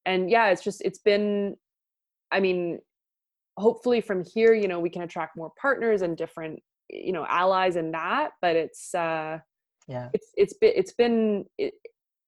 and 0.06 0.28
yeah, 0.28 0.48
it's 0.48 0.64
just 0.64 0.82
it's 0.84 0.98
been, 0.98 1.56
I 2.32 2.40
mean, 2.40 2.80
hopefully 3.60 4.00
from 4.00 4.24
here, 4.24 4.54
you 4.54 4.68
know, 4.68 4.80
we 4.80 4.90
can 4.90 5.02
attract 5.02 5.36
more 5.36 5.52
partners 5.60 6.02
and 6.02 6.16
different 6.16 6.60
you 6.92 7.12
know 7.12 7.26
allies 7.28 7.76
in 7.76 7.92
that. 7.92 8.32
But 8.42 8.56
it's 8.56 8.94
uh, 8.94 9.38
yeah 9.88 10.08
it's 10.12 10.28
it's 10.36 10.54
been 10.54 10.72
it's 10.74 10.92
been 10.92 11.44
it, 11.58 11.74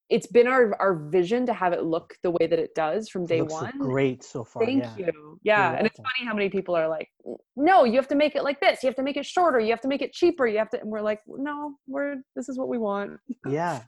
it's 0.08 0.26
been 0.26 0.46
our 0.46 0.74
our 0.80 0.94
vision 0.94 1.46
to 1.46 1.54
have 1.54 1.72
it 1.72 1.84
look 1.84 2.14
the 2.22 2.30
way 2.30 2.46
that 2.46 2.58
it 2.58 2.74
does 2.74 3.08
from 3.08 3.24
day 3.26 3.40
Looks 3.40 3.54
one. 3.54 3.78
great 3.78 4.22
so 4.22 4.44
far. 4.44 4.64
Thank 4.64 4.84
yeah. 4.84 5.06
you. 5.06 5.38
Yeah, 5.42 5.72
and 5.72 5.86
it's 5.86 5.96
funny 5.96 6.26
how 6.28 6.34
many 6.34 6.50
people 6.50 6.76
are 6.76 6.88
like, 6.88 7.08
"No, 7.56 7.84
you 7.84 7.96
have 7.96 8.08
to 8.08 8.14
make 8.14 8.36
it 8.36 8.44
like 8.44 8.60
this. 8.60 8.82
You 8.82 8.88
have 8.88 8.96
to 8.96 9.02
make 9.02 9.16
it 9.16 9.26
shorter. 9.26 9.58
You 9.58 9.70
have 9.70 9.80
to 9.80 9.88
make 9.88 10.02
it 10.02 10.12
cheaper. 10.12 10.46
You 10.46 10.58
have 10.58 10.70
to." 10.70 10.80
And 10.80 10.90
we're 10.90 11.00
like, 11.00 11.20
"No, 11.26 11.74
we're 11.86 12.16
this 12.36 12.48
is 12.48 12.58
what 12.58 12.68
we 12.68 12.78
want." 12.78 13.12
Yeah. 13.48 13.82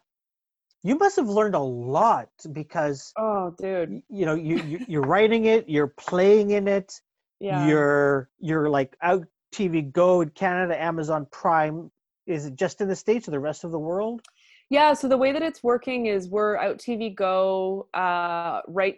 You 0.86 0.96
must 0.98 1.16
have 1.16 1.28
learned 1.28 1.54
a 1.54 1.60
lot 1.60 2.28
because 2.52 3.10
Oh, 3.18 3.54
dude. 3.58 4.02
you 4.10 4.26
know 4.26 4.34
you, 4.34 4.56
you 4.58 4.84
you're 4.86 5.02
writing 5.02 5.46
it, 5.46 5.66
you're 5.66 5.94
playing 5.98 6.50
in 6.50 6.68
it, 6.68 7.00
Yeah. 7.44 7.66
you're 7.66 8.30
you're 8.38 8.68
like 8.70 8.96
out 9.02 9.26
TV 9.54 9.92
Go 9.92 10.22
in 10.22 10.30
Canada, 10.30 10.80
Amazon 10.80 11.26
Prime. 11.30 11.90
Is 12.26 12.46
it 12.46 12.56
just 12.56 12.80
in 12.80 12.88
the 12.88 12.96
states 12.96 13.28
or 13.28 13.32
the 13.32 13.38
rest 13.38 13.64
of 13.64 13.70
the 13.70 13.78
world? 13.78 14.22
Yeah, 14.70 14.94
so 14.94 15.08
the 15.08 15.18
way 15.18 15.30
that 15.30 15.42
it's 15.42 15.62
working 15.62 16.06
is 16.06 16.28
we're 16.30 16.56
out 16.56 16.78
TV 16.78 17.14
Go 17.14 17.86
uh, 17.92 18.62
right 18.66 18.96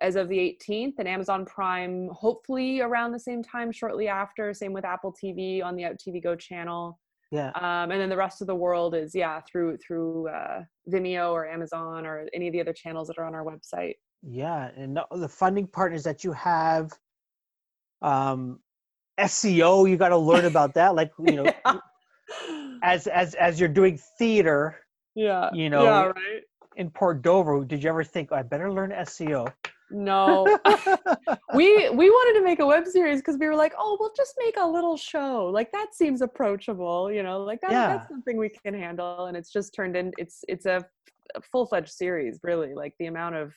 as 0.00 0.14
of 0.14 0.28
the 0.28 0.38
18th, 0.38 0.94
and 0.98 1.08
Amazon 1.08 1.44
Prime 1.44 2.08
hopefully 2.12 2.80
around 2.80 3.10
the 3.10 3.18
same 3.18 3.42
time, 3.42 3.72
shortly 3.72 4.06
after. 4.06 4.54
Same 4.54 4.72
with 4.72 4.84
Apple 4.84 5.12
TV 5.12 5.64
on 5.64 5.74
the 5.74 5.84
Out 5.84 5.96
TV 5.98 6.22
Go 6.22 6.36
channel, 6.36 7.00
Yeah. 7.32 7.48
um, 7.56 7.90
and 7.90 8.00
then 8.00 8.08
the 8.08 8.16
rest 8.16 8.40
of 8.40 8.46
the 8.46 8.54
world 8.54 8.94
is 8.94 9.12
yeah 9.12 9.40
through 9.50 9.78
through 9.78 10.28
uh, 10.28 10.62
Vimeo 10.88 11.32
or 11.32 11.44
Amazon 11.48 12.06
or 12.06 12.28
any 12.32 12.46
of 12.46 12.52
the 12.52 12.60
other 12.60 12.72
channels 12.72 13.08
that 13.08 13.18
are 13.18 13.24
on 13.24 13.34
our 13.34 13.44
website. 13.44 13.94
Yeah, 14.22 14.70
and 14.76 14.96
the 15.10 15.28
funding 15.28 15.66
partners 15.66 16.04
that 16.04 16.22
you 16.22 16.32
have, 16.32 16.92
um, 18.02 18.60
SEO, 19.18 19.88
you 19.88 19.96
got 19.96 20.10
to 20.10 20.16
learn 20.16 20.44
about 20.44 20.74
that. 20.74 20.94
Like 20.94 21.12
you 21.18 21.36
know, 21.36 21.52
as 22.82 23.06
as 23.06 23.34
as 23.34 23.58
you're 23.58 23.68
doing 23.68 23.98
theater 24.18 24.76
yeah, 25.14 25.50
you 25.52 25.70
know, 25.70 25.84
yeah, 25.84 26.04
right. 26.06 26.42
in 26.76 26.90
Port 26.90 27.22
Dover, 27.22 27.64
did 27.64 27.82
you 27.82 27.90
ever 27.90 28.04
think 28.04 28.28
"Oh, 28.32 28.36
I 28.36 28.42
better 28.42 28.72
learn 28.72 28.90
SEO? 28.90 29.52
No, 29.90 30.44
we 31.54 31.90
we 31.90 32.10
wanted 32.10 32.38
to 32.38 32.44
make 32.44 32.60
a 32.60 32.66
web 32.66 32.86
series 32.86 33.20
because 33.20 33.36
we 33.38 33.46
were 33.46 33.56
like, 33.56 33.72
oh, 33.76 33.96
we'll 33.98 34.12
just 34.16 34.34
make 34.38 34.56
a 34.56 34.64
little 34.64 34.96
show. 34.96 35.50
Like 35.52 35.72
that 35.72 35.94
seems 35.94 36.22
approachable, 36.22 37.10
you 37.10 37.24
know, 37.24 37.42
like 37.42 37.60
that, 37.62 37.72
Yeah. 37.72 37.96
that's 37.96 38.08
something 38.08 38.36
we 38.36 38.50
can 38.50 38.72
handle. 38.72 39.26
And 39.26 39.36
it's 39.36 39.52
just 39.52 39.74
turned 39.74 39.96
in. 39.96 40.12
It's 40.16 40.44
it's 40.46 40.66
a, 40.66 40.84
full 41.50 41.66
fledged 41.66 41.90
series, 41.90 42.38
really. 42.42 42.74
Like 42.74 42.94
the 42.98 43.06
amount 43.06 43.34
of 43.34 43.52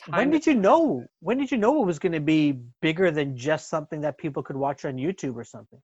time. 0.00 0.16
when 0.16 0.30
did 0.30 0.46
you 0.46 0.54
know? 0.54 1.04
When 1.20 1.38
did 1.38 1.50
you 1.50 1.58
know 1.58 1.82
it 1.82 1.86
was 1.86 1.98
going 1.98 2.12
to 2.12 2.20
be 2.20 2.60
bigger 2.82 3.10
than 3.10 3.36
just 3.36 3.68
something 3.68 4.00
that 4.00 4.18
people 4.18 4.42
could 4.42 4.56
watch 4.56 4.84
on 4.84 4.96
YouTube 4.96 5.36
or 5.36 5.44
something? 5.44 5.80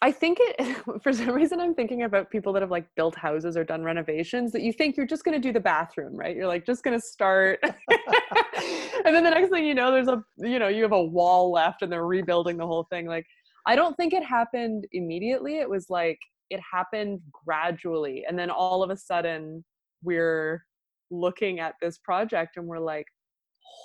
I 0.00 0.12
think 0.12 0.38
it 0.40 0.76
for 1.02 1.12
some 1.12 1.30
reason 1.30 1.60
I'm 1.60 1.74
thinking 1.74 2.04
about 2.04 2.30
people 2.30 2.52
that 2.52 2.62
have 2.62 2.70
like 2.70 2.86
built 2.96 3.16
houses 3.16 3.56
or 3.56 3.64
done 3.64 3.82
renovations 3.82 4.52
that 4.52 4.62
you 4.62 4.72
think 4.72 4.96
you're 4.96 5.06
just 5.06 5.24
going 5.24 5.40
to 5.40 5.40
do 5.40 5.52
the 5.52 5.60
bathroom, 5.60 6.16
right? 6.16 6.36
You're 6.36 6.46
like 6.46 6.64
just 6.64 6.82
going 6.84 6.98
to 6.98 7.04
start 7.04 7.58
and 7.62 9.14
then 9.14 9.24
the 9.24 9.30
next 9.30 9.50
thing 9.50 9.64
you 9.64 9.74
know 9.74 9.90
there's 9.90 10.08
a 10.08 10.22
you 10.38 10.58
know 10.58 10.68
you 10.68 10.82
have 10.82 10.92
a 10.92 11.02
wall 11.02 11.50
left 11.50 11.82
and 11.82 11.90
they're 11.90 12.06
rebuilding 12.06 12.56
the 12.56 12.66
whole 12.66 12.84
thing 12.90 13.06
like 13.06 13.26
I 13.66 13.76
don't 13.76 13.96
think 13.96 14.14
it 14.14 14.24
happened 14.24 14.86
immediately. 14.92 15.58
It 15.58 15.68
was 15.68 15.90
like 15.90 16.18
it 16.48 16.60
happened 16.60 17.20
gradually 17.32 18.24
and 18.28 18.38
then 18.38 18.50
all 18.50 18.82
of 18.82 18.90
a 18.90 18.96
sudden 18.96 19.64
we're 20.02 20.64
looking 21.10 21.60
at 21.60 21.74
this 21.82 21.98
project 21.98 22.56
and 22.56 22.66
we're 22.66 22.78
like 22.78 23.06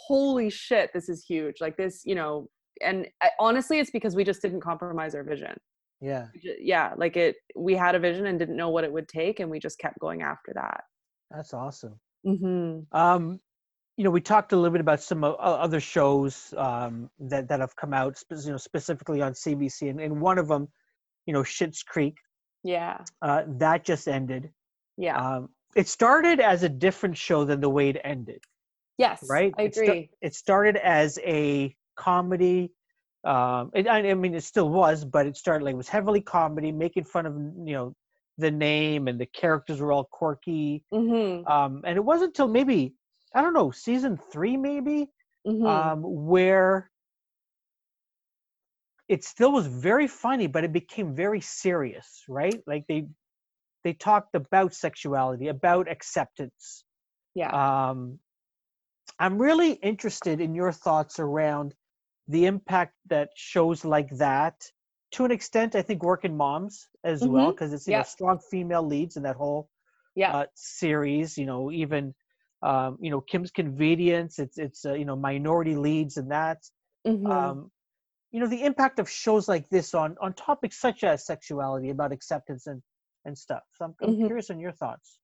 holy 0.07 0.49
shit 0.49 0.91
this 0.93 1.09
is 1.09 1.25
huge. 1.25 1.55
Like 1.61 1.77
this, 1.77 2.01
you 2.05 2.15
know, 2.15 2.47
and 2.81 3.07
I, 3.21 3.29
honestly 3.39 3.79
it's 3.79 3.91
because 3.91 4.15
we 4.15 4.23
just 4.23 4.41
didn't 4.41 4.61
compromise 4.61 5.13
our 5.13 5.23
vision 5.23 5.55
Yeah, 6.01 6.25
yeah 6.59 6.93
like 6.97 7.15
it 7.15 7.35
we 7.55 7.75
had 7.75 7.93
a 7.93 7.99
vision 7.99 8.25
and 8.25 8.39
didn't 8.39 8.57
know 8.57 8.69
what 8.69 8.83
it 8.83 8.91
would 8.91 9.07
take 9.07 9.39
and 9.39 9.49
we 9.49 9.59
just 9.59 9.77
kept 9.77 9.99
going 9.99 10.23
after 10.23 10.53
that 10.55 10.81
that's 11.33 11.53
awesome. 11.53 11.99
mm-hmm. 12.25 12.97
Um, 12.97 13.39
you 13.97 14.03
know, 14.03 14.09
we 14.09 14.21
talked 14.21 14.53
a 14.53 14.55
little 14.55 14.71
bit 14.71 14.81
about 14.81 15.01
some 15.01 15.23
other 15.23 15.79
shows 15.79 16.53
um, 16.57 17.09
that 17.19 17.47
that 17.47 17.59
have 17.59 17.75
come 17.75 17.93
out, 17.93 18.19
you 18.31 18.51
know, 18.51 18.57
specifically 18.57 19.21
on 19.21 19.33
CBC, 19.33 19.89
and, 19.89 19.99
and 19.99 20.19
one 20.19 20.39
of 20.39 20.47
them, 20.47 20.67
you 21.27 21.33
know, 21.33 21.43
Schitt's 21.43 21.83
Creek, 21.83 22.15
yeah 22.63 22.99
uh, 23.21 23.43
that 23.47 23.83
just 23.83 24.07
ended. 24.07 24.49
yeah 24.97 25.17
Um, 25.17 25.49
it 25.75 25.87
started 25.87 26.39
as 26.39 26.63
a 26.63 26.69
different 26.69 27.17
show 27.17 27.45
than 27.45 27.61
the 27.61 27.69
way 27.69 27.89
it 27.89 27.97
ended. 28.03 28.43
Yes 28.97 29.21
right? 29.21 29.55
i 29.57 29.63
It 29.63 29.75
sta- 29.75 29.95
agree 29.95 30.11
it 30.21 30.35
started 30.35 30.77
as 30.77 31.19
a 31.23 31.75
comedy. 31.95 32.71
Um, 33.25 33.71
it, 33.73 33.87
I 33.87 34.09
I 34.09 34.13
mean, 34.15 34.35
it 34.35 34.43
still 34.43 34.69
was, 34.69 35.05
but 35.05 35.25
it 35.27 35.37
started 35.37 35.63
like 35.65 35.73
it 35.73 35.77
was 35.77 35.89
heavily 35.89 36.21
comedy, 36.21 36.71
making 36.71 37.05
fun 37.05 37.25
of 37.25 37.35
you 37.35 37.73
know 37.73 37.95
the 38.37 38.51
name 38.51 39.07
and 39.07 39.19
the 39.19 39.25
characters 39.27 39.79
were 39.79 39.91
all 39.91 40.05
quirky. 40.11 40.83
mm-hmm. 40.93 41.47
Um, 41.51 41.81
and 41.85 41.97
it 41.97 42.03
wasn't 42.03 42.29
until 42.29 42.47
maybe 42.47 42.95
I 43.35 43.41
don't 43.41 43.53
know 43.53 43.71
season 43.71 44.17
three 44.31 44.57
maybe 44.57 45.09
Mm-hmm. 45.47 45.65
um, 45.67 46.01
where 46.03 46.91
it 49.07 49.23
still 49.23 49.51
was 49.51 49.67
very 49.67 50.07
funny, 50.07 50.47
but 50.47 50.63
it 50.63 50.71
became 50.73 51.15
very 51.15 51.41
serious, 51.41 52.23
right? 52.27 52.61
Like 52.67 52.85
they 52.87 53.07
they 53.83 53.93
talked 53.93 54.35
about 54.35 54.73
sexuality, 54.73 55.47
about 55.49 55.89
acceptance, 55.89 56.85
yeah 57.35 57.53
um, 57.53 58.19
I'm 59.23 59.41
really 59.41 59.73
interested 59.73 60.41
in 60.41 60.53
your 60.53 60.73
thoughts 60.73 61.17
around 61.17 61.75
the 62.27 62.45
impact 62.45 62.95
that 63.07 63.29
shows 63.35 63.85
like 63.85 64.09
that, 64.17 64.69
to 65.13 65.23
an 65.25 65.31
extent, 65.31 65.75
I 65.75 65.81
think 65.81 66.03
working 66.03 66.35
moms 66.35 66.89
as 67.05 67.25
well, 67.25 67.53
because 67.53 67.71
it's 67.73 67.87
you 67.87 67.93
know, 67.93 68.01
strong 68.03 68.39
female 68.51 68.83
leads 68.83 69.15
in 69.15 69.23
that 69.23 69.37
whole 69.37 69.69
yeah 70.15 70.33
uh, 70.33 70.45
series. 70.55 71.37
You 71.37 71.45
know, 71.45 71.71
even 71.71 72.13
um, 72.63 72.97
you 72.99 73.11
know 73.11 73.21
Kim's 73.21 73.51
Convenience. 73.51 74.39
It's 74.39 74.57
it's 74.57 74.85
uh, 74.85 74.93
you 74.95 75.05
know 75.05 75.15
minority 75.15 75.75
leads 75.77 76.17
in 76.17 76.27
that. 76.29 76.59
Mhm. 77.05 77.31
Um, 77.31 77.71
you 78.31 78.41
know 78.41 78.47
the 78.47 78.63
impact 78.63 78.99
of 78.99 79.09
shows 79.09 79.47
like 79.47 79.69
this 79.69 79.93
on 79.93 80.17
on 80.21 80.33
topics 80.33 80.81
such 80.81 81.05
as 81.05 81.25
sexuality, 81.25 81.91
about 81.91 82.11
acceptance 82.11 82.67
and 82.67 82.81
and 83.25 83.37
stuff. 83.37 83.63
So 83.75 83.85
I'm, 83.85 83.95
I'm 84.03 84.09
Mhm. 84.09 84.27
curious 84.27 84.49
on 84.51 84.59
your 84.59 84.73
thoughts. 84.73 85.19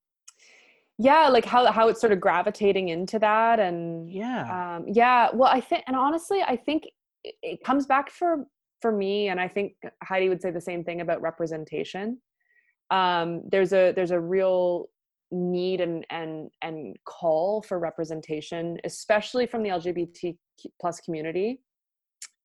Yeah 1.00 1.30
like 1.30 1.46
how 1.46 1.72
how 1.72 1.88
it's 1.88 2.00
sort 2.02 2.12
of 2.12 2.20
gravitating 2.20 2.90
into 2.90 3.18
that 3.18 3.60
and 3.60 4.12
Yeah. 4.12 4.76
um 4.78 4.86
yeah 4.88 5.30
well 5.34 5.50
i 5.52 5.62
think 5.62 5.84
and 5.88 5.96
honestly 5.96 6.42
i 6.46 6.56
think 6.56 6.84
it, 7.24 7.36
it 7.42 7.64
comes 7.64 7.86
back 7.88 8.12
for 8.12 8.46
for 8.82 8.92
me 8.92 9.30
and 9.30 9.40
i 9.40 9.48
think 9.48 9.74
heidi 10.04 10.30
would 10.30 10.42
say 10.42 10.52
the 10.52 10.62
same 10.62 10.84
thing 10.84 11.02
about 11.02 11.22
representation 11.22 12.20
um 12.92 13.42
there's 13.50 13.72
a 13.72 13.94
there's 13.94 14.12
a 14.12 14.20
real 14.20 14.90
need 15.32 15.80
and 15.80 16.06
and 16.10 16.50
and 16.62 16.98
call 17.06 17.62
for 17.62 17.80
representation 17.80 18.78
especially 18.84 19.46
from 19.48 19.64
the 19.64 19.70
lgbt 19.70 20.36
plus 20.82 21.00
community 21.00 21.62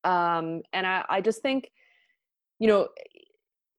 um 0.05 0.63
and 0.73 0.87
i 0.87 1.05
i 1.09 1.21
just 1.21 1.43
think 1.43 1.71
you 2.61 2.69
know 2.69 2.87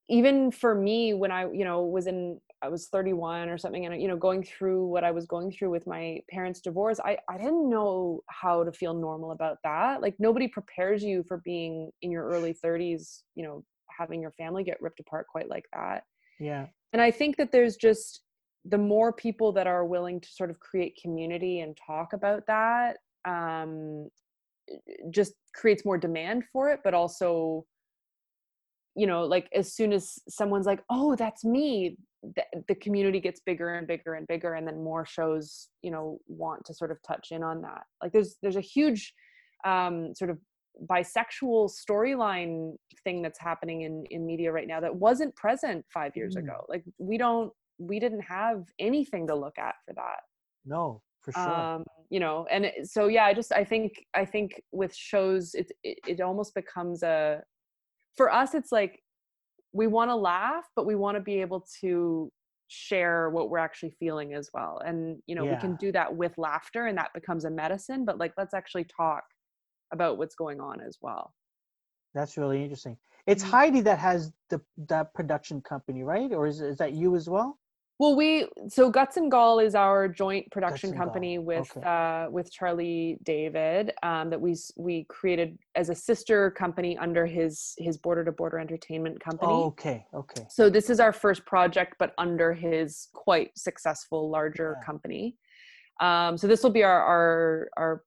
even 0.08 0.50
for 0.50 0.74
me 0.74 1.14
when 1.14 1.30
i 1.30 1.42
you 1.52 1.64
know 1.64 1.82
was 1.84 2.06
in 2.06 2.38
i 2.62 2.68
was 2.68 2.88
31 2.88 3.48
or 3.48 3.58
something 3.58 3.86
and 3.86 4.00
you 4.00 4.08
know 4.08 4.16
going 4.16 4.42
through 4.42 4.86
what 4.86 5.04
i 5.04 5.10
was 5.10 5.26
going 5.26 5.50
through 5.50 5.70
with 5.70 5.86
my 5.86 6.18
parents 6.30 6.60
divorce 6.60 6.98
i 7.04 7.16
i 7.28 7.36
didn't 7.36 7.68
know 7.68 8.20
how 8.28 8.64
to 8.64 8.72
feel 8.72 8.94
normal 8.94 9.32
about 9.32 9.58
that 9.64 10.00
like 10.00 10.14
nobody 10.18 10.48
prepares 10.48 11.02
you 11.02 11.24
for 11.26 11.38
being 11.44 11.90
in 12.02 12.10
your 12.10 12.24
early 12.28 12.54
30s 12.64 13.22
you 13.34 13.44
know 13.44 13.64
having 13.98 14.20
your 14.20 14.32
family 14.32 14.64
get 14.64 14.80
ripped 14.80 15.00
apart 15.00 15.26
quite 15.30 15.48
like 15.48 15.64
that 15.72 16.04
yeah. 16.40 16.66
and 16.92 17.00
i 17.00 17.10
think 17.10 17.36
that 17.36 17.52
there's 17.52 17.76
just 17.76 18.22
the 18.64 18.78
more 18.78 19.12
people 19.12 19.52
that 19.52 19.66
are 19.66 19.84
willing 19.84 20.20
to 20.20 20.28
sort 20.28 20.50
of 20.50 20.58
create 20.58 20.98
community 21.00 21.60
and 21.60 21.76
talk 21.86 22.12
about 22.12 22.42
that 22.46 22.96
um 23.26 24.08
just 25.10 25.34
creates 25.54 25.84
more 25.84 25.98
demand 25.98 26.42
for 26.52 26.70
it 26.70 26.80
but 26.82 26.94
also 26.94 27.64
you 28.96 29.06
know 29.06 29.24
like 29.24 29.48
as 29.54 29.72
soon 29.74 29.92
as 29.92 30.18
someone's 30.28 30.66
like 30.66 30.82
oh 30.90 31.14
that's 31.14 31.44
me 31.44 31.96
the, 32.34 32.42
the 32.68 32.74
community 32.74 33.20
gets 33.20 33.40
bigger 33.40 33.74
and 33.74 33.86
bigger 33.86 34.14
and 34.14 34.26
bigger 34.26 34.54
and 34.54 34.66
then 34.66 34.82
more 34.82 35.04
shows 35.06 35.68
you 35.82 35.90
know 35.90 36.18
want 36.26 36.64
to 36.64 36.74
sort 36.74 36.90
of 36.90 36.98
touch 37.06 37.28
in 37.30 37.42
on 37.42 37.60
that 37.62 37.82
like 38.02 38.12
there's 38.12 38.36
there's 38.42 38.56
a 38.56 38.60
huge 38.60 39.12
um 39.64 40.14
sort 40.14 40.30
of 40.30 40.38
bisexual 40.90 41.70
storyline 41.70 42.74
thing 43.04 43.22
that's 43.22 43.38
happening 43.38 43.82
in 43.82 44.04
in 44.10 44.26
media 44.26 44.50
right 44.52 44.66
now 44.68 44.80
that 44.80 44.94
wasn't 44.94 45.34
present 45.36 45.84
5 45.92 46.12
years 46.16 46.36
Mm. 46.36 46.40
ago 46.40 46.64
like 46.68 46.84
we 46.98 47.16
don't 47.18 47.52
we 47.78 47.98
didn't 48.00 48.22
have 48.22 48.64
anything 48.78 49.26
to 49.26 49.34
look 49.34 49.58
at 49.58 49.74
for 49.86 49.94
that 49.94 50.20
No, 50.64 51.02
for 51.22 51.32
sure. 51.32 51.42
um 51.48 51.84
you 52.10 52.20
know 52.20 52.46
and 52.50 52.66
it- 52.66 52.86
so 52.88 53.06
yeah 53.08 53.24
i 53.24 53.34
just 53.34 53.52
i 53.52 53.64
think 53.64 53.92
i 54.14 54.24
think 54.24 54.60
with 54.72 54.94
shows 54.94 55.54
it 55.54 55.70
it, 55.82 55.98
it 56.06 56.20
almost 56.20 56.54
becomes 56.54 57.02
a 57.02 57.42
for 58.16 58.32
us 58.32 58.54
it's 58.54 58.72
like 58.72 59.00
we 59.76 59.86
want 59.86 60.10
to 60.10 60.16
laugh 60.16 60.64
but 60.74 60.86
we 60.86 60.94
want 60.94 61.16
to 61.16 61.20
be 61.20 61.40
able 61.40 61.66
to 61.80 62.30
share 62.68 63.30
what 63.30 63.48
we're 63.48 63.58
actually 63.58 63.94
feeling 64.00 64.34
as 64.34 64.50
well 64.52 64.82
and 64.84 65.22
you 65.26 65.34
know 65.34 65.44
we 65.44 65.56
can 65.56 65.76
do 65.76 65.92
that 65.92 66.14
with 66.14 66.36
laughter 66.36 66.86
and 66.86 66.98
that 66.98 67.12
becomes 67.14 67.44
a 67.44 67.50
medicine 67.50 68.04
but 68.04 68.18
like 68.18 68.32
let's 68.36 68.54
actually 68.54 68.84
talk 68.84 69.22
about 69.92 70.18
what's 70.18 70.34
going 70.34 70.60
on 70.60 70.80
as 70.80 70.98
well 71.00 71.32
That's 72.14 72.36
really 72.38 72.62
interesting. 72.62 72.96
It's 73.26 73.44
Mhm. 73.44 73.50
Heidi 73.50 73.80
that 73.82 73.98
has 73.98 74.32
the 74.48 74.60
that 74.88 75.12
production 75.12 75.60
company, 75.60 76.02
right? 76.02 76.32
Or 76.32 76.46
is 76.46 76.60
is 76.60 76.78
that 76.78 76.92
you 76.94 77.14
as 77.14 77.28
well? 77.28 77.58
Well, 77.98 78.14
we 78.14 78.46
so 78.68 78.90
Guts 78.90 79.16
and 79.16 79.30
Gall 79.30 79.58
is 79.58 79.74
our 79.74 80.06
joint 80.06 80.50
production 80.50 80.90
and 80.90 80.98
Gall, 80.98 81.06
company 81.06 81.38
with 81.38 81.74
okay. 81.74 81.86
uh, 81.86 82.30
with 82.30 82.52
Charlie 82.52 83.18
David 83.22 83.92
um, 84.02 84.28
that 84.28 84.40
we 84.40 84.54
we 84.76 85.04
created 85.04 85.58
as 85.74 85.88
a 85.88 85.94
sister 85.94 86.50
company 86.50 86.98
under 86.98 87.24
his 87.24 87.74
his 87.78 87.96
Border 87.96 88.24
to 88.26 88.32
Border 88.32 88.58
Entertainment 88.58 89.18
company. 89.20 89.50
Okay, 89.50 90.04
okay. 90.12 90.46
So 90.50 90.68
this 90.68 90.90
is 90.90 91.00
our 91.00 91.12
first 91.12 91.46
project, 91.46 91.94
but 91.98 92.12
under 92.18 92.52
his 92.52 93.08
quite 93.14 93.56
successful 93.56 94.28
larger 94.28 94.76
Yeah. 94.78 94.84
company. 94.84 95.36
Um, 96.00 96.36
so 96.36 96.46
this 96.46 96.62
will 96.62 96.70
be 96.70 96.84
our, 96.84 97.00
our 97.02 97.68
our 97.78 98.04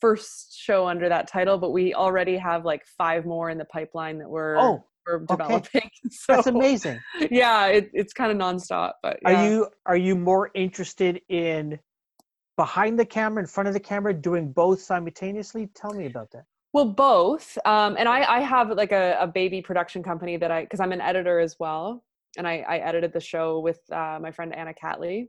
first 0.00 0.58
show 0.58 0.86
under 0.86 1.10
that 1.10 1.28
title, 1.28 1.58
but 1.58 1.72
we 1.72 1.92
already 1.92 2.38
have 2.38 2.64
like 2.64 2.86
five 2.86 3.26
more 3.26 3.50
in 3.50 3.58
the 3.58 3.66
pipeline 3.66 4.18
that 4.18 4.30
we're 4.30 4.56
Oh, 4.56 4.84
we're 5.06 5.20
developing. 5.20 5.90
So 6.10 6.34
that's 6.34 6.46
amazing. 6.46 7.00
yeah, 7.30 7.66
it, 7.66 7.90
it's 7.92 8.12
kind 8.12 8.30
of 8.30 8.38
nonstop. 8.38 8.92
But 9.02 9.18
Are 9.24 9.46
you 9.46 9.68
are 9.86 9.96
you 9.96 10.14
more 10.14 10.50
interested 10.54 11.20
in 11.28 11.78
behind 12.56 12.98
the 12.98 13.04
camera, 13.04 13.42
in 13.42 13.46
front 13.46 13.68
of 13.68 13.74
the 13.74 13.80
camera, 13.80 14.14
doing 14.14 14.52
both 14.52 14.80
simultaneously? 14.80 15.68
Tell 15.74 15.92
me 15.92 16.06
about 16.06 16.30
that. 16.32 16.44
Well, 16.72 16.86
both. 16.86 17.56
Um, 17.64 17.96
and 17.98 18.08
I, 18.08 18.36
I 18.36 18.40
have 18.40 18.70
like 18.70 18.92
a, 18.92 19.16
a 19.20 19.26
baby 19.26 19.62
production 19.62 20.02
company 20.02 20.36
that 20.36 20.50
I, 20.50 20.62
because 20.62 20.80
I'm 20.80 20.92
an 20.92 21.00
editor 21.00 21.40
as 21.40 21.56
well, 21.58 22.04
and 22.36 22.46
I, 22.46 22.64
I 22.68 22.78
edited 22.78 23.12
the 23.12 23.20
show 23.20 23.60
with 23.60 23.80
uh, 23.90 24.18
my 24.20 24.30
friend 24.30 24.54
Anna 24.54 24.74
Catley. 24.74 25.28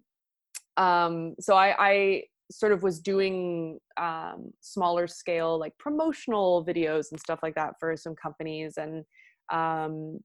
Um, 0.75 1.35
so 1.39 1.55
I, 1.55 1.75
I 1.79 2.23
sort 2.51 2.71
of 2.71 2.83
was 2.83 2.99
doing 2.99 3.79
um, 3.97 4.51
smaller 4.61 5.07
scale, 5.07 5.59
like 5.59 5.77
promotional 5.77 6.65
videos 6.65 7.11
and 7.11 7.19
stuff 7.19 7.39
like 7.43 7.55
that 7.55 7.73
for 7.79 7.95
some 7.97 8.15
companies 8.15 8.77
and 8.77 9.03
um, 9.51 10.19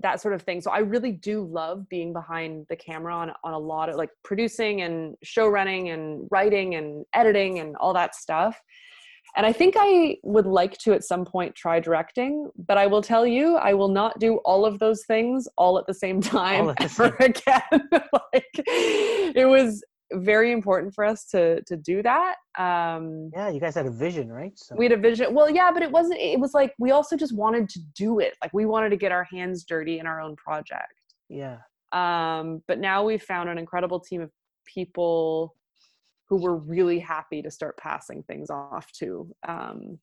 that 0.00 0.20
sort 0.20 0.34
of 0.34 0.42
thing. 0.42 0.60
So 0.60 0.70
I 0.70 0.78
really 0.78 1.12
do 1.12 1.44
love 1.44 1.88
being 1.88 2.12
behind 2.12 2.66
the 2.68 2.76
camera 2.76 3.14
on 3.14 3.32
on 3.42 3.52
a 3.52 3.58
lot 3.58 3.88
of 3.88 3.96
like 3.96 4.10
producing 4.22 4.82
and 4.82 5.16
show 5.22 5.48
running 5.48 5.90
and 5.90 6.28
writing 6.30 6.74
and 6.76 7.04
editing 7.14 7.58
and 7.58 7.76
all 7.76 7.92
that 7.94 8.14
stuff. 8.14 8.60
And 9.36 9.44
I 9.44 9.52
think 9.52 9.74
I 9.76 10.16
would 10.22 10.46
like 10.46 10.78
to 10.78 10.94
at 10.94 11.04
some 11.04 11.24
point 11.24 11.54
try 11.54 11.78
directing, 11.78 12.48
but 12.56 12.78
I 12.78 12.86
will 12.86 13.02
tell 13.02 13.26
you, 13.26 13.56
I 13.56 13.74
will 13.74 13.88
not 13.88 14.18
do 14.18 14.36
all 14.44 14.64
of 14.64 14.78
those 14.78 15.04
things 15.04 15.46
all 15.58 15.78
at 15.78 15.86
the 15.86 15.94
same 15.94 16.20
time 16.22 16.74
ever 16.80 17.16
again. 17.20 17.62
like 17.92 18.62
it 18.66 19.48
was 19.48 19.84
very 20.12 20.52
important 20.52 20.94
for 20.94 21.04
us 21.04 21.24
to 21.26 21.62
to 21.62 21.76
do 21.76 22.02
that. 22.02 22.36
Um 22.58 23.30
Yeah, 23.34 23.50
you 23.50 23.60
guys 23.60 23.74
had 23.74 23.86
a 23.86 23.90
vision, 23.90 24.30
right? 24.30 24.52
So 24.56 24.74
we 24.76 24.84
had 24.84 24.92
a 24.92 24.96
vision. 24.96 25.34
Well, 25.34 25.50
yeah, 25.50 25.70
but 25.72 25.82
it 25.82 25.90
wasn't 25.90 26.20
it 26.20 26.38
was 26.38 26.54
like 26.54 26.74
we 26.78 26.90
also 26.90 27.16
just 27.16 27.34
wanted 27.34 27.68
to 27.70 27.80
do 27.94 28.20
it. 28.20 28.34
Like 28.42 28.52
we 28.54 28.66
wanted 28.66 28.90
to 28.90 28.96
get 28.96 29.12
our 29.12 29.24
hands 29.24 29.64
dirty 29.64 29.98
in 29.98 30.06
our 30.06 30.20
own 30.20 30.36
project 30.36 30.92
yeah, 31.28 31.58
um, 31.92 32.62
but 32.68 32.78
now 32.78 33.04
we've 33.04 33.22
found 33.22 33.48
an 33.48 33.58
incredible 33.58 34.00
team 34.00 34.20
of 34.20 34.30
people 34.64 35.54
who 36.28 36.36
were 36.36 36.56
really 36.56 36.98
happy 36.98 37.42
to 37.42 37.50
start 37.50 37.76
passing 37.78 38.22
things 38.24 38.50
off 38.50 38.90
to 38.92 39.28
um, 39.48 39.98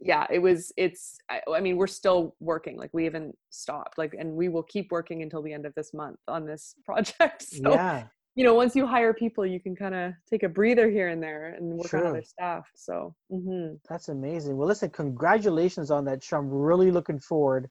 yeah 0.00 0.26
it 0.30 0.38
was 0.38 0.72
it's 0.76 1.18
I, 1.28 1.40
I 1.52 1.60
mean 1.60 1.76
we're 1.76 1.86
still 1.88 2.36
working 2.38 2.76
like 2.76 2.90
we 2.92 3.04
haven't 3.04 3.36
stopped 3.50 3.98
like 3.98 4.14
and 4.16 4.32
we 4.34 4.48
will 4.48 4.62
keep 4.62 4.92
working 4.92 5.22
until 5.22 5.42
the 5.42 5.52
end 5.52 5.66
of 5.66 5.74
this 5.74 5.92
month 5.92 6.18
on 6.28 6.44
this 6.44 6.74
project 6.84 7.42
so 7.42 7.72
yeah. 7.72 8.04
You 8.38 8.44
know 8.44 8.54
once 8.54 8.76
you 8.76 8.86
hire 8.86 9.12
people 9.12 9.44
you 9.44 9.58
can 9.58 9.74
kind 9.74 9.96
of 10.00 10.12
take 10.30 10.44
a 10.44 10.48
breather 10.48 10.88
here 10.88 11.08
and 11.08 11.20
there 11.20 11.54
and 11.58 11.64
work 11.76 11.92
on 11.92 12.06
other 12.06 12.22
staff 12.22 12.64
so 12.76 13.14
hmm 13.30 13.72
That's 13.88 14.08
amazing. 14.08 14.56
Well, 14.56 14.68
listen, 14.68 14.90
congratulations 14.90 15.90
on 15.90 16.04
that 16.04 16.22
show. 16.22 16.36
I'm 16.38 16.48
really 16.48 16.90
looking 16.92 17.18
forward 17.18 17.68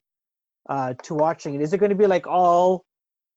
uh, 0.68 0.92
to 1.04 1.14
watching 1.14 1.54
it. 1.54 1.62
Is 1.62 1.72
it 1.72 1.78
going 1.78 1.94
to 1.96 1.96
be 2.04 2.06
like 2.06 2.26
all? 2.26 2.84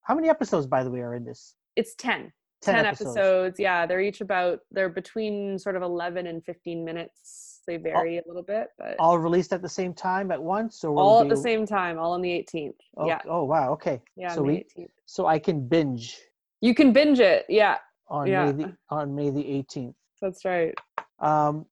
How 0.07 0.13
many 0.15 0.27
episodes, 0.29 0.67
by 0.67 0.83
the 0.83 0.91
way, 0.91 0.99
are 0.99 1.15
in 1.15 1.23
this? 1.23 1.55
it's 1.77 1.93
10 1.95 2.33
Ten, 2.61 2.75
10 2.75 2.85
episodes. 2.85 3.59
yeah 3.59 3.85
they're 3.87 4.01
each 4.01 4.21
about 4.21 4.59
they're 4.71 4.89
between 4.89 5.57
sort 5.57 5.75
of 5.77 5.81
11 5.83 6.27
and 6.27 6.43
15 6.43 6.83
minutes 6.83 7.61
they 7.65 7.77
vary 7.77 8.17
a 8.17 8.23
little 8.27 8.43
bit 8.43 8.67
but 8.77 8.95
All 8.99 9.17
released 9.17 9.53
at 9.53 9.61
the 9.61 9.69
same 9.69 9.93
time 9.93 10.31
at 10.31 10.41
once, 10.55 10.83
or 10.83 10.91
all 10.95 11.21
at 11.23 11.29
the 11.29 11.37
same 11.49 11.65
time 11.65 11.97
all 11.97 12.11
on 12.11 12.21
the 12.21 12.29
18th 12.29 12.73
Oh, 12.97 13.07
yeah 13.07 13.21
Oh 13.35 13.45
wow. 13.45 13.71
Okay. 13.73 14.01
yeah 14.17 14.33
So 14.35 14.41
on 14.41 14.47
the 14.47 14.53
we 14.53 14.65
18th 14.83 14.89
so 15.05 15.25
I 15.35 15.39
can 15.39 15.57
binge 15.75 16.19
you 16.61 16.73
can 16.75 16.93
binge 16.93 17.19
it 17.19 17.45
yeah 17.49 17.77
on 18.07 18.27
Yeah. 18.27 18.45
May 18.45 18.51
the 18.63 18.77
on 18.89 19.15
May 19.15 19.29
the 19.29 19.43
18th. 19.43 19.95
that's 20.21 20.45
right 20.45 20.73
Um, 21.19 21.65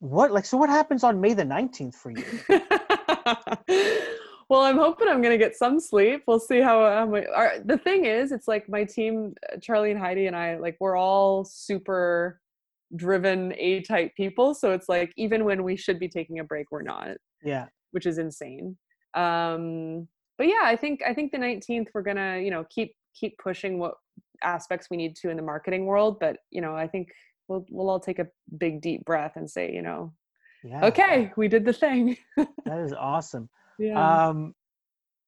what 0.00 0.32
like 0.32 0.44
so? 0.44 0.56
What 0.56 0.70
happens 0.70 1.04
on 1.04 1.20
May 1.20 1.34
the 1.34 1.44
19th 1.44 1.94
for 1.94 2.10
you? 2.10 2.24
well 4.48 4.62
i'm 4.62 4.76
hoping 4.76 5.08
i'm 5.08 5.22
gonna 5.22 5.38
get 5.38 5.56
some 5.56 5.78
sleep 5.80 6.22
we'll 6.26 6.40
see 6.40 6.60
how, 6.60 7.06
my, 7.06 7.24
our, 7.26 7.54
the 7.64 7.78
thing 7.78 8.04
is 8.04 8.32
it's 8.32 8.48
like 8.48 8.68
my 8.68 8.84
team 8.84 9.34
uh, 9.52 9.56
charlie 9.60 9.90
and 9.90 10.00
heidi 10.00 10.26
and 10.26 10.36
i 10.36 10.56
like 10.58 10.76
we're 10.80 10.96
all 10.96 11.44
super 11.44 12.40
driven 12.96 13.54
a 13.56 13.80
type 13.82 14.14
people 14.16 14.54
so 14.54 14.72
it's 14.72 14.88
like 14.88 15.12
even 15.16 15.44
when 15.44 15.62
we 15.62 15.76
should 15.76 15.98
be 15.98 16.08
taking 16.08 16.38
a 16.40 16.44
break 16.44 16.70
we're 16.70 16.82
not 16.82 17.16
Yeah. 17.42 17.66
which 17.92 18.06
is 18.06 18.18
insane. 18.18 18.76
Um, 19.14 20.08
but 20.38 20.46
yeah, 20.48 20.62
I 20.64 20.76
think 20.76 21.02
I 21.06 21.12
think 21.14 21.30
the 21.32 21.38
19th 21.38 21.88
we're 21.94 22.02
gonna 22.02 22.38
you 22.38 22.50
know 22.50 22.64
keep 22.70 22.94
keep 23.14 23.36
pushing 23.38 23.78
what 23.78 23.94
aspects 24.42 24.88
we 24.90 24.96
need 24.96 25.16
to 25.16 25.30
in 25.30 25.36
the 25.36 25.42
marketing 25.42 25.86
world. 25.86 26.18
But 26.20 26.38
you 26.50 26.60
know, 26.60 26.74
I 26.74 26.86
think 26.88 27.08
we'll 27.48 27.64
we'll 27.70 27.90
all 27.90 28.00
take 28.00 28.18
a 28.18 28.26
big 28.58 28.80
deep 28.80 29.04
breath 29.04 29.32
and 29.36 29.50
say, 29.50 29.72
you 29.72 29.82
know, 29.82 30.12
Yeah. 30.64 30.84
okay, 30.86 31.32
we 31.36 31.48
did 31.48 31.64
the 31.64 31.72
thing. 31.72 32.16
That 32.66 32.78
is 32.80 32.92
awesome. 32.92 33.48
yeah. 33.78 34.28
Um, 34.28 34.54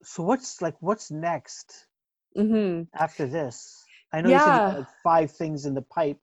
so 0.02 0.22
what's 0.22 0.60
like 0.62 0.76
what's 0.80 1.10
next 1.10 1.86
hmm 2.36 2.82
after 2.94 3.26
this? 3.26 3.84
I 4.12 4.20
know 4.20 4.30
you 4.30 4.38
said 4.38 4.54
you 4.54 4.60
Yeah. 4.60 4.68
had 4.70 4.78
like 4.78 4.88
five 5.02 5.30
things 5.32 5.66
in 5.66 5.74
the 5.74 5.82
pipe. 5.82 6.18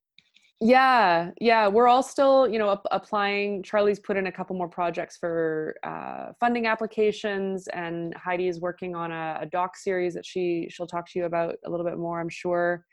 Yeah, 0.63 1.31
yeah, 1.41 1.67
we're 1.67 1.87
all 1.87 2.03
still, 2.03 2.47
you 2.47 2.59
know, 2.59 2.71
ap- 2.73 2.85
applying. 2.91 3.63
Charlie's 3.63 3.99
put 3.99 4.15
in 4.15 4.27
a 4.27 4.31
couple 4.31 4.55
more 4.55 4.67
projects 4.67 5.17
for 5.17 5.75
uh, 5.83 6.33
funding 6.39 6.67
applications, 6.67 7.67
and 7.69 8.13
Heidi 8.15 8.47
is 8.47 8.61
working 8.61 8.95
on 8.95 9.11
a, 9.11 9.39
a 9.41 9.47
doc 9.47 9.75
series 9.75 10.13
that 10.13 10.23
she 10.23 10.67
she'll 10.69 10.85
talk 10.85 11.09
to 11.09 11.19
you 11.19 11.25
about 11.25 11.55
a 11.65 11.69
little 11.69 11.85
bit 11.85 11.97
more, 11.97 12.21
I'm 12.21 12.29
sure. 12.29 12.85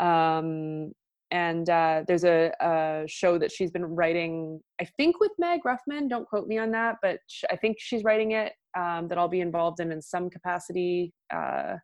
Um, 0.00 0.92
and 1.30 1.68
uh, 1.68 2.04
there's 2.08 2.24
a, 2.24 2.52
a 2.60 3.04
show 3.06 3.36
that 3.36 3.52
she's 3.52 3.70
been 3.70 3.84
writing, 3.84 4.60
I 4.80 4.86
think 4.96 5.20
with 5.20 5.32
Mag 5.38 5.60
Ruffman. 5.66 6.08
Don't 6.08 6.26
quote 6.26 6.48
me 6.48 6.56
on 6.56 6.70
that, 6.70 6.96
but 7.02 7.18
sh- 7.28 7.44
I 7.50 7.56
think 7.56 7.76
she's 7.80 8.02
writing 8.02 8.32
it 8.32 8.54
um, 8.78 9.08
that 9.08 9.18
I'll 9.18 9.28
be 9.28 9.40
involved 9.42 9.80
in 9.80 9.92
in 9.92 10.00
some 10.00 10.30
capacity 10.30 11.12
uh, 11.30 11.74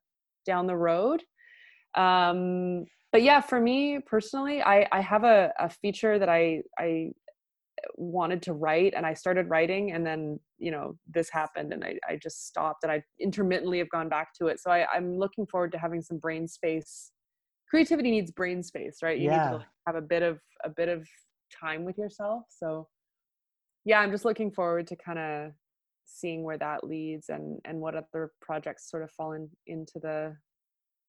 down 0.46 0.66
the 0.66 0.76
road. 0.76 1.22
Um, 1.94 2.86
but 3.12 3.22
yeah 3.22 3.40
for 3.40 3.60
me 3.60 3.98
personally 4.06 4.62
i 4.62 4.86
i 4.92 5.00
have 5.00 5.24
a, 5.24 5.52
a 5.58 5.68
feature 5.68 6.18
that 6.18 6.28
i 6.28 6.62
i 6.78 7.10
wanted 7.96 8.42
to 8.42 8.52
write 8.52 8.92
and 8.94 9.06
i 9.06 9.14
started 9.14 9.48
writing 9.48 9.92
and 9.92 10.06
then 10.06 10.38
you 10.58 10.70
know 10.70 10.96
this 11.12 11.30
happened 11.30 11.72
and 11.72 11.82
i, 11.82 11.98
I 12.08 12.16
just 12.16 12.46
stopped 12.46 12.82
and 12.82 12.92
i 12.92 13.02
intermittently 13.18 13.78
have 13.78 13.88
gone 13.90 14.08
back 14.08 14.34
to 14.38 14.46
it. 14.48 14.60
So 14.60 14.70
I, 14.70 14.86
i'm 14.94 15.18
looking 15.18 15.46
forward 15.46 15.72
to 15.72 15.78
having 15.78 16.02
some 16.02 16.18
brain 16.18 16.46
space. 16.46 17.12
Creativity 17.68 18.10
needs 18.10 18.30
brain 18.30 18.62
space 18.62 18.98
right? 19.02 19.18
You 19.18 19.30
need 19.30 19.36
to 19.36 19.56
like, 19.56 19.66
have 19.86 19.96
a 19.96 20.02
bit 20.02 20.22
of 20.22 20.40
a 20.64 20.68
bit 20.68 20.88
of 20.88 21.08
time 21.58 21.84
with 21.84 21.96
yourself. 21.96 22.44
So 22.50 22.88
yeah 23.84 24.00
i'm 24.00 24.10
just 24.10 24.24
looking 24.24 24.50
forward 24.50 24.86
to 24.86 24.96
kind 24.96 25.18
of 25.18 25.52
seeing 26.04 26.42
where 26.42 26.58
that 26.58 26.84
leads 26.84 27.28
and 27.28 27.58
and 27.64 27.80
what 27.80 27.94
other 27.94 28.32
projects 28.40 28.90
sort 28.90 29.02
of 29.02 29.10
fall 29.12 29.32
in, 29.32 29.48
into 29.66 29.98
the 30.00 30.36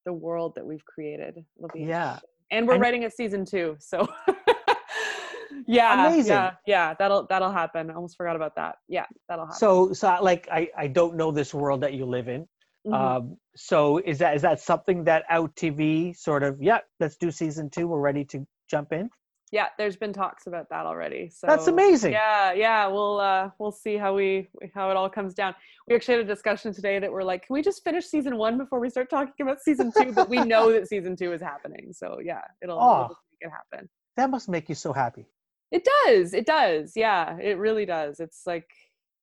the 0.05 0.13
world 0.13 0.53
that 0.55 0.65
we've 0.65 0.85
created 0.85 1.37
it'll 1.57 1.69
be 1.73 1.81
Yeah. 1.83 2.19
and 2.51 2.67
we're 2.67 2.73
And- 2.75 2.81
writing 2.81 3.05
a 3.05 3.11
season 3.11 3.45
two 3.45 3.75
so 3.79 4.07
yeah 5.67 6.07
Amazing. 6.07 6.31
yeah 6.31 6.51
yeah 6.65 6.93
that'll 6.97 7.27
that'll 7.27 7.51
happen 7.51 7.89
i 7.91 7.93
almost 7.93 8.17
forgot 8.17 8.35
about 8.35 8.55
that 8.55 8.75
yeah 8.87 9.05
that'll 9.27 9.45
happen 9.45 9.59
So 9.59 9.93
so 9.93 10.17
like 10.21 10.47
I 10.51 10.69
I 10.77 10.87
don't 10.87 11.15
know 11.15 11.31
this 11.31 11.53
world 11.53 11.81
that 11.81 11.93
you 11.93 12.05
live 12.05 12.27
in. 12.27 12.47
Mhm. 12.87 12.93
Um, 12.95 13.37
so 13.55 13.99
is 13.99 14.17
that 14.19 14.35
is 14.35 14.41
that 14.41 14.59
something 14.59 15.03
that 15.03 15.23
Out 15.29 15.55
TV 15.55 16.15
sort 16.15 16.41
of 16.41 16.59
yeah 16.61 16.79
let's 16.99 17.15
do 17.17 17.29
season 17.29 17.69
two 17.69 17.87
we're 17.87 17.99
ready 17.99 18.25
to 18.25 18.45
jump 18.69 18.91
in. 18.91 19.09
Yeah 19.51 19.67
there's 19.77 19.95
been 19.97 20.13
talks 20.13 20.47
about 20.47 20.69
that 20.69 20.85
already 20.85 21.29
so 21.29 21.47
That's 21.47 21.67
amazing. 21.67 22.13
yeah 22.13 22.53
yeah 22.53 22.87
we'll 22.87 23.19
uh 23.19 23.49
we'll 23.59 23.71
see 23.71 23.97
how 23.97 24.15
we 24.15 24.49
how 24.73 24.89
it 24.91 24.97
all 24.97 25.09
comes 25.09 25.33
down 25.33 25.53
we 25.87 25.95
actually 25.95 26.15
had 26.17 26.25
a 26.25 26.27
discussion 26.27 26.73
today 26.73 26.99
that 26.99 27.11
we're 27.11 27.23
like 27.23 27.45
can 27.47 27.53
we 27.53 27.61
just 27.61 27.83
finish 27.83 28.05
season 28.05 28.37
one 28.37 28.57
before 28.57 28.79
we 28.79 28.89
start 28.89 29.09
talking 29.09 29.33
about 29.41 29.61
season 29.61 29.91
two 29.97 30.11
but 30.13 30.29
we 30.29 30.39
know 30.43 30.71
that 30.71 30.87
season 30.87 31.15
two 31.15 31.33
is 31.33 31.41
happening 31.41 31.91
so 31.91 32.17
yeah 32.23 32.41
it'll, 32.61 32.77
it'll 32.77 32.89
Oh. 32.89 33.07
make 33.09 33.49
it 33.49 33.51
happen 33.51 33.89
That 34.17 34.29
must 34.29 34.47
make 34.49 34.69
you 34.69 34.75
so 34.75 34.93
happy. 34.93 35.25
It 35.71 35.87
does. 36.05 36.33
It 36.33 36.45
does. 36.45 36.93
Yeah, 36.97 37.37
it 37.37 37.57
really 37.57 37.85
does. 37.85 38.19
It's 38.19 38.41
like 38.45 38.67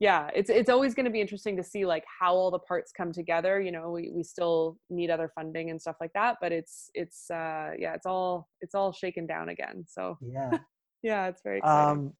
yeah, 0.00 0.30
it's 0.34 0.50
it's 0.50 0.70
always 0.70 0.94
going 0.94 1.06
to 1.06 1.10
be 1.10 1.20
interesting 1.20 1.56
to 1.56 1.62
see 1.64 1.84
like 1.86 2.04
how 2.20 2.34
all 2.34 2.50
the 2.50 2.58
parts 2.60 2.92
come 2.92 3.12
together, 3.12 3.60
you 3.60 3.72
know, 3.72 3.90
we 3.90 4.10
we 4.14 4.22
still 4.22 4.78
need 4.90 5.10
other 5.10 5.30
funding 5.34 5.70
and 5.70 5.80
stuff 5.80 5.96
like 6.00 6.12
that, 6.14 6.36
but 6.40 6.52
it's 6.52 6.90
it's 6.94 7.30
uh 7.30 7.70
yeah, 7.78 7.94
it's 7.94 8.06
all 8.06 8.48
it's 8.60 8.74
all 8.74 8.92
shaken 8.92 9.26
down 9.26 9.48
again. 9.48 9.84
So, 9.88 10.18
Yeah. 10.20 10.58
yeah, 11.02 11.28
it's 11.28 11.42
very 11.42 11.58
exciting. 11.58 12.00
um, 12.00 12.14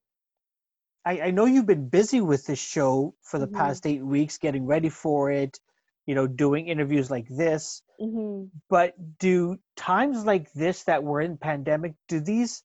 I 1.05 1.20
I 1.22 1.31
know 1.33 1.45
you've 1.47 1.66
been 1.66 1.89
busy 1.89 2.20
with 2.20 2.47
this 2.47 2.59
show 2.61 3.14
for 3.22 3.39
the 3.39 3.47
Mhm. 3.47 3.53
past 3.59 3.87
eight 3.87 4.05
weeks, 4.05 4.39
getting 4.39 4.66
ready 4.66 4.89
for 4.91 5.31
it. 5.31 5.59
you 6.07 6.14
know, 6.14 6.26
doing 6.26 6.68
interviews 6.68 7.11
like 7.11 7.29
this. 7.29 7.83
hmm 7.99 8.51
But 8.70 8.95
do 9.18 9.59
times 9.76 10.24
like 10.26 10.53
this 10.55 10.85
that 10.85 11.05
we're 11.05 11.22
in 11.22 11.39
pandemic, 11.39 11.95
do 12.09 12.20
these, 12.20 12.64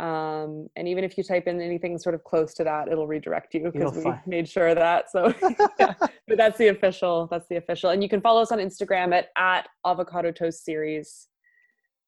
um 0.01 0.69
and 0.77 0.89
even 0.89 1.05
if 1.05 1.17
you 1.17 1.23
type 1.25 1.47
in 1.47 1.61
anything 1.61 1.97
sort 1.97 2.17
of 2.17 2.25
close 2.25 2.53
to 2.53 2.65
that 2.65 2.89
it'll 2.89 3.07
redirect 3.07 3.55
you 3.55 3.71
because 3.73 3.97
we 3.97 4.03
find- 4.03 4.21
made 4.27 4.49
sure 4.49 4.67
of 4.69 4.77
that 4.77 5.11
so 5.11 5.33
yeah. 5.79 5.95
but 6.29 6.37
that's 6.37 6.59
the 6.59 6.69
official 6.69 7.27
that's 7.31 7.49
the 7.49 7.57
official 7.57 7.89
and 7.91 8.03
you 8.03 8.09
can 8.09 8.21
follow 8.21 8.43
us 8.43 8.53
on 8.53 8.59
instagram 8.59 9.15
at 9.15 9.29
at 9.39 9.67
avocado 9.87 10.31
toast 10.31 10.65
series 10.65 11.29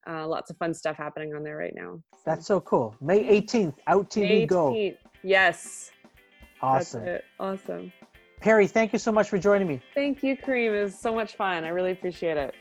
uh, 0.07 0.25
lots 0.25 0.49
of 0.49 0.55
fun 0.57 0.73
stuff 0.73 0.95
happening 0.95 1.33
on 1.33 1.43
there 1.43 1.57
right 1.57 1.73
now 1.75 1.99
so. 2.13 2.21
That's 2.25 2.47
so 2.47 2.61
cool. 2.61 2.95
May 3.01 3.27
eighteenth, 3.27 3.75
out 3.87 4.09
TV 4.09 4.21
May 4.21 4.45
go. 4.45 4.71
18th. 4.71 4.95
yes 5.21 5.91
Awesome. 6.61 7.05
that's 7.05 7.19
it. 7.19 7.25
awesome 7.39 7.91
Perrie, 8.41 8.69
thank 8.69 8.93
you 8.93 8.99
so 8.99 9.11
much 9.11 9.29
for 9.29 9.37
joining 9.37 9.67
me. 9.67 9.81
thank 9.95 10.23
you 10.23 10.37
kareem 10.37 10.77
it 10.77 10.83
was 10.83 10.97
so 10.97 11.13
much 11.13 11.35
fun 11.35 11.63
i 11.63 11.69
really 11.69 11.91
appreciate 11.91 12.37
it 12.37 12.53